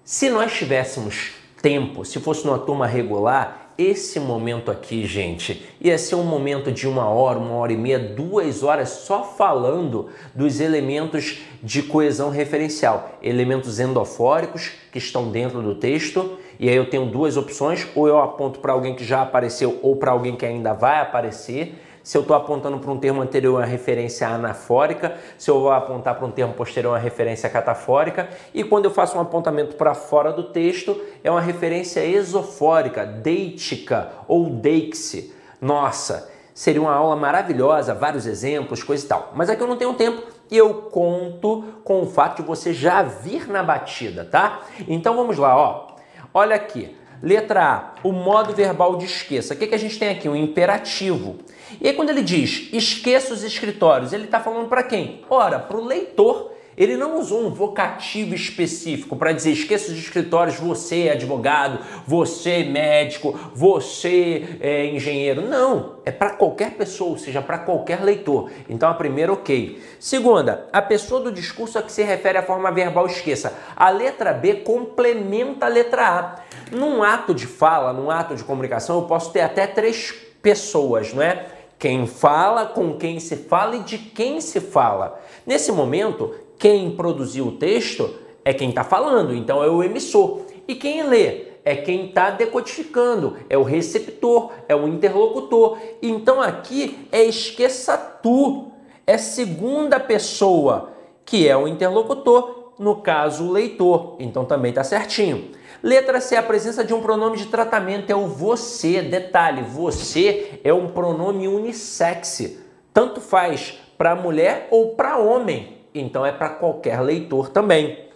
Se 0.04 0.30
nós 0.30 0.52
tivéssemos 0.52 1.32
tempo, 1.60 2.04
se 2.04 2.20
fosse 2.20 2.46
numa 2.46 2.58
turma 2.58 2.86
regular, 2.86 3.65
esse 3.78 4.18
momento 4.18 4.70
aqui, 4.70 5.06
gente, 5.06 5.66
ia 5.80 5.98
ser 5.98 6.14
um 6.14 6.24
momento 6.24 6.72
de 6.72 6.88
uma 6.88 7.08
hora, 7.08 7.38
uma 7.38 7.54
hora 7.54 7.72
e 7.72 7.76
meia, 7.76 7.98
duas 7.98 8.62
horas 8.62 8.88
só 8.88 9.22
falando 9.22 10.08
dos 10.34 10.60
elementos 10.60 11.40
de 11.62 11.82
coesão 11.82 12.30
referencial, 12.30 13.18
elementos 13.22 13.78
endofóricos 13.78 14.72
que 14.90 14.98
estão 14.98 15.30
dentro 15.30 15.60
do 15.62 15.74
texto. 15.74 16.38
E 16.58 16.68
aí 16.68 16.76
eu 16.76 16.88
tenho 16.88 17.06
duas 17.06 17.36
opções: 17.36 17.86
ou 17.94 18.08
eu 18.08 18.18
aponto 18.18 18.60
para 18.60 18.72
alguém 18.72 18.94
que 18.94 19.04
já 19.04 19.22
apareceu 19.22 19.78
ou 19.82 19.96
para 19.96 20.10
alguém 20.10 20.36
que 20.36 20.46
ainda 20.46 20.72
vai 20.72 21.00
aparecer. 21.00 21.82
Se 22.06 22.16
eu 22.16 22.22
estou 22.22 22.36
apontando 22.36 22.78
para 22.78 22.92
um 22.92 22.98
termo 22.98 23.20
anterior, 23.20 23.54
é 23.54 23.64
uma 23.64 23.66
referência 23.66 24.28
anafórica. 24.28 25.16
Se 25.36 25.50
eu 25.50 25.58
vou 25.58 25.72
apontar 25.72 26.14
para 26.14 26.24
um 26.24 26.30
termo 26.30 26.54
posterior, 26.54 26.90
é 26.90 26.92
uma 26.92 27.00
referência 27.00 27.50
catafórica. 27.50 28.28
E 28.54 28.62
quando 28.62 28.84
eu 28.84 28.92
faço 28.92 29.18
um 29.18 29.20
apontamento 29.20 29.74
para 29.74 29.92
fora 29.92 30.32
do 30.32 30.44
texto, 30.44 30.96
é 31.24 31.28
uma 31.28 31.40
referência 31.40 32.06
esofórica, 32.06 33.04
deitica 33.04 34.12
ou 34.28 34.48
deixe. 34.48 35.34
Nossa, 35.60 36.30
seria 36.54 36.80
uma 36.80 36.94
aula 36.94 37.16
maravilhosa, 37.16 37.92
vários 37.92 38.24
exemplos, 38.24 38.84
coisa 38.84 39.04
e 39.04 39.08
tal. 39.08 39.32
Mas 39.34 39.50
aqui 39.50 39.60
eu 39.60 39.66
não 39.66 39.76
tenho 39.76 39.92
tempo 39.94 40.22
e 40.48 40.56
eu 40.56 40.74
conto 40.74 41.64
com 41.82 42.02
o 42.02 42.06
fato 42.06 42.40
de 42.40 42.46
você 42.46 42.72
já 42.72 43.02
vir 43.02 43.48
na 43.48 43.64
batida, 43.64 44.24
tá? 44.24 44.60
Então 44.86 45.16
vamos 45.16 45.38
lá, 45.38 45.56
ó. 45.56 45.88
Olha 46.32 46.54
aqui. 46.54 46.96
Letra 47.22 47.64
A, 47.64 47.94
o 48.06 48.12
modo 48.12 48.54
verbal 48.54 48.96
de 48.96 49.04
esqueça. 49.04 49.54
O 49.54 49.56
que, 49.56 49.66
que 49.66 49.74
a 49.74 49.78
gente 49.78 49.98
tem 49.98 50.10
aqui? 50.10 50.28
Um 50.28 50.36
imperativo. 50.36 51.36
E 51.80 51.88
aí, 51.88 51.94
quando 51.94 52.10
ele 52.10 52.22
diz 52.22 52.68
esqueça 52.72 53.34
os 53.34 53.42
escritórios, 53.42 54.12
ele 54.12 54.24
está 54.24 54.40
falando 54.40 54.68
para 54.68 54.82
quem? 54.82 55.22
Ora, 55.28 55.58
para 55.58 55.76
o 55.76 55.84
leitor. 55.84 56.55
Ele 56.76 56.96
não 56.96 57.18
usou 57.18 57.46
um 57.46 57.50
vocativo 57.50 58.34
específico 58.34 59.16
para 59.16 59.32
dizer 59.32 59.52
esqueça 59.52 59.90
os 59.90 59.98
escritórios, 59.98 60.56
você 60.56 61.04
é 61.04 61.12
advogado, 61.12 61.78
você 62.06 62.50
é 62.50 62.64
médico, 62.64 63.38
você 63.54 64.58
é 64.60 64.86
engenheiro. 64.86 65.40
Não, 65.40 65.96
é 66.04 66.12
para 66.12 66.30
qualquer 66.30 66.72
pessoa, 66.72 67.10
ou 67.10 67.18
seja, 67.18 67.40
para 67.40 67.58
qualquer 67.58 68.02
leitor. 68.02 68.50
Então 68.68 68.90
a 68.90 68.94
primeira, 68.94 69.32
ok. 69.32 69.82
Segunda, 69.98 70.68
a 70.72 70.82
pessoa 70.82 71.20
do 71.20 71.32
discurso 71.32 71.78
a 71.78 71.82
que 71.82 71.92
se 71.92 72.02
refere 72.02 72.38
à 72.38 72.42
forma 72.42 72.70
verbal 72.70 73.06
esqueça. 73.06 73.56
A 73.74 73.88
letra 73.88 74.32
B 74.32 74.56
complementa 74.56 75.66
a 75.66 75.68
letra 75.70 76.08
A. 76.08 76.34
Num 76.70 77.02
ato 77.02 77.34
de 77.34 77.46
fala, 77.46 77.92
num 77.92 78.10
ato 78.10 78.34
de 78.34 78.44
comunicação, 78.44 79.00
eu 79.00 79.06
posso 79.06 79.32
ter 79.32 79.40
até 79.40 79.66
três 79.66 80.12
pessoas, 80.42 81.14
não 81.14 81.22
é? 81.22 81.46
Quem 81.78 82.06
fala, 82.06 82.66
com 82.66 82.96
quem 82.96 83.20
se 83.20 83.36
fala 83.36 83.76
e 83.76 83.80
de 83.80 83.98
quem 83.98 84.40
se 84.40 84.60
fala. 84.60 85.20
Nesse 85.46 85.70
momento, 85.70 86.34
quem 86.58 86.90
produziu 86.90 87.48
o 87.48 87.52
texto 87.52 88.14
é 88.44 88.52
quem 88.52 88.70
está 88.70 88.84
falando, 88.84 89.34
então 89.34 89.62
é 89.62 89.68
o 89.68 89.82
emissor. 89.82 90.42
E 90.68 90.74
quem 90.74 91.02
lê 91.02 91.46
é 91.64 91.74
quem 91.74 92.06
está 92.06 92.30
decodificando, 92.30 93.36
é 93.50 93.58
o 93.58 93.64
receptor, 93.64 94.52
é 94.68 94.76
o 94.76 94.86
interlocutor. 94.86 95.78
Então 96.00 96.40
aqui 96.40 97.08
é 97.10 97.24
esqueça 97.24 97.96
tu, 97.96 98.70
é 99.06 99.18
segunda 99.18 99.98
pessoa, 99.98 100.92
que 101.24 101.48
é 101.48 101.56
o 101.56 101.66
interlocutor, 101.66 102.72
no 102.78 102.96
caso 102.96 103.48
o 103.48 103.52
leitor. 103.52 104.16
Então 104.20 104.44
também 104.44 104.70
está 104.70 104.84
certinho. 104.84 105.50
Letra 105.82 106.20
C, 106.20 106.36
a 106.36 106.42
presença 106.42 106.84
de 106.84 106.94
um 106.94 107.02
pronome 107.02 107.36
de 107.36 107.46
tratamento 107.46 108.10
é 108.10 108.14
o 108.14 108.28
você. 108.28 109.02
Detalhe, 109.02 109.62
você 109.62 110.60
é 110.62 110.72
um 110.72 110.88
pronome 110.88 111.48
unissex. 111.48 112.58
Tanto 112.94 113.20
faz 113.20 113.78
para 113.98 114.14
mulher 114.14 114.68
ou 114.70 114.94
para 114.94 115.18
homem. 115.18 115.75
Então 116.00 116.24
é 116.24 116.32
para 116.32 116.50
qualquer 116.50 117.00
leitor 117.00 117.48
também. 117.48 118.06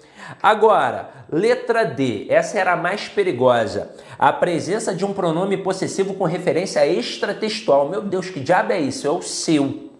Agora, 0.42 1.10
letra 1.30 1.84
D, 1.84 2.26
essa 2.28 2.58
era 2.58 2.72
a 2.72 2.76
mais 2.76 3.08
perigosa. 3.08 3.94
A 4.18 4.32
presença 4.32 4.94
de 4.94 5.04
um 5.04 5.12
pronome 5.12 5.56
possessivo 5.56 6.14
com 6.14 6.24
referência 6.24 6.86
extratextual. 6.86 7.88
Meu 7.88 8.02
Deus, 8.02 8.30
que 8.30 8.40
diabo 8.40 8.72
é 8.72 8.80
isso? 8.80 9.06
É 9.06 9.10
o 9.10 9.22
seu. 9.22 9.90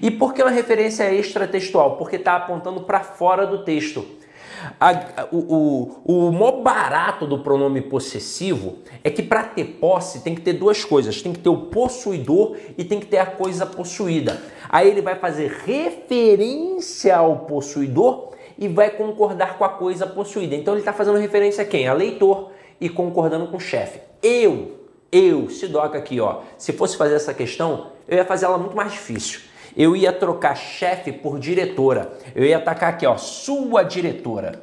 E 0.00 0.10
por 0.10 0.32
que 0.32 0.42
uma 0.42 0.50
referência 0.50 1.12
extratextual? 1.12 1.96
Porque 1.96 2.16
está 2.16 2.36
apontando 2.36 2.82
para 2.82 3.00
fora 3.00 3.46
do 3.46 3.64
texto. 3.64 4.06
A, 4.78 5.26
o, 5.32 5.96
o, 6.04 6.28
o 6.28 6.62
barato 6.62 7.26
do 7.26 7.40
pronome 7.40 7.80
possessivo 7.80 8.78
é 9.02 9.10
que 9.10 9.22
para 9.22 9.42
ter 9.42 9.64
posse 9.80 10.20
tem 10.20 10.34
que 10.34 10.40
ter 10.40 10.52
duas 10.52 10.84
coisas: 10.84 11.20
tem 11.20 11.32
que 11.32 11.40
ter 11.40 11.48
o 11.48 11.66
possuidor 11.66 12.56
e 12.78 12.84
tem 12.84 13.00
que 13.00 13.06
ter 13.06 13.18
a 13.18 13.26
coisa 13.26 13.66
possuída. 13.66 14.40
Aí 14.72 14.88
ele 14.88 15.02
vai 15.02 15.14
fazer 15.14 15.52
referência 15.66 17.14
ao 17.14 17.40
possuidor 17.40 18.32
e 18.58 18.66
vai 18.66 18.90
concordar 18.90 19.58
com 19.58 19.64
a 19.64 19.68
coisa 19.68 20.06
possuída. 20.06 20.56
Então 20.56 20.74
ele 20.74 20.80
está 20.80 20.92
fazendo 20.92 21.18
referência 21.18 21.62
a 21.62 21.66
quem? 21.66 21.86
A 21.86 21.92
leitor 21.92 22.50
e 22.80 22.88
concordando 22.88 23.46
com 23.48 23.58
o 23.58 23.60
chefe. 23.60 24.00
Eu, 24.22 24.80
eu, 25.12 25.50
Sidoca 25.50 25.98
aqui, 25.98 26.18
ó, 26.18 26.40
se 26.56 26.72
fosse 26.72 26.96
fazer 26.96 27.14
essa 27.14 27.34
questão, 27.34 27.88
eu 28.08 28.16
ia 28.16 28.24
fazer 28.24 28.46
ela 28.46 28.56
muito 28.56 28.74
mais 28.74 28.92
difícil 28.92 29.52
eu 29.76 29.96
ia 29.96 30.12
trocar 30.12 30.54
chefe 30.54 31.12
por 31.12 31.38
diretora. 31.38 32.12
Eu 32.34 32.44
ia 32.44 32.58
atacar 32.58 32.90
aqui, 32.90 33.06
ó, 33.06 33.16
sua 33.16 33.82
diretora. 33.82 34.62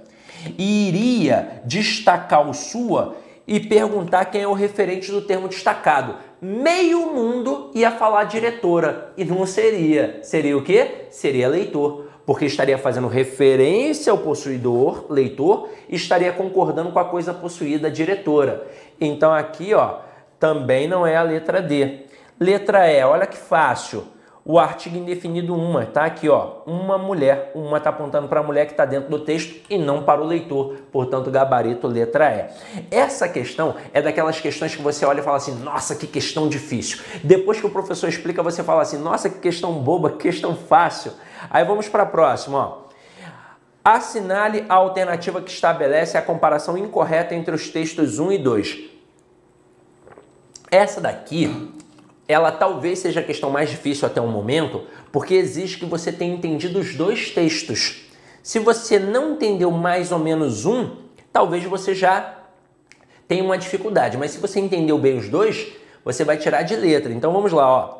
E 0.57 0.87
iria 0.87 1.61
destacar 1.65 2.47
o 2.47 2.53
sua 2.53 3.17
e 3.47 3.59
perguntar 3.59 4.25
quem 4.25 4.41
é 4.41 4.47
o 4.47 4.53
referente 4.53 5.11
do 5.11 5.21
termo 5.21 5.47
destacado. 5.47 6.15
Meio 6.41 7.13
mundo 7.13 7.69
ia 7.75 7.91
falar 7.91 8.23
diretora 8.23 9.11
e 9.17 9.25
não 9.25 9.45
seria. 9.45 10.19
Seria 10.23 10.57
o 10.57 10.63
quê? 10.63 11.07
Seria 11.09 11.49
leitor, 11.49 12.05
porque 12.25 12.45
estaria 12.45 12.77
fazendo 12.77 13.07
referência 13.07 14.11
ao 14.11 14.19
possuidor, 14.19 15.05
leitor, 15.09 15.69
e 15.89 15.95
estaria 15.95 16.31
concordando 16.31 16.91
com 16.91 16.99
a 16.99 17.05
coisa 17.05 17.33
possuída, 17.33 17.91
diretora. 17.91 18.65
Então 19.01 19.33
aqui, 19.33 19.73
ó, 19.73 19.99
também 20.39 20.87
não 20.87 21.05
é 21.05 21.17
a 21.17 21.23
letra 21.23 21.61
D. 21.61 22.05
Letra 22.39 22.89
E, 22.89 23.03
olha 23.03 23.27
que 23.27 23.37
fácil 23.37 24.05
o 24.45 24.57
artigo 24.57 24.97
indefinido 24.97 25.53
uma, 25.53 25.85
tá 25.85 26.05
aqui, 26.05 26.29
ó, 26.29 26.61
uma 26.65 26.97
mulher, 26.97 27.51
uma 27.53 27.77
está 27.77 27.89
apontando 27.89 28.27
para 28.27 28.39
a 28.39 28.43
mulher 28.43 28.65
que 28.65 28.71
está 28.71 28.85
dentro 28.85 29.09
do 29.09 29.19
texto 29.19 29.63
e 29.69 29.77
não 29.77 30.01
para 30.03 30.21
o 30.21 30.25
leitor, 30.25 30.77
portanto, 30.91 31.29
gabarito 31.29 31.87
letra 31.87 32.31
E. 32.31 32.85
Essa 32.89 33.27
questão 33.27 33.75
é 33.93 34.01
daquelas 34.01 34.39
questões 34.39 34.75
que 34.75 34.81
você 34.81 35.05
olha 35.05 35.19
e 35.19 35.23
fala 35.23 35.37
assim, 35.37 35.55
nossa, 35.59 35.93
que 35.93 36.07
questão 36.07 36.47
difícil. 36.47 36.99
Depois 37.23 37.59
que 37.59 37.67
o 37.67 37.69
professor 37.69 38.07
explica, 38.07 38.41
você 38.41 38.63
fala 38.63 38.81
assim, 38.81 38.97
nossa, 38.97 39.29
que 39.29 39.39
questão 39.39 39.73
boba, 39.73 40.11
que 40.11 40.17
questão 40.17 40.55
fácil. 40.55 41.11
Aí 41.49 41.63
vamos 41.63 41.87
para 41.87 42.03
a 42.03 42.07
próxima, 42.07 42.57
ó. 42.57 42.89
Assinale 43.83 44.65
a 44.67 44.75
alternativa 44.75 45.41
que 45.41 45.51
estabelece 45.51 46.17
a 46.17 46.21
comparação 46.21 46.77
incorreta 46.77 47.33
entre 47.33 47.53
os 47.53 47.69
textos 47.69 48.19
1 48.19 48.31
e 48.31 48.37
2. 48.37 48.79
Essa 50.71 51.01
daqui 51.01 51.73
ela 52.29 52.51
talvez 52.51 52.99
seja 52.99 53.21
a 53.21 53.23
questão 53.23 53.49
mais 53.49 53.71
difícil 53.71 54.05
até 54.05 54.21
o 54.21 54.27
momento, 54.27 54.83
porque 55.11 55.33
exige 55.33 55.79
que 55.79 55.85
você 55.85 56.11
tenha 56.11 56.31
entendido 56.31 56.77
os 56.77 56.93
dois 56.93 57.31
textos. 57.31 58.05
Se 58.43 58.59
você 58.59 58.99
não 58.99 59.31
entendeu 59.31 59.71
mais 59.71 60.11
ou 60.11 60.19
menos 60.19 60.63
um, 60.63 60.91
talvez 61.33 61.63
você 61.63 61.95
já 61.95 62.35
tenha 63.27 63.43
uma 63.43 63.57
dificuldade, 63.57 64.15
mas 64.15 64.29
se 64.29 64.37
você 64.37 64.59
entendeu 64.59 64.99
bem 64.99 65.17
os 65.17 65.27
dois, 65.27 65.69
você 66.05 66.23
vai 66.23 66.37
tirar 66.37 66.61
de 66.61 66.75
letra. 66.75 67.11
Então 67.11 67.33
vamos 67.33 67.51
lá, 67.51 67.67
ó. 67.67 67.99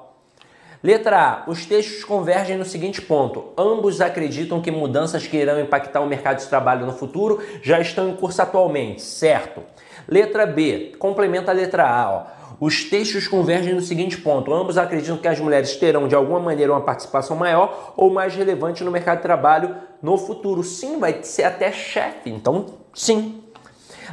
Letra 0.84 1.20
A. 1.20 1.50
Os 1.50 1.66
textos 1.66 2.04
convergem 2.04 2.56
no 2.56 2.66
seguinte 2.66 3.02
ponto: 3.02 3.46
ambos 3.58 4.00
acreditam 4.00 4.62
que 4.62 4.70
mudanças 4.70 5.26
que 5.26 5.38
irão 5.38 5.60
impactar 5.60 6.02
o 6.02 6.08
mercado 6.08 6.38
de 6.38 6.46
trabalho 6.46 6.86
no 6.86 6.94
futuro 6.94 7.44
já 7.64 7.80
estão 7.80 8.08
em 8.08 8.16
curso 8.16 8.44
atualmente, 8.44 9.02
certo? 9.02 9.64
Letra 10.08 10.46
B. 10.46 10.94
Complementa 11.00 11.50
a 11.52 11.54
letra 11.54 11.84
A, 11.84 12.12
ó. 12.12 12.39
Os 12.60 12.84
textos 12.84 13.28
convergem 13.28 13.74
no 13.74 13.82
seguinte 13.82 14.18
ponto: 14.18 14.54
ambos 14.54 14.78
acreditam 14.78 15.18
que 15.18 15.28
as 15.28 15.40
mulheres 15.40 15.76
terão 15.78 16.08
de 16.08 16.16
alguma 16.16 16.40
maneira 16.40 16.74
uma 16.74 16.82
participação 16.82 17.38
maior 17.38 17.94
ou 17.96 18.12
mais 18.12 18.36
relevante 18.36 18.84
no 18.84 18.92
mercado 18.92 19.18
de 19.18 19.24
trabalho 19.24 19.76
no 20.02 20.18
futuro. 20.18 20.64
Sim, 20.64 21.00
vai 21.00 21.24
ser 21.24 21.44
até 21.44 21.72
chefe, 21.72 22.30
então 22.30 22.66
sim. 22.94 23.44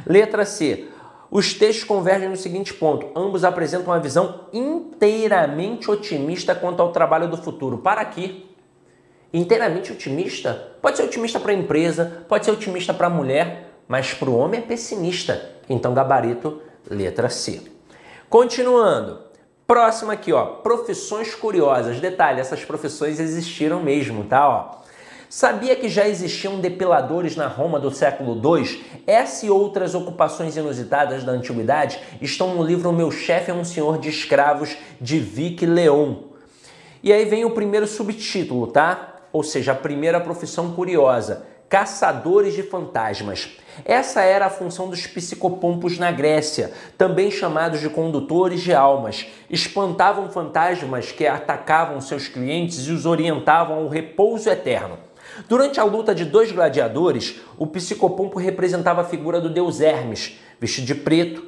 Letra 0.05 0.45
C. 0.45 0.87
Os 1.29 1.53
textos 1.53 1.83
convergem 1.83 2.29
no 2.29 2.37
seguinte 2.37 2.73
ponto: 2.73 3.07
ambos 3.15 3.43
apresentam 3.43 3.87
uma 3.87 3.99
visão 3.99 4.45
inteiramente 4.53 5.91
otimista 5.91 6.55
quanto 6.55 6.81
ao 6.81 6.93
trabalho 6.93 7.27
do 7.27 7.37
futuro. 7.37 7.79
Para 7.79 7.99
aqui. 7.99 8.45
Inteiramente 9.33 9.91
otimista? 9.91 10.77
Pode 10.81 10.95
ser 10.95 11.03
otimista 11.03 11.37
para 11.37 11.51
a 11.51 11.55
empresa, 11.55 12.23
pode 12.29 12.45
ser 12.45 12.51
otimista 12.51 12.93
para 12.93 13.07
a 13.07 13.09
mulher, 13.09 13.73
mas 13.85 14.13
para 14.13 14.29
o 14.29 14.37
homem 14.37 14.61
é 14.61 14.63
pessimista. 14.63 15.51
Então, 15.69 15.93
gabarito, 15.93 16.61
letra 16.89 17.27
C. 17.27 17.76
Continuando. 18.29 19.19
Próximo 19.65 20.11
aqui, 20.11 20.33
ó, 20.33 20.45
profissões 20.45 21.33
curiosas. 21.33 22.01
Detalhe, 22.01 22.41
essas 22.41 22.65
profissões 22.65 23.21
existiram 23.21 23.81
mesmo, 23.81 24.25
tá? 24.25 24.49
Ó. 24.49 24.77
Sabia 25.29 25.77
que 25.77 25.87
já 25.87 26.05
existiam 26.05 26.59
depiladores 26.59 27.37
na 27.37 27.47
Roma 27.47 27.79
do 27.79 27.89
século 27.89 28.35
II? 28.35 28.83
Essa 29.07 29.45
e 29.45 29.49
outras 29.49 29.95
ocupações 29.95 30.57
inusitadas 30.57 31.23
da 31.23 31.31
antiguidade 31.31 32.01
estão 32.21 32.53
no 32.53 32.63
livro 32.63 32.91
Meu 32.91 33.11
Chefe 33.11 33.49
é 33.49 33.53
um 33.53 33.63
Senhor 33.63 33.97
de 33.97 34.09
Escravos, 34.09 34.75
de 34.99 35.19
Vic 35.19 35.65
Leon. 35.65 36.15
E 37.01 37.13
aí 37.13 37.23
vem 37.23 37.45
o 37.45 37.51
primeiro 37.51 37.87
subtítulo, 37.87 38.67
tá? 38.67 39.21
Ou 39.31 39.41
seja, 39.41 39.71
a 39.71 39.75
primeira 39.75 40.19
profissão 40.19 40.73
curiosa 40.73 41.45
caçadores 41.69 42.53
de 42.53 42.63
fantasmas. 42.63 43.49
Essa 43.85 44.21
era 44.21 44.45
a 44.47 44.49
função 44.49 44.89
dos 44.89 45.05
psicopompos 45.05 45.97
na 45.97 46.11
Grécia, 46.11 46.71
também 46.97 47.29
chamados 47.29 47.79
de 47.79 47.89
condutores 47.89 48.61
de 48.61 48.73
almas. 48.73 49.27
Espantavam 49.49 50.29
fantasmas 50.29 51.11
que 51.11 51.27
atacavam 51.27 52.01
seus 52.01 52.27
clientes 52.27 52.87
e 52.87 52.91
os 52.91 53.05
orientavam 53.05 53.79
ao 53.79 53.87
repouso 53.87 54.49
eterno. 54.49 54.97
Durante 55.47 55.79
a 55.79 55.83
luta 55.83 56.15
de 56.15 56.25
dois 56.25 56.51
gladiadores, 56.51 57.41
o 57.57 57.67
psicopompo 57.67 58.39
representava 58.39 59.01
a 59.01 59.05
figura 59.05 59.39
do 59.39 59.49
deus 59.49 59.81
Hermes, 59.81 60.39
vestido 60.59 60.87
de 60.87 60.95
preto. 60.95 61.45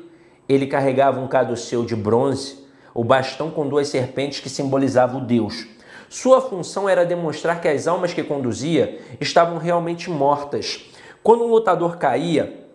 Ele 0.48 0.68
carregava 0.68 1.20
um 1.20 1.28
caduceu 1.28 1.86
de 1.86 1.96
bronze, 1.96 2.60
o 2.94 3.04
bastão 3.04 3.50
com 3.50 3.68
duas 3.68 3.88
serpentes 3.88 4.40
que 4.40 4.50
simbolizavam 4.50 5.22
o 5.22 5.26
deus. 5.26 5.66
Sua 6.10 6.42
função 6.42 6.90
era 6.90 7.06
demonstrar 7.06 7.62
que 7.62 7.68
as 7.68 7.88
almas 7.88 8.14
que 8.14 8.24
conduzia 8.24 9.00
estavam 9.22 9.60
realmente 9.60 10.10
mortas. 10.10 10.90
Quando 11.22 11.44
um 11.44 11.48
lutador 11.48 11.98
caía, 11.98 12.68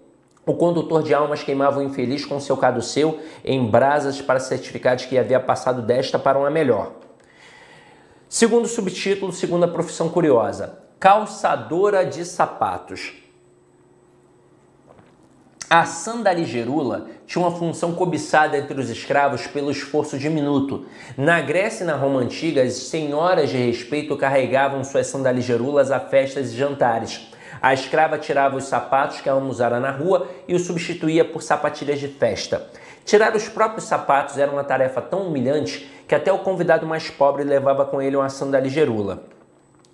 o 0.46 0.54
condutor 0.54 1.02
de 1.02 1.12
almas 1.12 1.42
queimava 1.42 1.80
o 1.80 1.82
infeliz 1.82 2.24
com 2.24 2.38
seu 2.38 2.56
caduceu 2.56 3.18
em 3.44 3.66
brasas 3.66 4.22
para 4.22 4.38
certificar 4.38 4.94
de 4.94 5.08
que 5.08 5.18
havia 5.18 5.40
passado 5.40 5.82
desta 5.82 6.16
para 6.16 6.38
uma 6.38 6.50
melhor. 6.50 6.92
Segundo 8.28 8.68
subtítulo, 8.68 9.32
segunda 9.32 9.66
profissão 9.66 10.08
curiosa: 10.08 10.78
calçadora 11.00 12.04
de 12.04 12.24
sapatos. 12.24 13.23
A 15.68 15.86
sandaligerula 15.86 17.06
tinha 17.26 17.42
uma 17.42 17.56
função 17.56 17.94
cobiçada 17.94 18.56
entre 18.58 18.78
os 18.78 18.90
escravos 18.90 19.46
pelo 19.46 19.70
esforço 19.70 20.18
diminuto. 20.18 20.84
Na 21.16 21.40
Grécia 21.40 21.84
e 21.84 21.86
na 21.86 21.96
Roma 21.96 22.20
antiga, 22.20 22.62
as 22.62 22.74
senhoras 22.74 23.48
de 23.48 23.56
respeito 23.56 24.14
carregavam 24.16 24.84
suas 24.84 25.06
sandaligerulas 25.06 25.90
a 25.90 25.98
festas 25.98 26.52
e 26.52 26.56
jantares. 26.56 27.28
A 27.62 27.72
escrava 27.72 28.18
tirava 28.18 28.56
os 28.56 28.64
sapatos 28.64 29.22
que 29.22 29.28
ela 29.28 29.42
usara 29.42 29.80
na 29.80 29.90
rua 29.90 30.28
e 30.46 30.54
os 30.54 30.66
substituía 30.66 31.24
por 31.24 31.42
sapatilhas 31.42 31.98
de 31.98 32.08
festa. 32.08 32.68
Tirar 33.04 33.34
os 33.34 33.48
próprios 33.48 33.84
sapatos 33.84 34.36
era 34.36 34.52
uma 34.52 34.64
tarefa 34.64 35.00
tão 35.00 35.28
humilhante 35.28 35.90
que 36.06 36.14
até 36.14 36.30
o 36.30 36.40
convidado 36.40 36.86
mais 36.86 37.08
pobre 37.08 37.42
levava 37.42 37.86
com 37.86 38.02
ele 38.02 38.16
uma 38.16 38.28
sandaligerula. 38.28 39.24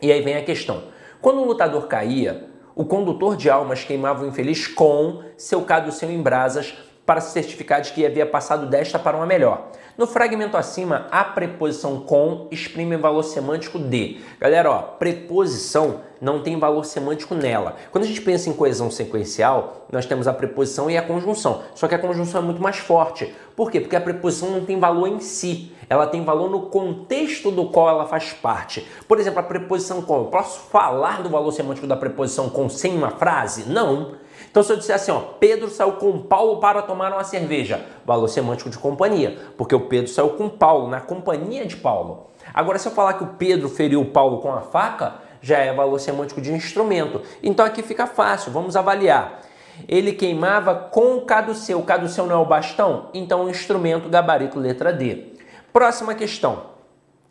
E 0.02 0.10
aí 0.10 0.20
vem 0.20 0.36
a 0.36 0.44
questão: 0.44 0.82
quando 1.20 1.40
um 1.40 1.44
lutador 1.44 1.86
caía, 1.86 2.49
o 2.74 2.84
condutor 2.84 3.36
de 3.36 3.50
almas 3.50 3.84
queimava 3.84 4.24
o 4.24 4.28
infeliz 4.28 4.66
com 4.66 5.22
seu 5.36 5.62
caduceu 5.62 6.10
em 6.10 6.22
brasas 6.22 6.74
para 7.10 7.20
se 7.20 7.32
certificar 7.32 7.80
de 7.80 7.92
que 7.92 8.06
havia 8.06 8.24
passado 8.24 8.66
desta 8.66 8.98
para 8.98 9.16
uma 9.16 9.26
melhor. 9.26 9.70
No 9.98 10.06
fragmento 10.06 10.56
acima, 10.56 11.08
a 11.10 11.24
preposição 11.24 12.00
com 12.00 12.46
exprime 12.50 12.96
valor 12.96 13.24
semântico 13.24 13.78
de. 13.78 14.20
Galera, 14.38 14.70
ó, 14.70 14.78
preposição 14.78 16.02
não 16.20 16.40
tem 16.40 16.58
valor 16.58 16.84
semântico 16.84 17.34
nela. 17.34 17.74
Quando 17.90 18.04
a 18.04 18.06
gente 18.06 18.20
pensa 18.20 18.48
em 18.48 18.52
coesão 18.52 18.90
sequencial, 18.90 19.86
nós 19.90 20.06
temos 20.06 20.28
a 20.28 20.32
preposição 20.32 20.88
e 20.88 20.96
a 20.96 21.02
conjunção. 21.02 21.62
Só 21.74 21.88
que 21.88 21.94
a 21.96 21.98
conjunção 21.98 22.40
é 22.40 22.44
muito 22.44 22.62
mais 22.62 22.76
forte. 22.76 23.34
Por 23.56 23.70
quê? 23.70 23.80
Porque 23.80 23.96
a 23.96 24.00
preposição 24.00 24.50
não 24.50 24.64
tem 24.64 24.78
valor 24.78 25.08
em 25.08 25.18
si. 25.18 25.72
Ela 25.90 26.06
tem 26.06 26.22
valor 26.22 26.48
no 26.48 26.62
contexto 26.66 27.50
do 27.50 27.66
qual 27.66 27.88
ela 27.88 28.06
faz 28.06 28.32
parte. 28.32 28.86
Por 29.08 29.18
exemplo, 29.18 29.40
a 29.40 29.42
preposição 29.42 30.00
com. 30.00 30.18
Eu 30.18 30.24
posso 30.26 30.60
falar 30.70 31.20
do 31.20 31.28
valor 31.28 31.50
semântico 31.50 31.84
da 31.84 31.96
preposição 31.96 32.48
com 32.48 32.68
sem 32.68 32.96
uma 32.96 33.10
frase? 33.10 33.68
Não. 33.68 34.12
Então, 34.48 34.62
se 34.62 34.72
eu 34.72 34.76
disser 34.76 34.94
assim, 34.94 35.10
ó, 35.10 35.18
Pedro 35.18 35.68
saiu 35.68 35.92
com 35.94 36.16
Paulo 36.20 36.58
para 36.60 36.80
tomar 36.80 37.12
uma 37.12 37.24
cerveja, 37.24 37.84
valor 38.06 38.28
semântico 38.28 38.70
de 38.70 38.78
companhia, 38.78 39.36
porque 39.58 39.74
o 39.74 39.80
Pedro 39.80 40.08
saiu 40.10 40.30
com 40.30 40.48
Paulo, 40.48 40.88
na 40.88 41.00
companhia 41.00 41.66
de 41.66 41.76
Paulo. 41.76 42.28
Agora, 42.54 42.78
se 42.78 42.86
eu 42.86 42.92
falar 42.92 43.14
que 43.14 43.24
o 43.24 43.34
Pedro 43.38 43.68
feriu 43.68 44.04
Paulo 44.04 44.38
com 44.38 44.52
a 44.52 44.60
faca, 44.60 45.16
já 45.42 45.58
é 45.58 45.72
valor 45.72 45.98
semântico 45.98 46.40
de 46.40 46.52
instrumento. 46.52 47.20
Então 47.42 47.66
aqui 47.66 47.82
fica 47.82 48.06
fácil, 48.06 48.52
vamos 48.52 48.76
avaliar. 48.76 49.40
Ele 49.88 50.12
queimava 50.12 50.74
com 50.74 51.16
o 51.16 51.22
caduceu. 51.22 51.80
O 51.80 51.84
caduceu 51.84 52.26
não 52.26 52.36
é 52.36 52.38
o 52.38 52.44
bastão? 52.44 53.08
Então 53.12 53.46
o 53.46 53.50
instrumento 53.50 54.08
gabarito 54.08 54.58
letra 54.58 54.92
D. 54.92 55.39
Próxima 55.72 56.14
questão. 56.14 56.70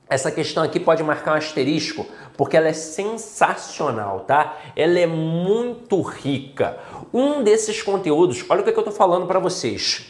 essa 0.10 0.32
questão 0.32 0.64
aqui 0.64 0.80
pode 0.80 1.04
marcar 1.04 1.34
um 1.34 1.38
asterisco, 1.38 2.04
porque 2.36 2.58
ela 2.58 2.68
é 2.68 2.74
sensacional, 2.74 4.22
tá? 4.22 4.58
Ela 4.76 4.98
é 4.98 5.06
muito 5.06 6.02
rica. 6.02 6.80
Um 7.14 7.44
desses 7.44 7.84
conteúdos, 7.84 8.44
olha 8.50 8.62
o 8.62 8.64
que, 8.64 8.72
é 8.72 8.74
que 8.74 8.80
eu 8.80 8.84
estou 8.84 8.96
falando 8.96 9.28
para 9.28 9.38
vocês. 9.38 10.10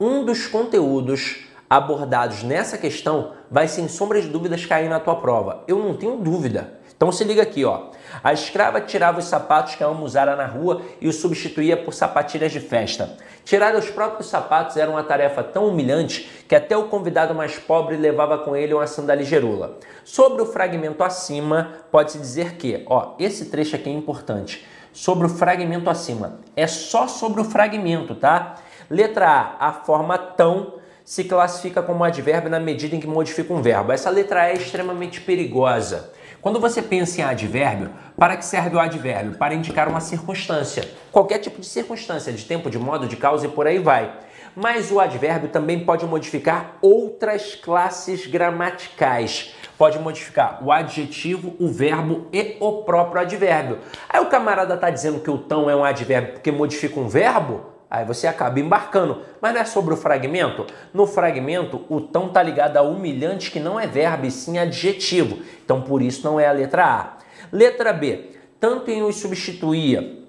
Um 0.00 0.24
dos 0.24 0.46
conteúdos 0.46 1.44
abordados 1.68 2.42
nessa 2.42 2.78
questão 2.78 3.32
vai, 3.50 3.68
sem 3.68 3.88
sombra 3.88 4.22
de 4.22 4.28
dúvidas, 4.28 4.64
cair 4.64 4.88
na 4.88 5.00
tua 5.00 5.16
prova. 5.16 5.64
Eu 5.68 5.78
não 5.80 5.94
tenho 5.94 6.16
dúvida. 6.16 6.78
Então 6.96 7.12
se 7.12 7.22
liga 7.22 7.42
aqui, 7.42 7.62
ó. 7.62 7.90
A 8.22 8.32
escrava 8.32 8.80
tirava 8.80 9.18
os 9.18 9.26
sapatos 9.26 9.74
que 9.74 9.84
a 9.84 9.86
ama 9.86 10.02
usara 10.02 10.36
na 10.36 10.46
rua 10.46 10.82
e 11.00 11.08
os 11.08 11.16
substituía 11.16 11.76
por 11.76 11.92
sapatilhas 11.92 12.52
de 12.52 12.60
festa. 12.60 13.16
Tirar 13.44 13.74
os 13.76 13.88
próprios 13.88 14.28
sapatos 14.28 14.76
era 14.76 14.90
uma 14.90 15.04
tarefa 15.04 15.42
tão 15.42 15.68
humilhante 15.68 16.28
que 16.48 16.54
até 16.54 16.76
o 16.76 16.88
convidado 16.88 17.34
mais 17.34 17.58
pobre 17.58 17.96
levava 17.96 18.38
com 18.38 18.56
ele 18.56 18.74
uma 18.74 18.86
sandália 18.86 19.24
gerula. 19.24 19.78
Sobre 20.04 20.42
o 20.42 20.46
fragmento 20.46 21.04
acima, 21.04 21.72
pode-se 21.90 22.18
dizer 22.18 22.54
que, 22.56 22.84
ó, 22.86 23.14
esse 23.18 23.46
trecho 23.46 23.76
aqui 23.76 23.88
é 23.88 23.92
importante. 23.92 24.66
Sobre 24.92 25.26
o 25.26 25.28
fragmento 25.28 25.90
acima. 25.90 26.40
É 26.56 26.66
só 26.66 27.06
sobre 27.06 27.40
o 27.40 27.44
fragmento, 27.44 28.14
tá? 28.14 28.56
Letra 28.90 29.28
A, 29.28 29.68
a 29.68 29.72
forma 29.72 30.16
tão 30.16 30.74
se 31.04 31.22
classifica 31.22 31.82
como 31.82 32.02
advérbio 32.02 32.50
na 32.50 32.58
medida 32.58 32.96
em 32.96 33.00
que 33.00 33.06
modifica 33.06 33.52
um 33.52 33.62
verbo. 33.62 33.92
Essa 33.92 34.10
letra 34.10 34.42
A 34.42 34.48
é 34.48 34.54
extremamente 34.54 35.20
perigosa. 35.20 36.10
Quando 36.46 36.60
você 36.60 36.80
pensa 36.80 37.20
em 37.20 37.24
advérbio, 37.24 37.90
para 38.16 38.36
que 38.36 38.44
serve 38.44 38.76
o 38.76 38.78
advérbio? 38.78 39.36
Para 39.36 39.52
indicar 39.52 39.88
uma 39.88 39.98
circunstância. 39.98 40.88
Qualquer 41.10 41.40
tipo 41.40 41.60
de 41.60 41.66
circunstância, 41.66 42.32
de 42.32 42.44
tempo, 42.44 42.70
de 42.70 42.78
modo, 42.78 43.08
de 43.08 43.16
causa 43.16 43.46
e 43.46 43.48
por 43.48 43.66
aí 43.66 43.80
vai. 43.80 44.16
Mas 44.54 44.92
o 44.92 45.00
advérbio 45.00 45.48
também 45.48 45.84
pode 45.84 46.06
modificar 46.06 46.76
outras 46.80 47.56
classes 47.56 48.28
gramaticais. 48.28 49.56
Pode 49.76 49.98
modificar 49.98 50.64
o 50.64 50.70
adjetivo, 50.70 51.56
o 51.58 51.66
verbo 51.66 52.28
e 52.32 52.56
o 52.60 52.84
próprio 52.84 53.22
advérbio. 53.22 53.80
Aí 54.08 54.20
o 54.20 54.26
camarada 54.26 54.74
está 54.74 54.88
dizendo 54.88 55.18
que 55.18 55.30
o 55.30 55.38
tão 55.38 55.68
é 55.68 55.74
um 55.74 55.82
advérbio 55.82 56.34
porque 56.34 56.52
modifica 56.52 57.00
um 57.00 57.08
verbo? 57.08 57.75
Aí 57.90 58.04
você 58.04 58.26
acaba 58.26 58.58
embarcando. 58.58 59.22
Mas 59.40 59.54
não 59.54 59.60
é 59.60 59.64
sobre 59.64 59.94
o 59.94 59.96
fragmento? 59.96 60.66
No 60.92 61.06
fragmento, 61.06 61.84
o 61.88 62.00
tão 62.00 62.26
está 62.26 62.42
ligado 62.42 62.76
a 62.76 62.82
humilhante, 62.82 63.50
que 63.50 63.60
não 63.60 63.78
é 63.78 63.86
verbo, 63.86 64.26
e 64.26 64.30
sim 64.30 64.58
adjetivo. 64.58 65.38
Então, 65.64 65.82
por 65.82 66.02
isso, 66.02 66.24
não 66.24 66.38
é 66.38 66.46
a 66.46 66.52
letra 66.52 66.84
A. 66.84 67.16
Letra 67.52 67.92
B. 67.92 68.32
Tanto 68.58 68.90
em 68.90 69.02
os 69.02 69.16
substituía 69.16 70.24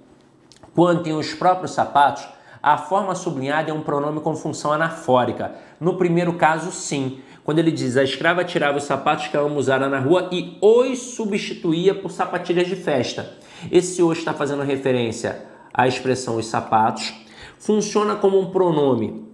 quanto 0.75 1.09
em 1.09 1.13
os 1.13 1.33
próprios 1.33 1.71
sapatos, 1.71 2.27
a 2.61 2.77
forma 2.77 3.15
sublinhada 3.15 3.71
é 3.71 3.73
um 3.73 3.81
pronome 3.81 4.19
com 4.19 4.35
função 4.35 4.71
anafórica. 4.71 5.55
No 5.79 5.97
primeiro 5.97 6.33
caso, 6.33 6.71
sim. 6.71 7.21
Quando 7.43 7.59
ele 7.59 7.71
diz 7.71 7.95
a 7.97 8.03
escrava 8.03 8.43
tirava 8.43 8.77
os 8.77 8.83
sapatos 8.83 9.27
que 9.27 9.37
ela 9.37 9.49
usara 9.49 9.87
na 9.87 9.99
rua 9.99 10.29
e 10.31 10.57
os 10.61 10.99
substituía 10.99 11.95
por 11.95 12.11
sapatilhas 12.11 12.67
de 12.67 12.75
festa. 12.75 13.33
Esse 13.71 14.03
os 14.03 14.17
está 14.17 14.33
fazendo 14.33 14.63
referência 14.63 15.45
à 15.73 15.87
expressão 15.87 16.35
os 16.35 16.45
sapatos 16.45 17.25
funciona 17.59 18.15
como 18.15 18.39
um 18.39 18.47
pronome 18.47 19.25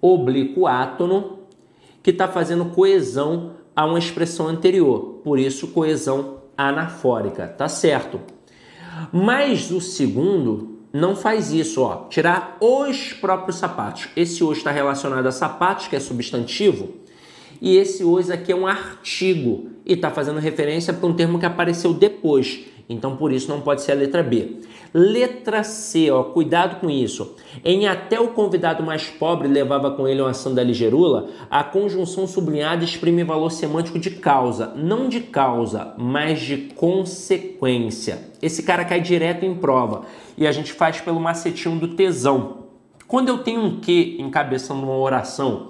obliquátono 0.00 1.40
que 2.02 2.10
está 2.10 2.26
fazendo 2.26 2.66
coesão 2.66 3.52
a 3.74 3.84
uma 3.84 3.98
expressão 3.98 4.48
anterior, 4.48 5.20
por 5.22 5.38
isso 5.38 5.68
coesão 5.68 6.38
anafórica, 6.56 7.46
tá 7.46 7.68
certo? 7.68 8.20
Mas 9.12 9.70
o 9.70 9.80
segundo 9.80 10.78
não 10.92 11.14
faz 11.14 11.52
isso, 11.52 11.82
ó. 11.82 12.08
Tirar 12.08 12.56
os 12.60 13.12
próprios 13.12 13.56
sapatos. 13.56 14.08
Esse 14.16 14.42
os 14.42 14.58
está 14.58 14.70
relacionado 14.70 15.26
a 15.26 15.32
sapatos, 15.32 15.88
que 15.88 15.96
é 15.96 16.00
substantivo, 16.00 16.88
e 17.60 17.76
esse 17.76 18.02
os 18.02 18.30
aqui 18.30 18.52
é 18.52 18.56
um 18.56 18.66
artigo 18.66 19.68
e 19.84 19.92
está 19.92 20.10
fazendo 20.10 20.40
referência 20.40 20.92
para 20.92 21.06
um 21.06 21.14
termo 21.14 21.38
que 21.38 21.46
apareceu 21.46 21.92
depois. 21.92 22.64
Então, 22.90 23.16
por 23.16 23.30
isso, 23.32 23.48
não 23.48 23.60
pode 23.60 23.82
ser 23.82 23.92
a 23.92 23.94
letra 23.94 24.20
B. 24.20 24.56
Letra 24.92 25.62
C, 25.62 26.10
ó, 26.10 26.24
cuidado 26.24 26.80
com 26.80 26.90
isso. 26.90 27.36
Em 27.64 27.86
até 27.86 28.18
o 28.18 28.30
convidado 28.30 28.82
mais 28.82 29.04
pobre 29.04 29.46
levava 29.46 29.92
com 29.92 30.08
ele 30.08 30.20
uma 30.20 30.34
sandália 30.34 30.74
gerula, 30.74 31.28
a 31.48 31.62
conjunção 31.62 32.26
sublinhada 32.26 32.82
exprime 32.82 33.22
valor 33.22 33.50
semântico 33.50 33.96
de 33.96 34.10
causa. 34.10 34.74
Não 34.74 35.08
de 35.08 35.20
causa, 35.20 35.94
mas 35.96 36.40
de 36.40 36.56
consequência. 36.74 38.30
Esse 38.42 38.64
cara 38.64 38.84
cai 38.84 39.00
direto 39.00 39.44
em 39.44 39.54
prova. 39.54 40.02
E 40.36 40.44
a 40.44 40.50
gente 40.50 40.72
faz 40.72 41.00
pelo 41.00 41.20
macetinho 41.20 41.78
do 41.78 41.94
tesão. 41.94 42.64
Quando 43.06 43.28
eu 43.28 43.38
tenho 43.38 43.60
um 43.60 43.78
que 43.78 44.16
encabeçando 44.18 44.82
uma 44.82 44.98
oração, 44.98 45.68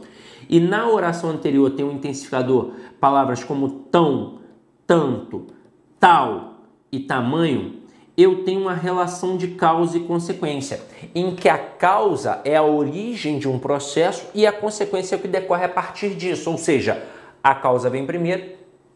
e 0.49 0.59
na 0.59 0.89
oração 0.89 1.29
anterior 1.29 1.71
tem 1.71 1.85
um 1.85 1.93
intensificador, 1.93 2.71
palavras 2.99 3.45
como 3.45 3.69
tão, 3.69 4.39
tanto, 4.87 5.47
tal, 5.99 6.50
e 6.93 7.01
tamanho, 7.01 7.81
eu 8.17 8.45
tenho 8.45 8.61
uma 8.61 8.75
relação 8.75 9.37
de 9.37 9.49
causa 9.49 9.97
e 9.97 10.01
consequência, 10.01 10.81
em 11.15 11.35
que 11.35 11.49
a 11.49 11.57
causa 11.57 12.41
é 12.45 12.57
a 12.57 12.63
origem 12.63 13.39
de 13.39 13.49
um 13.49 13.59
processo 13.59 14.27
e 14.35 14.47
a 14.47 14.53
consequência 14.53 15.15
é 15.15 15.19
o 15.19 15.21
que 15.21 15.29
decorre 15.29 15.65
a 15.65 15.69
partir 15.69 16.11
disso, 16.11 16.51
ou 16.51 16.59
seja, 16.59 17.03
a 17.43 17.55
causa 17.55 17.89
vem 17.89 18.05
primeiro 18.05 18.45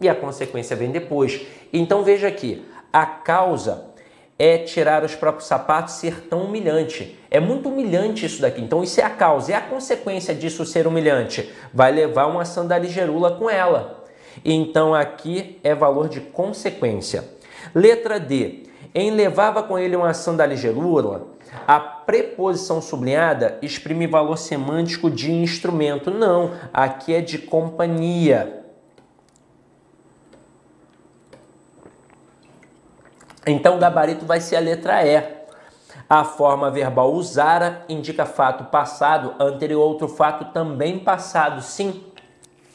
e 0.00 0.08
a 0.08 0.14
consequência 0.14 0.76
vem 0.76 0.90
depois. 0.90 1.46
Então 1.72 2.02
veja 2.02 2.28
aqui, 2.28 2.64
a 2.92 3.06
causa 3.06 3.94
é 4.38 4.58
tirar 4.58 5.04
os 5.04 5.14
próprios 5.14 5.46
sapatos 5.46 5.94
ser 5.94 6.22
tão 6.28 6.42
humilhante. 6.42 7.18
É 7.30 7.38
muito 7.38 7.68
humilhante 7.68 8.26
isso 8.26 8.42
daqui. 8.42 8.60
Então 8.60 8.82
isso 8.82 9.00
é 9.00 9.04
a 9.04 9.10
causa. 9.10 9.52
E 9.52 9.54
a 9.54 9.60
consequência 9.60 10.34
disso 10.34 10.66
ser 10.66 10.86
humilhante? 10.86 11.50
Vai 11.72 11.92
levar 11.92 12.26
uma 12.26 12.44
sandália 12.44 12.88
gerula 12.88 13.32
com 13.36 13.48
ela. 13.48 14.04
Então 14.44 14.94
aqui 14.94 15.58
é 15.62 15.74
valor 15.74 16.08
de 16.08 16.20
consequência. 16.20 17.33
Letra 17.74 18.20
D. 18.20 18.62
Em 18.94 19.10
levava 19.10 19.62
com 19.62 19.76
ele 19.76 19.96
uma 19.96 20.14
da 20.36 20.46
ligerura, 20.46 21.22
a 21.66 21.80
preposição 21.80 22.80
sublinhada 22.80 23.58
exprime 23.60 24.06
valor 24.06 24.36
semântico 24.36 25.10
de 25.10 25.32
instrumento. 25.32 26.12
Não, 26.12 26.52
aqui 26.72 27.12
é 27.12 27.20
de 27.20 27.38
companhia. 27.38 28.64
Então, 33.44 33.76
o 33.76 33.80
gabarito 33.80 34.24
vai 34.24 34.40
ser 34.40 34.56
a 34.56 34.60
letra 34.60 35.04
E. 35.04 35.22
A 36.08 36.22
forma 36.22 36.70
verbal 36.70 37.12
usara 37.12 37.84
indica 37.88 38.24
fato 38.24 38.64
passado, 38.64 39.34
anterior 39.40 39.82
a 39.82 39.86
outro 39.86 40.06
fato 40.06 40.52
também 40.52 40.98
passado. 41.00 41.60
Sim, 41.62 42.04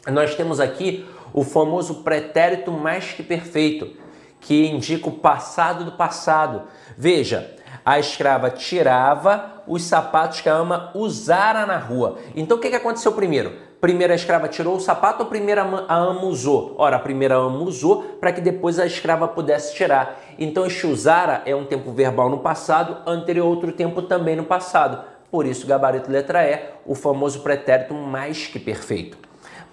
nós 0.08 0.36
temos 0.36 0.60
aqui 0.60 1.08
o 1.32 1.44
famoso 1.44 2.04
pretérito 2.04 2.72
mais 2.72 3.14
que 3.14 3.24
perfeito 3.24 4.09
que 4.40 4.68
indica 4.68 5.10
o 5.10 5.14
passado 5.14 5.84
do 5.84 5.92
passado. 5.94 6.64
Veja, 6.98 7.56
a 7.86 8.00
escrava 8.00 8.50
tirava 8.50 9.64
os 9.68 9.84
sapatos 9.84 10.42
que 10.42 10.50
a 10.50 10.54
ama 10.54 10.92
usara 10.94 11.66
na 11.66 11.78
rua. 11.78 12.18
Então 12.36 12.58
o 12.58 12.60
que, 12.60 12.70
que 12.70 12.76
aconteceu 12.76 13.12
primeiro? 13.12 13.54
Primeiro 13.80 14.12
a 14.12 14.16
escrava 14.16 14.50
tirou 14.50 14.76
o 14.76 14.80
sapato 14.80 15.24
ou 15.24 15.86
a 15.88 15.96
ama 15.96 16.26
usou? 16.26 16.76
Ora, 16.78 16.98
a 16.98 17.00
primeira 17.00 17.36
ama 17.36 17.64
usou 17.64 18.04
para 18.20 18.34
que 18.34 18.42
depois 18.42 18.78
a 18.78 18.86
escrava 18.86 19.28
pudesse 19.28 19.74
tirar. 19.74 20.20
Então 20.38 20.66
este 20.66 20.86
usara 20.86 21.42
é 21.46 21.56
um 21.56 21.66
tempo 21.66 21.92
verbal 21.92 22.30
no 22.30 22.40
passado, 22.40 22.98
anterior 23.10 23.48
outro 23.48 23.72
tempo 23.72 24.02
também 24.02 24.36
no 24.36 24.44
passado. 24.44 25.02
Por 25.32 25.46
isso, 25.46 25.66
gabarito 25.66 26.12
letra 26.12 26.44
E, 26.44 26.60
o 26.86 26.96
famoso 26.96 27.42
pretérito 27.42 27.94
mais 27.94 28.48
que 28.48 28.60
perfeito. 28.60 29.18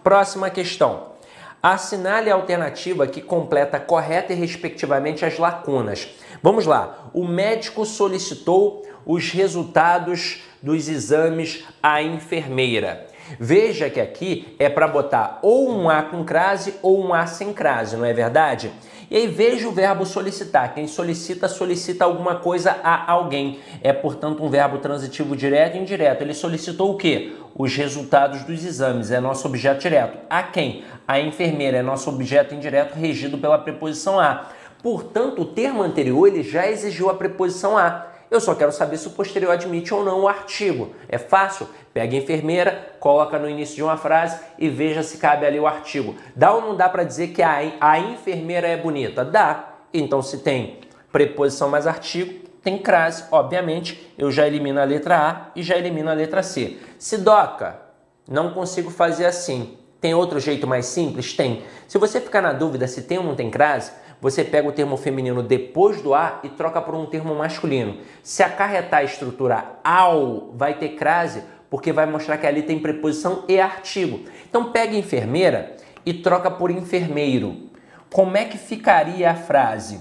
Próxima 0.04 0.50
questão. 0.50 1.15
Assinale 1.62 2.30
a 2.30 2.34
alternativa 2.34 3.06
que 3.06 3.20
completa 3.20 3.80
correta 3.80 4.32
e 4.32 4.36
respectivamente 4.36 5.24
as 5.24 5.38
lacunas. 5.38 6.08
Vamos 6.42 6.66
lá. 6.66 7.10
O 7.12 7.26
médico 7.26 7.84
solicitou 7.84 8.86
os 9.04 9.30
resultados 9.30 10.42
dos 10.62 10.88
exames 10.88 11.64
à 11.82 12.02
enfermeira. 12.02 13.06
Veja 13.40 13.90
que 13.90 14.00
aqui 14.00 14.54
é 14.58 14.68
para 14.68 14.86
botar 14.86 15.40
ou 15.42 15.70
um 15.70 15.90
A 15.90 16.02
com 16.02 16.24
crase 16.24 16.74
ou 16.82 17.04
um 17.04 17.12
A 17.12 17.26
sem 17.26 17.52
crase, 17.52 17.96
não 17.96 18.04
é 18.04 18.12
verdade? 18.12 18.70
E 19.10 19.16
aí 19.16 19.26
veja 19.28 19.68
o 19.68 19.72
verbo 19.72 20.04
solicitar. 20.04 20.74
Quem 20.74 20.86
solicita, 20.88 21.48
solicita 21.48 22.04
alguma 22.04 22.36
coisa 22.36 22.76
a 22.82 23.10
alguém. 23.10 23.60
É, 23.82 23.92
portanto, 23.92 24.42
um 24.44 24.48
verbo 24.48 24.78
transitivo 24.78 25.36
direto 25.36 25.76
e 25.76 25.80
indireto. 25.80 26.22
Ele 26.22 26.34
solicitou 26.34 26.92
o 26.92 26.96
quê? 26.96 27.34
Os 27.54 27.74
resultados 27.76 28.42
dos 28.42 28.64
exames. 28.64 29.10
É 29.10 29.20
nosso 29.20 29.46
objeto 29.46 29.80
direto. 29.80 30.18
A 30.28 30.42
quem? 30.42 30.84
A 31.06 31.20
enfermeira. 31.20 31.78
É 31.78 31.82
nosso 31.82 32.10
objeto 32.10 32.54
indireto 32.54 32.94
regido 32.94 33.38
pela 33.38 33.58
preposição 33.58 34.18
a. 34.18 34.48
Portanto, 34.82 35.42
o 35.42 35.46
termo 35.46 35.82
anterior 35.82 36.26
ele 36.26 36.42
já 36.42 36.68
exigiu 36.68 37.08
a 37.08 37.14
preposição 37.14 37.78
a. 37.78 38.15
Eu 38.36 38.40
só 38.42 38.54
quero 38.54 38.70
saber 38.70 38.98
se 38.98 39.08
o 39.08 39.12
posterior 39.12 39.50
admite 39.50 39.94
ou 39.94 40.04
não 40.04 40.20
o 40.20 40.28
artigo. 40.28 40.94
É 41.08 41.16
fácil? 41.16 41.66
Pega 41.94 42.14
a 42.14 42.18
enfermeira, 42.18 42.90
coloca 43.00 43.38
no 43.38 43.48
início 43.48 43.76
de 43.76 43.82
uma 43.82 43.96
frase 43.96 44.38
e 44.58 44.68
veja 44.68 45.02
se 45.02 45.16
cabe 45.16 45.46
ali 45.46 45.58
o 45.58 45.66
artigo. 45.66 46.14
Dá 46.34 46.52
ou 46.52 46.60
não 46.60 46.76
dá 46.76 46.86
para 46.86 47.02
dizer 47.02 47.28
que 47.28 47.40
a, 47.40 47.56
a 47.80 47.98
enfermeira 47.98 48.68
é 48.68 48.76
bonita? 48.76 49.24
Dá. 49.24 49.70
Então, 49.90 50.20
se 50.20 50.40
tem 50.40 50.80
preposição 51.10 51.70
mais 51.70 51.86
artigo, 51.86 52.46
tem 52.62 52.76
crase. 52.76 53.24
Obviamente, 53.32 54.12
eu 54.18 54.30
já 54.30 54.46
elimino 54.46 54.82
a 54.82 54.84
letra 54.84 55.16
A 55.16 55.50
e 55.56 55.62
já 55.62 55.78
elimino 55.78 56.10
a 56.10 56.12
letra 56.12 56.42
C. 56.42 56.76
Se 56.98 57.16
doca, 57.16 57.80
não 58.28 58.50
consigo 58.52 58.90
fazer 58.90 59.24
assim. 59.24 59.78
Tem 59.98 60.12
outro 60.12 60.38
jeito 60.38 60.66
mais 60.66 60.84
simples? 60.84 61.32
Tem. 61.32 61.62
Se 61.88 61.96
você 61.96 62.20
ficar 62.20 62.42
na 62.42 62.52
dúvida 62.52 62.86
se 62.86 63.00
tem 63.00 63.16
ou 63.16 63.24
não 63.24 63.34
tem 63.34 63.50
crase, 63.50 63.92
você 64.20 64.42
pega 64.42 64.68
o 64.68 64.72
termo 64.72 64.96
feminino 64.96 65.42
depois 65.42 66.00
do 66.00 66.14
A 66.14 66.40
e 66.42 66.48
troca 66.48 66.80
por 66.80 66.94
um 66.94 67.06
termo 67.06 67.34
masculino. 67.34 67.98
Se 68.22 68.42
acarretar 68.42 69.00
a 69.00 69.04
estrutura 69.04 69.78
ao, 69.84 70.52
vai 70.54 70.74
ter 70.74 70.90
crase, 70.90 71.42
porque 71.68 71.92
vai 71.92 72.06
mostrar 72.06 72.38
que 72.38 72.46
ali 72.46 72.62
tem 72.62 72.78
preposição 72.78 73.44
e 73.48 73.60
artigo. 73.60 74.20
Então 74.48 74.72
pega 74.72 74.96
enfermeira 74.96 75.76
e 76.04 76.14
troca 76.14 76.50
por 76.50 76.70
enfermeiro. 76.70 77.68
Como 78.12 78.36
é 78.36 78.44
que 78.44 78.56
ficaria 78.56 79.30
a 79.30 79.34
frase? 79.34 80.00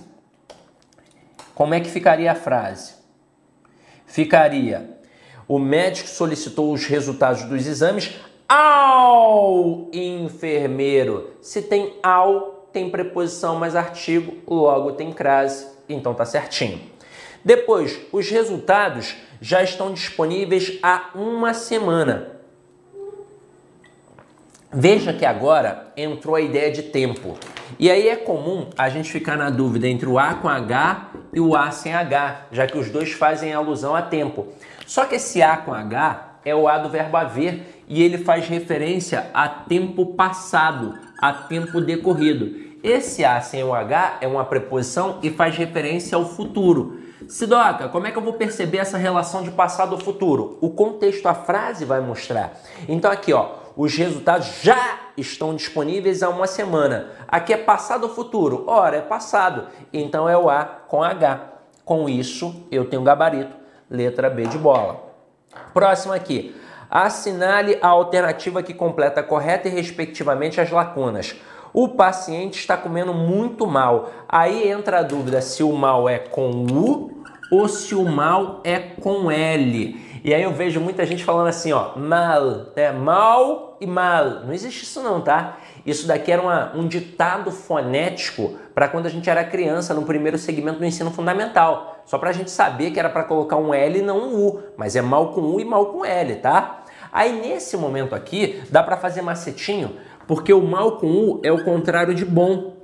Como 1.54 1.74
é 1.74 1.80
que 1.80 1.90
ficaria 1.90 2.32
a 2.32 2.36
frase? 2.36 2.94
Ficaria: 4.06 4.98
o 5.48 5.60
médico 5.60 6.08
solicitou 6.08 6.72
os 6.72 6.86
resultados 6.86 7.44
dos 7.44 7.66
exames 7.66 8.16
ao 8.48 9.90
enfermeiro. 9.92 11.32
Se 11.42 11.62
tem 11.62 11.94
ao, 12.04 12.55
tem 12.76 12.90
preposição 12.90 13.56
mais 13.56 13.74
artigo, 13.74 14.36
logo 14.46 14.92
tem 14.92 15.14
crase, 15.14 15.66
então 15.88 16.14
tá 16.14 16.26
certinho. 16.26 16.82
Depois, 17.44 18.02
os 18.12 18.30
resultados 18.30 19.16
já 19.40 19.64
estão 19.64 19.94
disponíveis 19.94 20.78
há 20.84 21.12
uma 21.16 21.54
semana. 21.54 22.32
Veja 24.74 25.14
que 25.14 25.26
agora 25.26 25.94
entrou 25.96 26.36
a 26.36 26.42
ideia 26.42 26.70
de 26.70 26.84
tempo. 26.84 27.38
E 27.80 27.90
aí 27.90 28.10
é 28.10 28.18
comum 28.18 28.70
a 28.78 28.90
gente 28.90 29.10
ficar 29.10 29.38
na 29.38 29.50
dúvida 29.50 29.88
entre 29.88 30.10
o 30.10 30.20
A 30.20 30.34
com 30.34 30.50
H 30.50 31.12
e 31.32 31.40
o 31.40 31.56
A 31.56 31.72
sem 31.72 31.94
H, 31.94 32.48
já 32.52 32.68
que 32.68 32.78
os 32.78 32.90
dois 32.90 33.14
fazem 33.14 33.54
alusão 33.54 33.96
a 33.96 34.02
tempo. 34.02 34.50
Só 34.86 35.06
que 35.06 35.16
esse 35.16 35.42
A 35.42 35.56
com 35.56 35.74
H 35.74 36.40
é 36.44 36.54
o 36.54 36.68
A 36.68 36.78
do 36.78 36.90
verbo 36.90 37.16
haver 37.16 37.84
e 37.88 38.04
ele 38.04 38.18
faz 38.18 38.50
referência 38.50 39.28
a 39.34 39.48
tempo 39.48 40.08
passado, 40.08 41.00
a 41.22 41.32
tempo 41.32 41.80
decorrido. 41.80 42.65
Esse 42.86 43.26
A 43.26 43.42
sem 43.42 43.64
o 43.64 43.74
H 43.74 44.20
é 44.22 44.28
uma 44.28 44.46
preposição 44.46 45.18
e 45.24 45.32
faz 45.32 45.58
referência 45.58 46.16
ao 46.16 46.24
futuro. 46.24 47.00
Sidoca, 47.28 47.90
como 47.90 48.06
é 48.06 48.12
que 48.12 48.18
eu 48.20 48.22
vou 48.22 48.34
perceber 48.34 48.78
essa 48.78 48.96
relação 48.96 49.42
de 49.42 49.50
passado 49.50 49.94
ou 49.94 50.00
futuro? 50.00 50.60
O 50.62 50.70
contexto, 50.70 51.26
a 51.26 51.34
frase 51.34 51.84
vai 51.84 52.00
mostrar. 52.00 52.54
Então 52.88 53.12
aqui, 53.12 53.34
ó, 53.34 53.54
os 53.76 53.98
resultados 53.98 54.62
já 54.62 55.00
estão 55.18 55.56
disponíveis 55.56 56.22
há 56.22 56.30
uma 56.30 56.46
semana. 56.46 57.08
Aqui 57.28 57.54
é 57.54 57.58
passado 57.58 58.04
ou 58.04 58.10
futuro? 58.14 58.66
Ora, 58.68 58.98
é 58.98 59.02
passado. 59.02 59.66
Então 59.92 60.30
é 60.30 60.38
o 60.38 60.48
A 60.48 60.64
com 60.64 61.02
H. 61.02 61.40
Com 61.84 62.08
isso, 62.08 62.68
eu 62.70 62.86
tenho 62.86 63.02
gabarito, 63.02 63.56
letra 63.90 64.30
B 64.30 64.44
de 64.44 64.60
bola. 64.60 65.12
Próximo 65.74 66.14
aqui. 66.14 66.56
Assinale 66.88 67.80
a 67.82 67.88
alternativa 67.88 68.62
que 68.62 68.76
completa 68.76 69.24
correta 69.24 69.68
e 69.68 69.72
respectivamente 69.72 70.62
as 70.62 70.70
lacunas. 70.70 71.36
O 71.78 71.90
paciente 71.90 72.58
está 72.58 72.78
comendo 72.78 73.14
muito 73.14 73.68
mal. 73.68 74.10
Aí 74.30 74.72
entra 74.72 75.00
a 75.00 75.04
dúvida 75.04 75.42
se 75.42 75.62
o 75.62 75.74
mal 75.74 76.08
é 76.08 76.18
com 76.18 76.50
U 76.72 77.22
ou 77.52 77.68
se 77.68 77.94
o 77.94 78.06
mal 78.06 78.62
é 78.64 78.80
com 78.80 79.30
L. 79.30 80.22
E 80.24 80.34
aí 80.34 80.42
eu 80.42 80.54
vejo 80.54 80.80
muita 80.80 81.06
gente 81.06 81.26
falando 81.26 81.48
assim, 81.48 81.74
ó, 81.74 81.98
mal, 81.98 82.68
é 82.78 82.94
mal 82.94 83.76
e 83.82 83.86
mal. 83.86 84.46
Não 84.46 84.54
existe 84.54 84.84
isso 84.84 85.04
não, 85.04 85.20
tá? 85.20 85.58
Isso 85.86 86.08
daqui 86.08 86.32
era 86.32 86.42
uma, 86.42 86.72
um 86.74 86.88
ditado 86.88 87.52
fonético 87.52 88.58
para 88.74 88.88
quando 88.88 89.08
a 89.08 89.10
gente 89.10 89.30
era 89.30 89.44
criança, 89.44 89.94
no 89.94 90.04
primeiro 90.04 90.38
segmento 90.38 90.80
do 90.80 90.86
ensino 90.86 91.12
fundamental. 91.12 91.98
Só 92.06 92.18
para 92.18 92.30
a 92.30 92.34
gente 92.34 92.52
saber 92.52 92.92
que 92.92 93.00
era 93.02 93.10
para 93.10 93.26
colocar 93.26 93.58
um 93.58 93.74
L 93.74 94.00
e 94.00 94.02
não 94.02 94.30
um 94.30 94.48
U. 94.48 94.64
Mas 94.78 94.96
é 94.96 95.02
mal 95.02 95.34
com 95.34 95.42
U 95.42 95.60
e 95.60 95.66
mal 95.66 95.88
com 95.88 96.06
L, 96.06 96.36
tá? 96.38 96.86
Aí 97.16 97.32
nesse 97.40 97.78
momento 97.78 98.14
aqui, 98.14 98.62
dá 98.70 98.84
para 98.84 98.98
fazer 98.98 99.22
macetinho, 99.22 99.96
porque 100.28 100.54
o 100.54 100.62
mal 100.62 100.94
com 100.94 101.08
U 101.08 101.40
é 101.44 101.52
o 101.52 101.64
contrário 101.64 102.14
de 102.14 102.26
bom. 102.26 102.76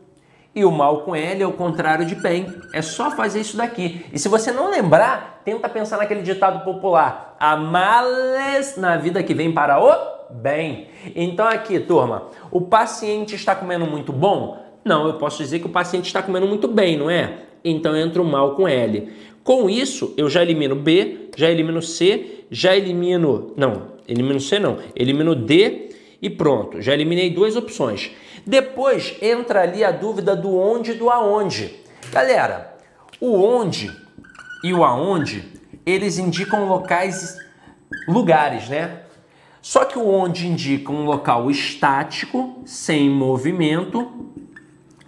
E 0.54 0.66
o 0.66 0.72
mal 0.72 1.02
com 1.02 1.16
L 1.16 1.42
é 1.42 1.48
o 1.48 1.54
contrário 1.54 2.06
de 2.06 2.14
bem. 2.14 2.46
É 2.74 2.82
só 2.82 3.10
fazer 3.12 3.40
isso 3.40 3.56
daqui. 3.56 4.06
E 4.12 4.20
se 4.20 4.28
você 4.28 4.52
não 4.52 4.70
lembrar, 4.70 5.42
tenta 5.46 5.70
pensar 5.70 5.98
naquele 5.98 6.22
ditado 6.22 6.66
popular: 6.66 7.38
a 7.40 7.56
males 7.56 8.76
na 8.76 8.98
vida 8.98 9.24
que 9.24 9.34
vem 9.34 9.52
para 9.52 9.82
o 9.82 10.34
bem. 10.34 10.88
Então 11.16 11.48
aqui, 11.48 11.80
turma, 11.80 12.28
o 12.52 12.62
paciente 12.62 13.36
está 13.36 13.56
comendo 13.56 13.86
muito 13.86 14.12
bom? 14.12 14.62
Não, 14.84 15.08
eu 15.08 15.14
posso 15.14 15.38
dizer 15.38 15.60
que 15.60 15.68
o 15.68 15.70
paciente 15.70 16.08
está 16.08 16.22
comendo 16.22 16.48
muito 16.48 16.68
bem, 16.68 16.98
não 16.98 17.10
é? 17.10 17.38
Então 17.64 17.96
entra 17.96 18.22
o 18.22 18.26
mal 18.26 18.56
com 18.56 18.68
L. 18.68 19.10
Com 19.44 19.70
isso, 19.70 20.14
eu 20.18 20.30
já 20.30 20.42
elimino 20.42 20.76
B, 20.76 21.30
já 21.36 21.50
elimino 21.50 21.82
C, 21.82 22.46
já 22.50 22.76
elimino. 22.76 23.54
Não, 23.56 23.84
elimino 24.08 24.40
C 24.40 24.60
não. 24.60 24.78
Elimino 24.96 25.34
D 25.34 25.90
e 26.22 26.30
pronto. 26.30 26.82
Já 26.82 26.94
eliminei 26.94 27.30
duas 27.30 27.56
opções. 27.56 28.12
Depois 28.46 29.16
entra 29.22 29.62
ali 29.62 29.84
a 29.84 29.92
dúvida 29.92 30.36
do 30.36 30.56
onde 30.58 30.92
e 30.92 30.96
do 30.96 31.10
aonde. 31.10 31.80
Galera, 32.12 32.78
o 33.20 33.42
onde 33.42 33.92
e 34.64 34.74
o 34.74 34.84
aonde, 34.84 35.44
eles 35.86 36.18
indicam 36.18 36.68
locais, 36.68 37.38
lugares, 38.08 38.70
né? 38.70 39.02
Só 39.62 39.86
que 39.86 39.98
o 39.98 40.08
onde 40.08 40.48
indica 40.48 40.92
um 40.92 41.06
local 41.06 41.50
estático, 41.50 42.62
sem 42.66 43.10
movimento, 43.10 44.32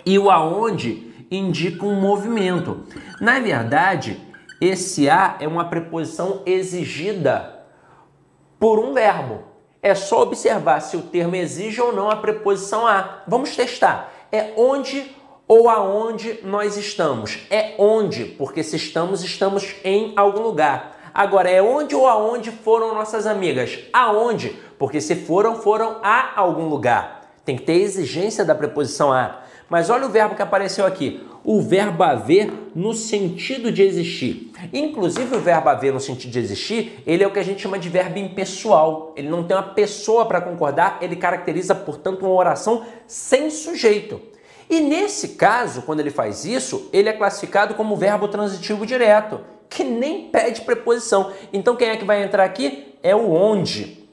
e 0.05 0.17
o 0.17 0.29
aonde 0.29 1.11
indica 1.29 1.85
um 1.85 1.99
movimento. 1.99 2.83
Na 3.19 3.39
verdade, 3.39 4.19
esse 4.61 5.09
a 5.09 5.37
é 5.39 5.47
uma 5.47 5.65
preposição 5.65 6.41
exigida 6.45 7.65
por 8.59 8.79
um 8.79 8.93
verbo. 8.93 9.52
É 9.83 9.93
só 9.93 10.21
observar 10.21 10.79
se 10.79 10.95
o 10.95 11.01
termo 11.01 11.35
exige 11.35 11.81
ou 11.81 11.91
não 11.91 12.09
a 12.09 12.15
preposição 12.15 12.87
a. 12.87 13.21
Vamos 13.27 13.53
testar. 13.53 14.13
É 14.31 14.53
onde 14.55 15.13
ou 15.45 15.69
aonde 15.69 16.39
nós 16.41 16.77
estamos? 16.77 17.39
É 17.51 17.75
onde, 17.77 18.23
porque 18.23 18.63
se 18.63 18.77
estamos, 18.77 19.21
estamos 19.25 19.75
em 19.83 20.13
algum 20.15 20.41
lugar. 20.41 20.97
Agora, 21.13 21.49
é 21.49 21.61
onde 21.61 21.93
ou 21.93 22.07
aonde 22.07 22.49
foram 22.49 22.95
nossas 22.95 23.27
amigas? 23.27 23.77
Aonde? 23.91 24.57
Porque 24.79 25.01
se 25.01 25.15
foram, 25.15 25.57
foram 25.57 25.97
a 26.01 26.39
algum 26.39 26.69
lugar. 26.69 27.21
Tem 27.43 27.57
que 27.57 27.63
ter 27.63 27.73
exigência 27.73 28.45
da 28.45 28.55
preposição 28.55 29.11
a. 29.11 29.41
Mas 29.69 29.89
olha 29.89 30.05
o 30.05 30.09
verbo 30.09 30.33
que 30.33 30.41
apareceu 30.41 30.85
aqui. 30.85 31.27
O 31.43 31.61
verbo 31.61 32.03
haver 32.03 32.51
no 32.73 32.93
sentido 32.93 33.71
de 33.71 33.83
existir. 33.83 34.51
Inclusive 34.71 35.35
o 35.35 35.39
verbo 35.39 35.69
haver 35.69 35.91
no 35.91 35.99
sentido 35.99 36.31
de 36.31 36.39
existir, 36.39 37.03
ele 37.05 37.23
é 37.23 37.27
o 37.27 37.31
que 37.31 37.39
a 37.39 37.43
gente 37.43 37.61
chama 37.61 37.77
de 37.77 37.89
verbo 37.89 38.17
impessoal. 38.17 39.13
Ele 39.17 39.29
não 39.29 39.43
tem 39.43 39.57
uma 39.57 39.63
pessoa 39.63 40.25
para 40.25 40.39
concordar, 40.39 40.99
ele 41.01 41.17
caracteriza, 41.17 41.75
portanto, 41.75 42.21
uma 42.25 42.33
oração 42.33 42.85
sem 43.05 43.49
sujeito. 43.49 44.21
E 44.69 44.79
nesse 44.79 45.29
caso, 45.29 45.81
quando 45.81 45.99
ele 45.99 46.11
faz 46.11 46.45
isso, 46.45 46.89
ele 46.93 47.09
é 47.09 47.13
classificado 47.13 47.73
como 47.73 47.97
verbo 47.97 48.29
transitivo 48.29 48.85
direto, 48.85 49.41
que 49.69 49.83
nem 49.83 50.29
pede 50.29 50.61
preposição. 50.61 51.31
Então 51.51 51.75
quem 51.75 51.89
é 51.89 51.97
que 51.97 52.05
vai 52.05 52.23
entrar 52.23 52.45
aqui? 52.45 52.95
É 53.03 53.13
o 53.13 53.31
onde 53.31 54.03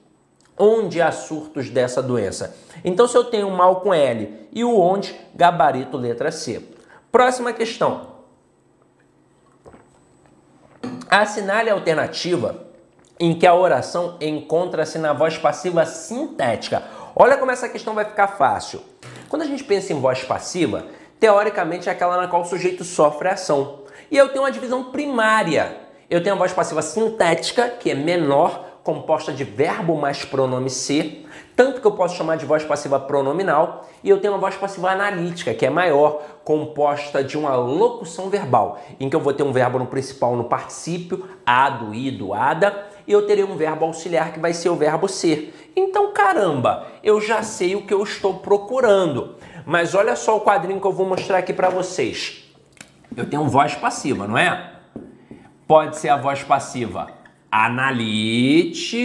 onde 0.60 1.00
há 1.00 1.10
surtos 1.10 1.70
dessa 1.70 2.02
doença. 2.02 2.54
Então, 2.84 3.08
se 3.08 3.16
eu 3.16 3.24
tenho 3.24 3.50
mal 3.50 3.80
com 3.80 3.94
L 3.94 4.30
e 4.52 4.62
o 4.62 4.78
onde, 4.78 5.18
gabarito 5.34 5.96
letra 5.96 6.30
C. 6.30 6.62
Próxima 7.10 7.52
questão. 7.52 8.08
Assinale 11.08 11.70
a 11.70 11.74
alternativa 11.74 12.68
em 13.18 13.36
que 13.36 13.46
a 13.46 13.54
oração 13.54 14.16
encontra-se 14.20 14.96
na 14.96 15.12
voz 15.12 15.36
passiva 15.36 15.84
sintética. 15.84 16.82
Olha 17.14 17.36
como 17.36 17.50
essa 17.50 17.68
questão 17.68 17.94
vai 17.94 18.04
ficar 18.04 18.28
fácil. 18.28 18.80
Quando 19.28 19.42
a 19.42 19.46
gente 19.46 19.64
pensa 19.64 19.92
em 19.92 20.00
voz 20.00 20.22
passiva, 20.22 20.86
teoricamente 21.18 21.88
é 21.88 21.92
aquela 21.92 22.16
na 22.16 22.28
qual 22.28 22.42
o 22.42 22.46
sujeito 22.46 22.84
sofre 22.84 23.28
a 23.28 23.32
ação. 23.32 23.80
E 24.10 24.16
eu 24.16 24.28
tenho 24.28 24.44
uma 24.44 24.52
divisão 24.52 24.84
primária. 24.84 25.76
Eu 26.08 26.22
tenho 26.22 26.34
a 26.34 26.38
voz 26.38 26.52
passiva 26.52 26.80
sintética, 26.80 27.68
que 27.68 27.90
é 27.90 27.94
menor, 27.94 28.69
composta 28.82 29.32
de 29.32 29.44
verbo 29.44 29.94
mais 29.96 30.24
pronome 30.24 30.70
ser, 30.70 31.28
tanto 31.54 31.80
que 31.80 31.86
eu 31.86 31.92
posso 31.92 32.16
chamar 32.16 32.36
de 32.36 32.46
voz 32.46 32.64
passiva 32.64 32.98
pronominal, 32.98 33.86
e 34.02 34.08
eu 34.08 34.20
tenho 34.20 34.32
uma 34.32 34.38
voz 34.38 34.56
passiva 34.56 34.90
analítica, 34.90 35.52
que 35.52 35.66
é 35.66 35.70
maior, 35.70 36.22
composta 36.44 37.22
de 37.22 37.36
uma 37.36 37.54
locução 37.54 38.30
verbal, 38.30 38.80
em 38.98 39.10
que 39.10 39.14
eu 39.14 39.20
vou 39.20 39.32
ter 39.32 39.42
um 39.42 39.52
verbo 39.52 39.78
no 39.78 39.86
principal 39.86 40.34
no 40.34 40.44
particípio, 40.44 41.28
ado, 41.44 41.94
ido, 41.94 42.32
ada, 42.32 42.86
e 43.06 43.12
eu 43.12 43.26
terei 43.26 43.44
um 43.44 43.56
verbo 43.56 43.84
auxiliar 43.84 44.32
que 44.32 44.40
vai 44.40 44.52
ser 44.52 44.70
o 44.70 44.76
verbo 44.76 45.06
ser. 45.08 45.70
Então, 45.76 46.12
caramba, 46.12 46.86
eu 47.02 47.20
já 47.20 47.42
sei 47.42 47.76
o 47.76 47.82
que 47.82 47.92
eu 47.92 48.02
estou 48.02 48.34
procurando. 48.34 49.36
Mas 49.66 49.94
olha 49.94 50.16
só 50.16 50.36
o 50.36 50.40
quadrinho 50.40 50.80
que 50.80 50.86
eu 50.86 50.92
vou 50.92 51.06
mostrar 51.06 51.38
aqui 51.38 51.52
para 51.52 51.68
vocês. 51.68 52.50
Eu 53.16 53.28
tenho 53.28 53.46
voz 53.48 53.74
passiva, 53.74 54.26
não 54.26 54.38
é? 54.38 54.72
Pode 55.66 55.96
ser 55.96 56.08
a 56.08 56.16
voz 56.16 56.42
passiva 56.42 57.19
analítica 57.50 58.98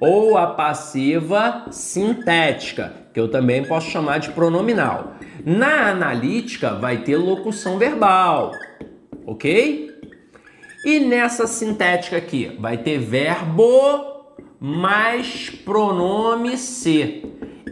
ou 0.00 0.36
a 0.36 0.48
passiva 0.48 1.66
sintética, 1.70 2.92
que 3.14 3.20
eu 3.20 3.28
também 3.28 3.64
posso 3.64 3.90
chamar 3.90 4.18
de 4.18 4.30
pronominal. 4.30 5.14
Na 5.44 5.90
analítica 5.90 6.74
vai 6.74 6.98
ter 6.98 7.16
locução 7.16 7.78
verbal, 7.78 8.52
ok? 9.24 9.94
E 10.84 11.00
nessa 11.00 11.46
sintética 11.46 12.16
aqui 12.16 12.56
vai 12.58 12.78
ter 12.78 12.98
verbo 12.98 14.34
mais 14.60 15.50
pronome 15.50 16.56
ser. 16.56 17.22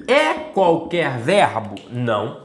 É 0.06 0.34
qualquer 0.52 1.18
verbo? 1.18 1.74
Não. 1.90 2.43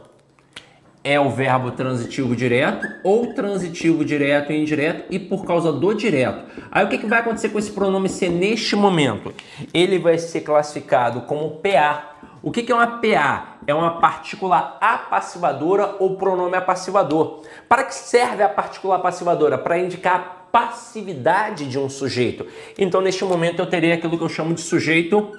É 1.04 1.20
o 1.20 1.30
verbo 1.30 1.72
transitivo 1.72 2.36
direto 2.36 2.86
ou 3.04 3.34
transitivo 3.34 4.04
direto 4.04 4.52
e 4.52 4.62
indireto 4.62 5.06
e 5.10 5.18
por 5.18 5.46
causa 5.46 5.72
do 5.72 5.94
direto. 5.94 6.44
Aí 6.70 6.84
o 6.86 6.90
que, 6.90 6.98
que 6.98 7.06
vai 7.06 7.20
acontecer 7.20 7.50
com 7.50 7.58
esse 7.58 7.72
pronome 7.72 8.10
ser 8.10 8.30
neste 8.30 8.76
momento? 8.76 9.34
Ele 9.74 9.98
vai 9.98 10.18
ser 10.18 10.42
classificado 10.42 11.22
como 11.22 11.52
PA. 11.52 12.18
O 12.44 12.52
que, 12.52 12.64
que 12.64 12.72
é 12.72 12.76
uma 12.76 13.00
PA? 13.00 13.60
É 13.66 13.74
uma 13.74 14.00
partícula 14.00 14.78
apassivadora 14.82 15.96
ou 16.00 16.18
pronome 16.18 16.58
apassivador. 16.58 17.44
Para 17.68 17.84
que 17.84 17.96
serve 17.96 18.44
a 18.44 18.50
partícula 18.50 18.96
apassivadora? 18.96 19.58
Para 19.58 19.80
indicar 19.80 20.48
passividade 20.52 21.66
de 21.68 21.78
um 21.78 21.90
sujeito. 21.90 22.46
Então, 22.78 23.02
neste 23.02 23.24
momento, 23.24 23.60
eu 23.60 23.68
terei 23.68 23.92
aquilo 23.92 24.18
que 24.18 24.24
eu 24.24 24.30
chamo 24.30 24.54
de 24.54 24.62
sujeito 24.62 25.32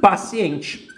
paciente. 0.00 0.93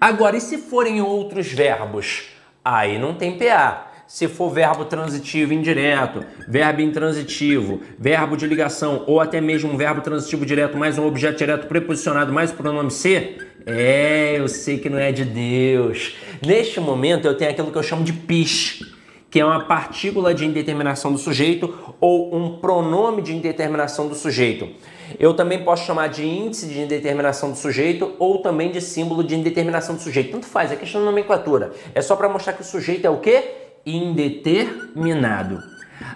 Agora, 0.00 0.36
e 0.36 0.40
se 0.40 0.58
forem 0.58 1.00
outros 1.00 1.52
verbos? 1.52 2.28
Aí 2.64 2.98
não 2.98 3.14
tem 3.14 3.36
PA. 3.36 3.86
Se 4.06 4.26
for 4.26 4.50
verbo 4.50 4.84
transitivo 4.86 5.52
indireto, 5.52 6.24
verbo 6.48 6.80
intransitivo, 6.80 7.82
verbo 7.98 8.36
de 8.36 8.46
ligação 8.46 9.04
ou 9.06 9.20
até 9.20 9.40
mesmo 9.40 9.70
um 9.70 9.76
verbo 9.76 10.00
transitivo 10.00 10.46
direto 10.46 10.78
mais 10.78 10.96
um 10.98 11.06
objeto 11.06 11.36
direto 11.36 11.66
preposicionado 11.66 12.32
mais 12.32 12.50
o 12.50 12.54
pronome 12.54 12.90
ser, 12.90 13.52
é, 13.66 14.38
eu 14.38 14.48
sei 14.48 14.78
que 14.78 14.88
não 14.88 14.98
é 14.98 15.12
de 15.12 15.24
Deus. 15.24 16.16
Neste 16.46 16.80
momento 16.80 17.26
eu 17.26 17.36
tenho 17.36 17.50
aquilo 17.50 17.70
que 17.70 17.76
eu 17.76 17.82
chamo 17.82 18.02
de 18.02 18.14
PIS 18.14 18.80
que 19.30 19.40
é 19.40 19.44
uma 19.44 19.64
partícula 19.64 20.34
de 20.34 20.44
indeterminação 20.44 21.12
do 21.12 21.18
sujeito 21.18 21.94
ou 22.00 22.34
um 22.34 22.58
pronome 22.58 23.20
de 23.20 23.34
indeterminação 23.34 24.08
do 24.08 24.14
sujeito. 24.14 24.68
Eu 25.18 25.34
também 25.34 25.64
posso 25.64 25.84
chamar 25.84 26.08
de 26.08 26.26
índice 26.26 26.66
de 26.66 26.80
indeterminação 26.80 27.50
do 27.50 27.56
sujeito 27.56 28.14
ou 28.18 28.42
também 28.42 28.70
de 28.70 28.80
símbolo 28.80 29.24
de 29.24 29.34
indeterminação 29.34 29.94
do 29.94 30.00
sujeito. 30.00 30.32
Tanto 30.32 30.46
faz, 30.46 30.72
é 30.72 30.76
questão 30.76 31.00
de 31.00 31.06
nomenclatura. 31.06 31.72
É 31.94 32.02
só 32.02 32.16
para 32.16 32.28
mostrar 32.28 32.52
que 32.54 32.62
o 32.62 32.64
sujeito 32.64 33.06
é 33.06 33.10
o 33.10 33.18
quê? 33.18 33.44
Indeterminado. 33.86 35.62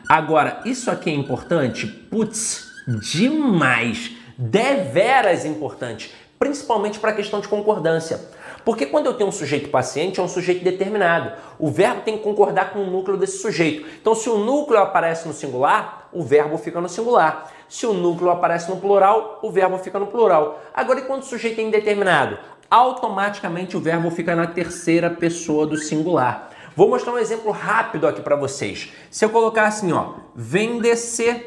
Agora, 0.09 0.61
isso 0.65 0.91
aqui 0.91 1.11
é 1.11 1.15
importante? 1.15 1.87
Putz, 1.87 2.71
demais! 3.13 4.13
Deveras 4.37 5.45
importante, 5.45 6.13
principalmente 6.39 6.99
para 6.99 7.11
a 7.11 7.15
questão 7.15 7.41
de 7.41 7.49
concordância. 7.49 8.21
Porque 8.65 8.87
quando 8.87 9.07
eu 9.07 9.15
tenho 9.15 9.29
um 9.29 9.33
sujeito 9.33 9.69
paciente, 9.71 10.21
é 10.21 10.23
um 10.23 10.29
sujeito 10.29 10.63
determinado. 10.63 11.33
O 11.59 11.69
verbo 11.71 12.03
tem 12.03 12.17
que 12.17 12.23
concordar 12.23 12.73
com 12.73 12.81
o 12.81 12.87
núcleo 12.87 13.17
desse 13.17 13.39
sujeito. 13.39 13.87
Então, 14.01 14.15
se 14.15 14.29
o 14.29 14.39
núcleo 14.39 14.81
aparece 14.81 15.27
no 15.27 15.35
singular, 15.35 16.09
o 16.13 16.23
verbo 16.23 16.57
fica 16.57 16.81
no 16.81 16.89
singular. 16.89 17.51
Se 17.69 17.87
o 17.87 17.93
núcleo 17.93 18.31
aparece 18.31 18.71
no 18.71 18.77
plural, 18.77 19.41
o 19.43 19.51
verbo 19.51 19.79
fica 19.79 19.99
no 19.99 20.07
plural. 20.07 20.63
Agora, 20.73 21.01
e 21.01 21.03
quando 21.03 21.23
o 21.23 21.27
sujeito 21.27 21.61
é 21.61 21.65
indeterminado? 21.65 22.39
Automaticamente 22.71 23.77
o 23.77 23.81
verbo 23.81 24.11
fica 24.11 24.37
na 24.37 24.47
terceira 24.47 25.11
pessoa 25.11 25.67
do 25.67 25.77
singular. 25.77 26.51
Vou 26.77 26.89
mostrar 26.89 27.13
um 27.13 27.19
exemplo 27.19 27.51
rápido 27.51 28.07
aqui 28.07 28.23
para 28.23 28.37
vocês. 28.37 28.93
Se 29.11 29.25
eu 29.25 29.31
colocar 29.31 29.67
assim, 29.67 29.93
ó, 29.93 30.15
vende-se 30.35 31.47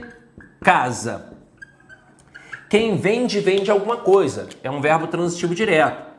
casa. 0.61 1.33
Quem 2.69 2.97
vende, 2.97 3.39
vende 3.39 3.71
alguma 3.71 3.97
coisa. 3.97 4.49
É 4.61 4.69
um 4.69 4.81
verbo 4.81 5.07
transitivo 5.07 5.55
direto 5.55 6.14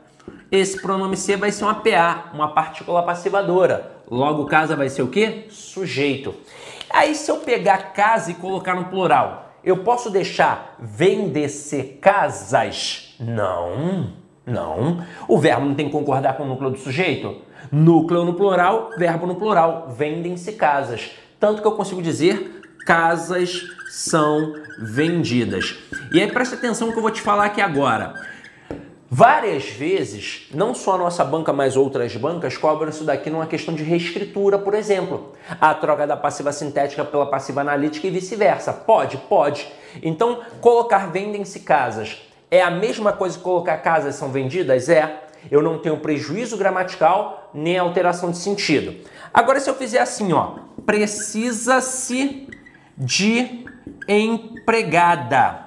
esse 0.50 0.80
pronome 0.80 1.16
ser 1.16 1.36
vai 1.36 1.50
ser 1.50 1.64
uma 1.64 1.74
PA, 1.74 2.30
uma 2.32 2.52
partícula 2.52 3.02
passivadora. 3.02 3.92
Logo, 4.10 4.46
casa 4.46 4.76
vai 4.76 4.88
ser 4.88 5.02
o 5.02 5.08
quê? 5.08 5.46
Sujeito. 5.50 6.34
Aí, 6.88 7.14
se 7.14 7.30
eu 7.30 7.38
pegar 7.38 7.92
casa 7.92 8.30
e 8.30 8.34
colocar 8.34 8.74
no 8.74 8.84
plural, 8.84 9.52
eu 9.64 9.78
posso 9.78 10.10
deixar 10.10 10.76
vender-se 10.78 11.82
casas? 12.00 13.16
Não, 13.18 14.12
não. 14.46 15.04
O 15.26 15.38
verbo 15.38 15.66
não 15.66 15.74
tem 15.74 15.86
que 15.86 15.92
concordar 15.92 16.36
com 16.36 16.44
o 16.44 16.46
núcleo 16.46 16.70
do 16.70 16.78
sujeito? 16.78 17.42
Núcleo 17.72 18.24
no 18.24 18.34
plural, 18.34 18.90
verbo 18.96 19.26
no 19.26 19.34
plural. 19.34 19.88
Vendem-se 19.96 20.52
casas. 20.52 21.10
Tanto 21.40 21.60
que 21.60 21.66
eu 21.66 21.72
consigo 21.72 22.00
dizer 22.00 22.62
casas 22.86 23.66
são 23.90 24.54
vendidas. 24.78 25.76
E 26.12 26.20
aí 26.20 26.30
presta 26.30 26.54
atenção 26.54 26.92
que 26.92 26.98
eu 26.98 27.02
vou 27.02 27.10
te 27.10 27.20
falar 27.20 27.46
aqui 27.46 27.60
agora. 27.60 28.14
Várias 29.08 29.64
vezes, 29.68 30.48
não 30.52 30.74
só 30.74 30.94
a 30.94 30.98
nossa 30.98 31.24
banca, 31.24 31.52
mas 31.52 31.76
outras 31.76 32.16
bancas 32.16 32.56
cobram 32.56 32.88
isso 32.90 33.04
daqui 33.04 33.30
numa 33.30 33.46
questão 33.46 33.72
de 33.72 33.84
reescritura, 33.84 34.58
por 34.58 34.74
exemplo. 34.74 35.32
A 35.60 35.72
troca 35.74 36.06
da 36.06 36.16
passiva 36.16 36.50
sintética 36.50 37.04
pela 37.04 37.26
passiva 37.26 37.60
analítica 37.60 38.06
e 38.08 38.10
vice-versa. 38.10 38.72
Pode, 38.72 39.16
pode. 39.16 39.68
Então, 40.02 40.40
colocar 40.60 41.10
vendem-se 41.12 41.60
casas 41.60 42.18
é 42.50 42.62
a 42.62 42.70
mesma 42.70 43.12
coisa 43.12 43.36
que 43.36 43.44
colocar 43.44 43.76
casas 43.78 44.14
são 44.14 44.30
vendidas? 44.30 44.88
É. 44.88 45.22
Eu 45.50 45.62
não 45.62 45.78
tenho 45.78 45.98
prejuízo 45.98 46.56
gramatical 46.56 47.50
nem 47.54 47.78
alteração 47.78 48.30
de 48.30 48.38
sentido. 48.38 48.94
Agora, 49.32 49.60
se 49.60 49.70
eu 49.70 49.74
fizer 49.74 50.00
assim, 50.00 50.32
ó, 50.32 50.56
precisa-se 50.84 52.48
de 52.96 53.64
empregada. 54.08 55.65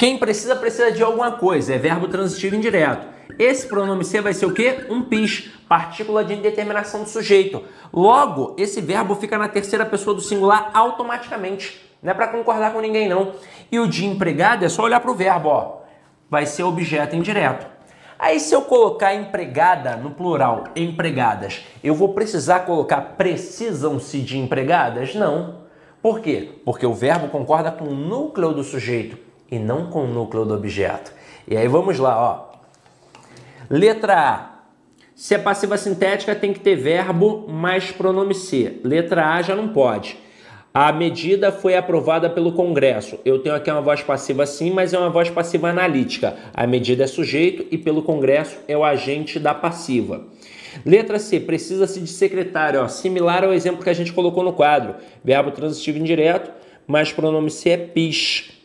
Quem 0.00 0.16
precisa, 0.16 0.56
precisa 0.56 0.90
de 0.90 1.02
alguma 1.02 1.32
coisa, 1.32 1.74
é 1.74 1.76
verbo 1.76 2.08
transitivo 2.08 2.56
indireto. 2.56 3.06
Esse 3.38 3.66
pronome 3.66 4.02
ser 4.02 4.22
vai 4.22 4.32
ser 4.32 4.46
o 4.46 4.54
quê? 4.54 4.86
Um 4.88 5.02
PIS, 5.02 5.50
partícula 5.68 6.24
de 6.24 6.32
indeterminação 6.32 7.02
do 7.02 7.08
sujeito. 7.10 7.62
Logo, 7.92 8.56
esse 8.56 8.80
verbo 8.80 9.14
fica 9.14 9.36
na 9.36 9.46
terceira 9.46 9.84
pessoa 9.84 10.14
do 10.14 10.22
singular 10.22 10.70
automaticamente. 10.72 11.78
Não 12.02 12.12
é 12.12 12.14
para 12.14 12.28
concordar 12.28 12.72
com 12.72 12.80
ninguém, 12.80 13.10
não. 13.10 13.34
E 13.70 13.78
o 13.78 13.86
de 13.86 14.06
empregado 14.06 14.64
é 14.64 14.70
só 14.70 14.84
olhar 14.84 15.00
para 15.00 15.10
o 15.10 15.14
verbo, 15.14 15.50
ó. 15.50 15.80
Vai 16.30 16.46
ser 16.46 16.62
objeto 16.62 17.14
indireto. 17.14 17.66
Aí, 18.18 18.40
se 18.40 18.54
eu 18.54 18.62
colocar 18.62 19.14
empregada 19.14 19.96
no 19.96 20.12
plural, 20.12 20.64
empregadas, 20.74 21.60
eu 21.84 21.94
vou 21.94 22.14
precisar 22.14 22.60
colocar 22.60 23.02
precisam-se 23.18 24.22
de 24.22 24.38
empregadas? 24.38 25.14
Não. 25.14 25.56
Por 26.00 26.20
quê? 26.20 26.52
Porque 26.64 26.86
o 26.86 26.94
verbo 26.94 27.28
concorda 27.28 27.70
com 27.70 27.84
o 27.84 27.94
núcleo 27.94 28.54
do 28.54 28.64
sujeito 28.64 29.28
e 29.50 29.58
não 29.58 29.86
com 29.90 30.04
o 30.04 30.06
núcleo 30.06 30.44
do 30.44 30.54
objeto. 30.54 31.12
E 31.46 31.56
aí 31.56 31.66
vamos 31.66 31.98
lá, 31.98 32.18
ó. 32.18 32.50
Letra 33.68 34.18
A. 34.18 34.50
Se 35.14 35.34
é 35.34 35.38
passiva 35.38 35.76
sintética, 35.76 36.34
tem 36.34 36.52
que 36.52 36.60
ter 36.60 36.76
verbo 36.76 37.46
mais 37.48 37.90
pronome 37.90 38.34
ser. 38.34 38.80
Letra 38.82 39.34
A 39.34 39.42
já 39.42 39.54
não 39.54 39.68
pode. 39.68 40.16
A 40.72 40.92
medida 40.92 41.50
foi 41.50 41.76
aprovada 41.76 42.30
pelo 42.30 42.52
Congresso. 42.52 43.18
Eu 43.24 43.40
tenho 43.40 43.56
aqui 43.56 43.68
uma 43.70 43.80
voz 43.80 44.02
passiva 44.02 44.46
sim, 44.46 44.70
mas 44.70 44.94
é 44.94 44.98
uma 44.98 45.10
voz 45.10 45.28
passiva 45.28 45.68
analítica. 45.68 46.36
A 46.54 46.64
medida 46.64 47.02
é 47.02 47.06
sujeito 47.08 47.66
e 47.72 47.76
pelo 47.76 48.02
Congresso 48.02 48.56
é 48.68 48.76
o 48.76 48.84
agente 48.84 49.40
da 49.40 49.52
passiva. 49.52 50.24
Letra 50.86 51.18
C, 51.18 51.40
precisa-se 51.40 52.00
de 52.00 52.06
secretário, 52.06 52.80
ó, 52.80 52.86
similar 52.86 53.42
ao 53.42 53.52
exemplo 53.52 53.82
que 53.82 53.90
a 53.90 53.94
gente 53.94 54.12
colocou 54.12 54.44
no 54.44 54.52
quadro. 54.52 54.94
Verbo 55.24 55.50
transitivo 55.50 55.98
indireto, 55.98 56.52
mas 56.86 57.12
pronome 57.12 57.50
ser 57.50 57.70
é 57.70 57.76
PIS. 57.76 58.59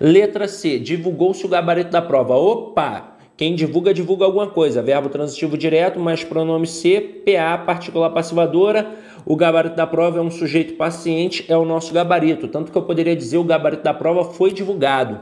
Letra 0.00 0.48
C. 0.48 0.78
Divulgou-se 0.78 1.44
o 1.44 1.48
gabarito 1.48 1.90
da 1.90 2.02
prova. 2.02 2.34
Opa! 2.34 3.18
Quem 3.38 3.54
divulga, 3.54 3.94
divulga 3.94 4.24
alguma 4.24 4.48
coisa. 4.48 4.82
Verbo 4.82 5.08
transitivo 5.08 5.56
direto, 5.56 6.00
mais 6.00 6.24
pronome 6.24 6.66
C, 6.66 7.00
PA, 7.24 7.56
partícula 7.58 8.10
passivadora. 8.10 8.96
O 9.24 9.36
gabarito 9.36 9.76
da 9.76 9.86
prova 9.86 10.18
é 10.18 10.20
um 10.20 10.30
sujeito 10.30 10.74
paciente, 10.74 11.44
é 11.48 11.56
o 11.56 11.64
nosso 11.64 11.94
gabarito. 11.94 12.48
Tanto 12.48 12.72
que 12.72 12.76
eu 12.76 12.82
poderia 12.82 13.14
dizer 13.14 13.38
o 13.38 13.44
gabarito 13.44 13.84
da 13.84 13.94
prova 13.94 14.24
foi 14.24 14.52
divulgado. 14.52 15.20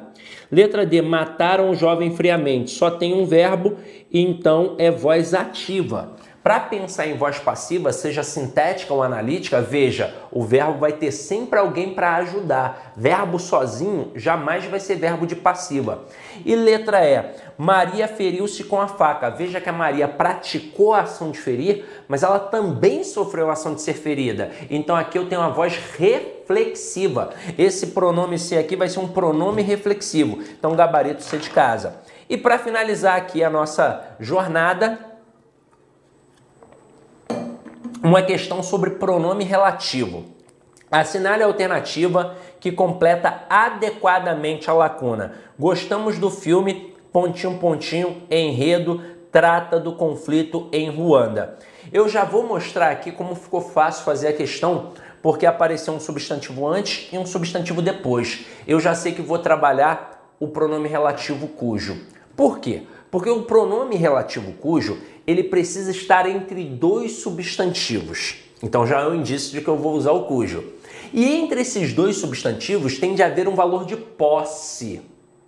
Letra 0.51 0.87
D. 0.87 1.03
Mataram 1.03 1.68
o 1.68 1.74
jovem 1.74 2.11
friamente. 2.11 2.70
Só 2.70 2.91
tem 2.91 3.12
um 3.12 3.27
verbo, 3.27 3.74
então 4.11 4.77
é 4.79 4.91
voz 4.91 5.35
ativa. 5.35 6.16
Para 6.47 6.61
pensar 6.61 7.09
em 7.09 7.16
voz 7.16 7.40
passiva, 7.40 7.92
seja 7.92 8.22
sintética 8.22 8.94
ou 8.94 9.03
analítica, 9.03 9.61
veja, 9.61 10.14
o 10.30 10.44
verbo 10.44 10.78
vai 10.78 10.92
ter 10.92 11.11
sempre 11.11 11.59
alguém 11.59 11.92
para 11.92 12.14
ajudar. 12.18 12.92
Verbo 12.97 13.36
sozinho 13.36 14.12
jamais 14.14 14.64
vai 14.66 14.78
ser 14.78 14.94
verbo 14.94 15.26
de 15.26 15.34
passiva. 15.34 16.05
E 16.44 16.55
letra 16.55 17.05
E, 17.05 17.34
Maria 17.59 18.07
feriu-se 18.07 18.62
com 18.62 18.80
a 18.80 18.86
faca. 18.86 19.28
Veja 19.28 19.61
que 19.61 19.68
a 19.68 19.72
Maria 19.72 20.07
praticou 20.07 20.94
a 20.94 21.01
ação 21.01 21.32
de 21.32 21.38
ferir, 21.40 21.84
mas 22.07 22.22
ela 22.22 22.38
também 22.38 23.03
sofreu 23.03 23.51
a 23.51 23.55
ação 23.55 23.74
de 23.74 23.82
ser 23.82 23.94
ferida. 23.94 24.53
Então 24.70 24.94
aqui 24.94 25.18
eu 25.18 25.28
tenho 25.28 25.40
uma 25.40 25.51
voz 25.51 25.76
reflexiva. 25.99 27.30
Esse 27.59 27.88
pronome 27.88 28.38
ser 28.38 28.59
aqui 28.59 28.76
vai 28.76 28.88
ser 28.88 29.01
um 29.01 29.09
pronome 29.09 29.62
reflexivo. 29.62 30.40
Então 30.57 30.76
gabarito 30.76 31.24
ser 31.24 31.40
de 31.40 31.51
casa. 31.51 31.97
E 32.30 32.36
para 32.36 32.57
finalizar 32.57 33.16
aqui 33.16 33.42
a 33.42 33.51
nossa 33.51 34.14
jornada, 34.20 35.16
uma 38.07 38.22
questão 38.22 38.62
sobre 38.62 38.90
pronome 38.90 39.42
relativo. 39.42 40.24
Assinale 40.88 41.42
a 41.42 41.46
alternativa 41.46 42.36
que 42.61 42.70
completa 42.70 43.42
adequadamente 43.50 44.70
a 44.70 44.72
lacuna. 44.72 45.34
Gostamos 45.59 46.16
do 46.16 46.30
filme, 46.30 46.94
pontinho, 47.12 47.59
pontinho, 47.59 48.22
enredo, 48.30 49.02
trata 49.32 49.80
do 49.80 49.96
conflito 49.96 50.68
em 50.72 50.88
Ruanda. 50.88 51.59
Eu 51.92 52.09
já 52.09 52.22
vou 52.22 52.46
mostrar 52.46 52.92
aqui 52.92 53.11
como 53.11 53.34
ficou 53.34 53.61
fácil 53.61 54.04
fazer 54.04 54.28
a 54.28 54.32
questão, 54.32 54.92
porque 55.20 55.44
apareceu 55.44 55.92
um 55.92 55.98
substantivo 55.98 56.64
antes 56.64 57.12
e 57.12 57.18
um 57.18 57.26
substantivo 57.26 57.82
depois. 57.82 58.46
Eu 58.68 58.78
já 58.78 58.94
sei 58.94 59.12
que 59.12 59.22
vou 59.22 59.40
trabalhar 59.40 60.32
o 60.38 60.46
pronome 60.46 60.88
relativo 60.88 61.48
cujo. 61.48 62.00
Por 62.36 62.61
quê? 62.61 62.84
Porque 63.11 63.30
o 63.30 63.42
pronome 63.42 63.96
relativo 63.96 64.52
cujo, 64.52 64.98
ele 65.26 65.44
precisa 65.44 65.90
estar 65.90 66.28
entre 66.28 66.64
dois 66.64 67.12
substantivos. 67.12 68.36
Então 68.62 68.86
já 68.86 69.00
é 69.00 69.07
um 69.07 69.14
indício 69.14 69.52
de 69.52 69.61
que 69.61 69.68
eu 69.68 69.76
vou 69.76 69.94
usar 69.94 70.12
o 70.12 70.24
cujo. 70.24 70.64
E 71.12 71.36
entre 71.36 71.61
esses 71.61 71.92
dois 71.92 72.16
substantivos 72.16 72.98
tem 72.98 73.14
de 73.14 73.22
haver 73.22 73.48
um 73.48 73.54
valor 73.54 73.84
de 73.84 73.96
posse. 73.96 75.02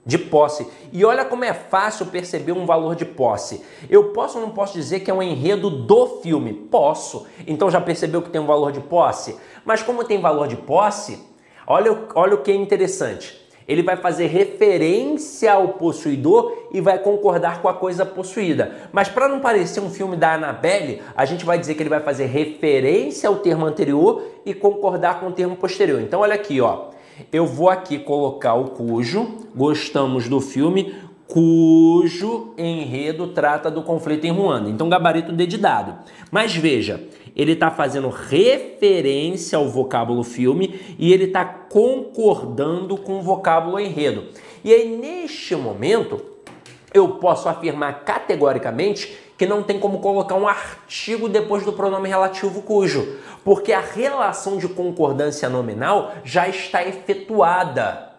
De 0.04 0.16
posse. 0.16 0.66
E 0.92 1.04
olha 1.04 1.24
como 1.24 1.44
é 1.44 1.52
fácil 1.52 2.06
perceber 2.06 2.52
um 2.52 2.64
valor 2.64 2.94
de 2.94 3.04
posse. 3.04 3.62
Eu 3.90 4.12
posso 4.12 4.38
ou 4.38 4.46
não 4.46 4.52
posso 4.52 4.72
dizer 4.74 5.00
que 5.00 5.11
é 5.11 5.14
um 5.14 5.22
enredo 5.22 5.68
do 5.68 6.20
filme? 6.22 6.52
Posso. 6.52 7.26
Então 7.46 7.70
já 7.70 7.80
percebeu 7.80 8.22
que 8.22 8.30
tem 8.30 8.40
um 8.40 8.46
valor 8.46 8.72
de 8.72 8.80
posse? 8.80 9.36
Mas 9.64 9.82
como 9.82 10.04
tem 10.04 10.20
valor 10.20 10.48
de 10.48 10.56
posse, 10.56 11.18
olha, 11.66 12.06
olha 12.14 12.34
o 12.34 12.42
que 12.42 12.50
é 12.50 12.54
interessante 12.54 13.47
ele 13.69 13.83
vai 13.83 13.97
fazer 13.97 14.27
referência 14.29 15.53
ao 15.53 15.69
possuidor 15.69 16.53
e 16.73 16.81
vai 16.81 16.99
concordar 16.99 17.61
com 17.61 17.69
a 17.69 17.75
coisa 17.75 18.07
possuída. 18.07 18.73
Mas 18.91 19.09
para 19.09 19.29
não 19.29 19.41
parecer 19.41 19.81
um 19.81 19.91
filme 19.91 20.16
da 20.16 20.35
Annabelle, 20.35 21.03
a 21.14 21.27
gente 21.27 21.45
vai 21.45 21.59
dizer 21.59 21.75
que 21.75 21.83
ele 21.83 21.91
vai 21.91 22.01
fazer 22.01 22.27
referência 22.27 23.29
ao 23.29 23.37
termo 23.37 23.66
anterior 23.66 24.25
e 24.47 24.55
concordar 24.55 25.21
com 25.21 25.27
o 25.27 25.33
termo 25.33 25.55
posterior. 25.55 26.01
Então 26.01 26.21
olha 26.21 26.35
aqui, 26.35 26.61
ó. 26.61 26.87
Eu 27.33 27.47
vou 27.47 27.69
aqui 27.69 27.99
colocar 27.99 28.55
o 28.55 28.71
cujo, 28.71 29.39
gostamos 29.55 30.29
do 30.29 30.41
filme, 30.41 30.95
cujo 31.29 32.55
enredo 32.57 33.27
trata 33.29 33.71
do 33.71 33.83
conflito 33.83 34.25
em 34.25 34.31
Ruanda. 34.31 34.71
Então, 34.71 34.89
gabarito 34.89 35.31
dedidado. 35.31 35.95
Mas 36.31 36.57
veja, 36.57 37.03
ele 37.39 37.53
está 37.53 37.70
fazendo 37.70 38.09
referência 38.09 39.57
ao 39.57 39.68
vocábulo 39.68 40.24
filme 40.24 40.80
e 40.99 41.12
ele 41.12 41.26
está 41.26 41.45
concordando 41.45 42.97
com 42.97 43.20
o 43.20 43.22
vocábulo 43.22 43.78
enredo. 43.78 44.24
E 44.64 44.74
aí, 44.74 44.97
neste 44.97 45.55
momento, 45.55 46.20
eu 46.93 47.09
posso 47.11 47.49
afirmar 47.49 48.05
categoricamente 48.05 49.16
que 49.39 49.47
não 49.47 49.62
tem 49.62 49.78
como 49.78 50.01
colocar 50.01 50.34
um 50.34 50.49
artigo 50.49 51.28
depois 51.28 51.64
do 51.64 51.72
pronome 51.72 52.09
relativo 52.09 52.61
cujo, 52.62 53.18
porque 53.45 53.72
a 53.72 53.80
relação 53.80 54.59
de 54.59 54.66
concordância 54.66 55.49
nominal 55.49 56.12
já 56.24 56.49
está 56.49 56.82
efetuada. 56.82 58.14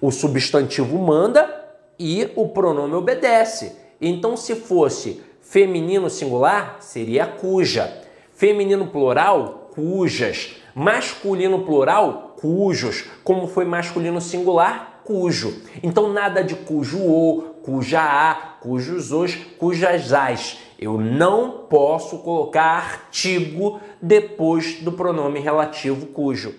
O 0.00 0.10
substantivo 0.10 0.98
manda 0.98 1.64
e 1.96 2.28
o 2.34 2.48
pronome 2.48 2.94
obedece. 2.94 3.76
Então, 4.00 4.36
se 4.36 4.56
fosse 4.56 5.22
feminino 5.40 6.10
singular, 6.10 6.78
seria 6.80 7.26
cuja. 7.26 8.05
Feminino 8.36 8.88
plural, 8.88 9.70
cujas. 9.74 10.56
Masculino 10.74 11.64
plural, 11.64 12.34
cujos. 12.38 13.04
Como 13.24 13.48
foi 13.48 13.64
masculino 13.64 14.20
singular, 14.20 15.00
cujo. 15.06 15.62
Então 15.82 16.12
nada 16.12 16.44
de 16.44 16.54
cujo 16.54 16.98
o, 16.98 17.42
cuja 17.62 18.02
a, 18.02 18.34
cujos 18.60 19.10
os, 19.10 19.34
cujas 19.34 20.12
as. 20.12 20.58
Eu 20.78 21.00
não 21.00 21.64
posso 21.70 22.18
colocar 22.18 22.62
artigo 22.62 23.80
depois 24.02 24.82
do 24.82 24.92
pronome 24.92 25.40
relativo 25.40 26.04
cujo. 26.04 26.54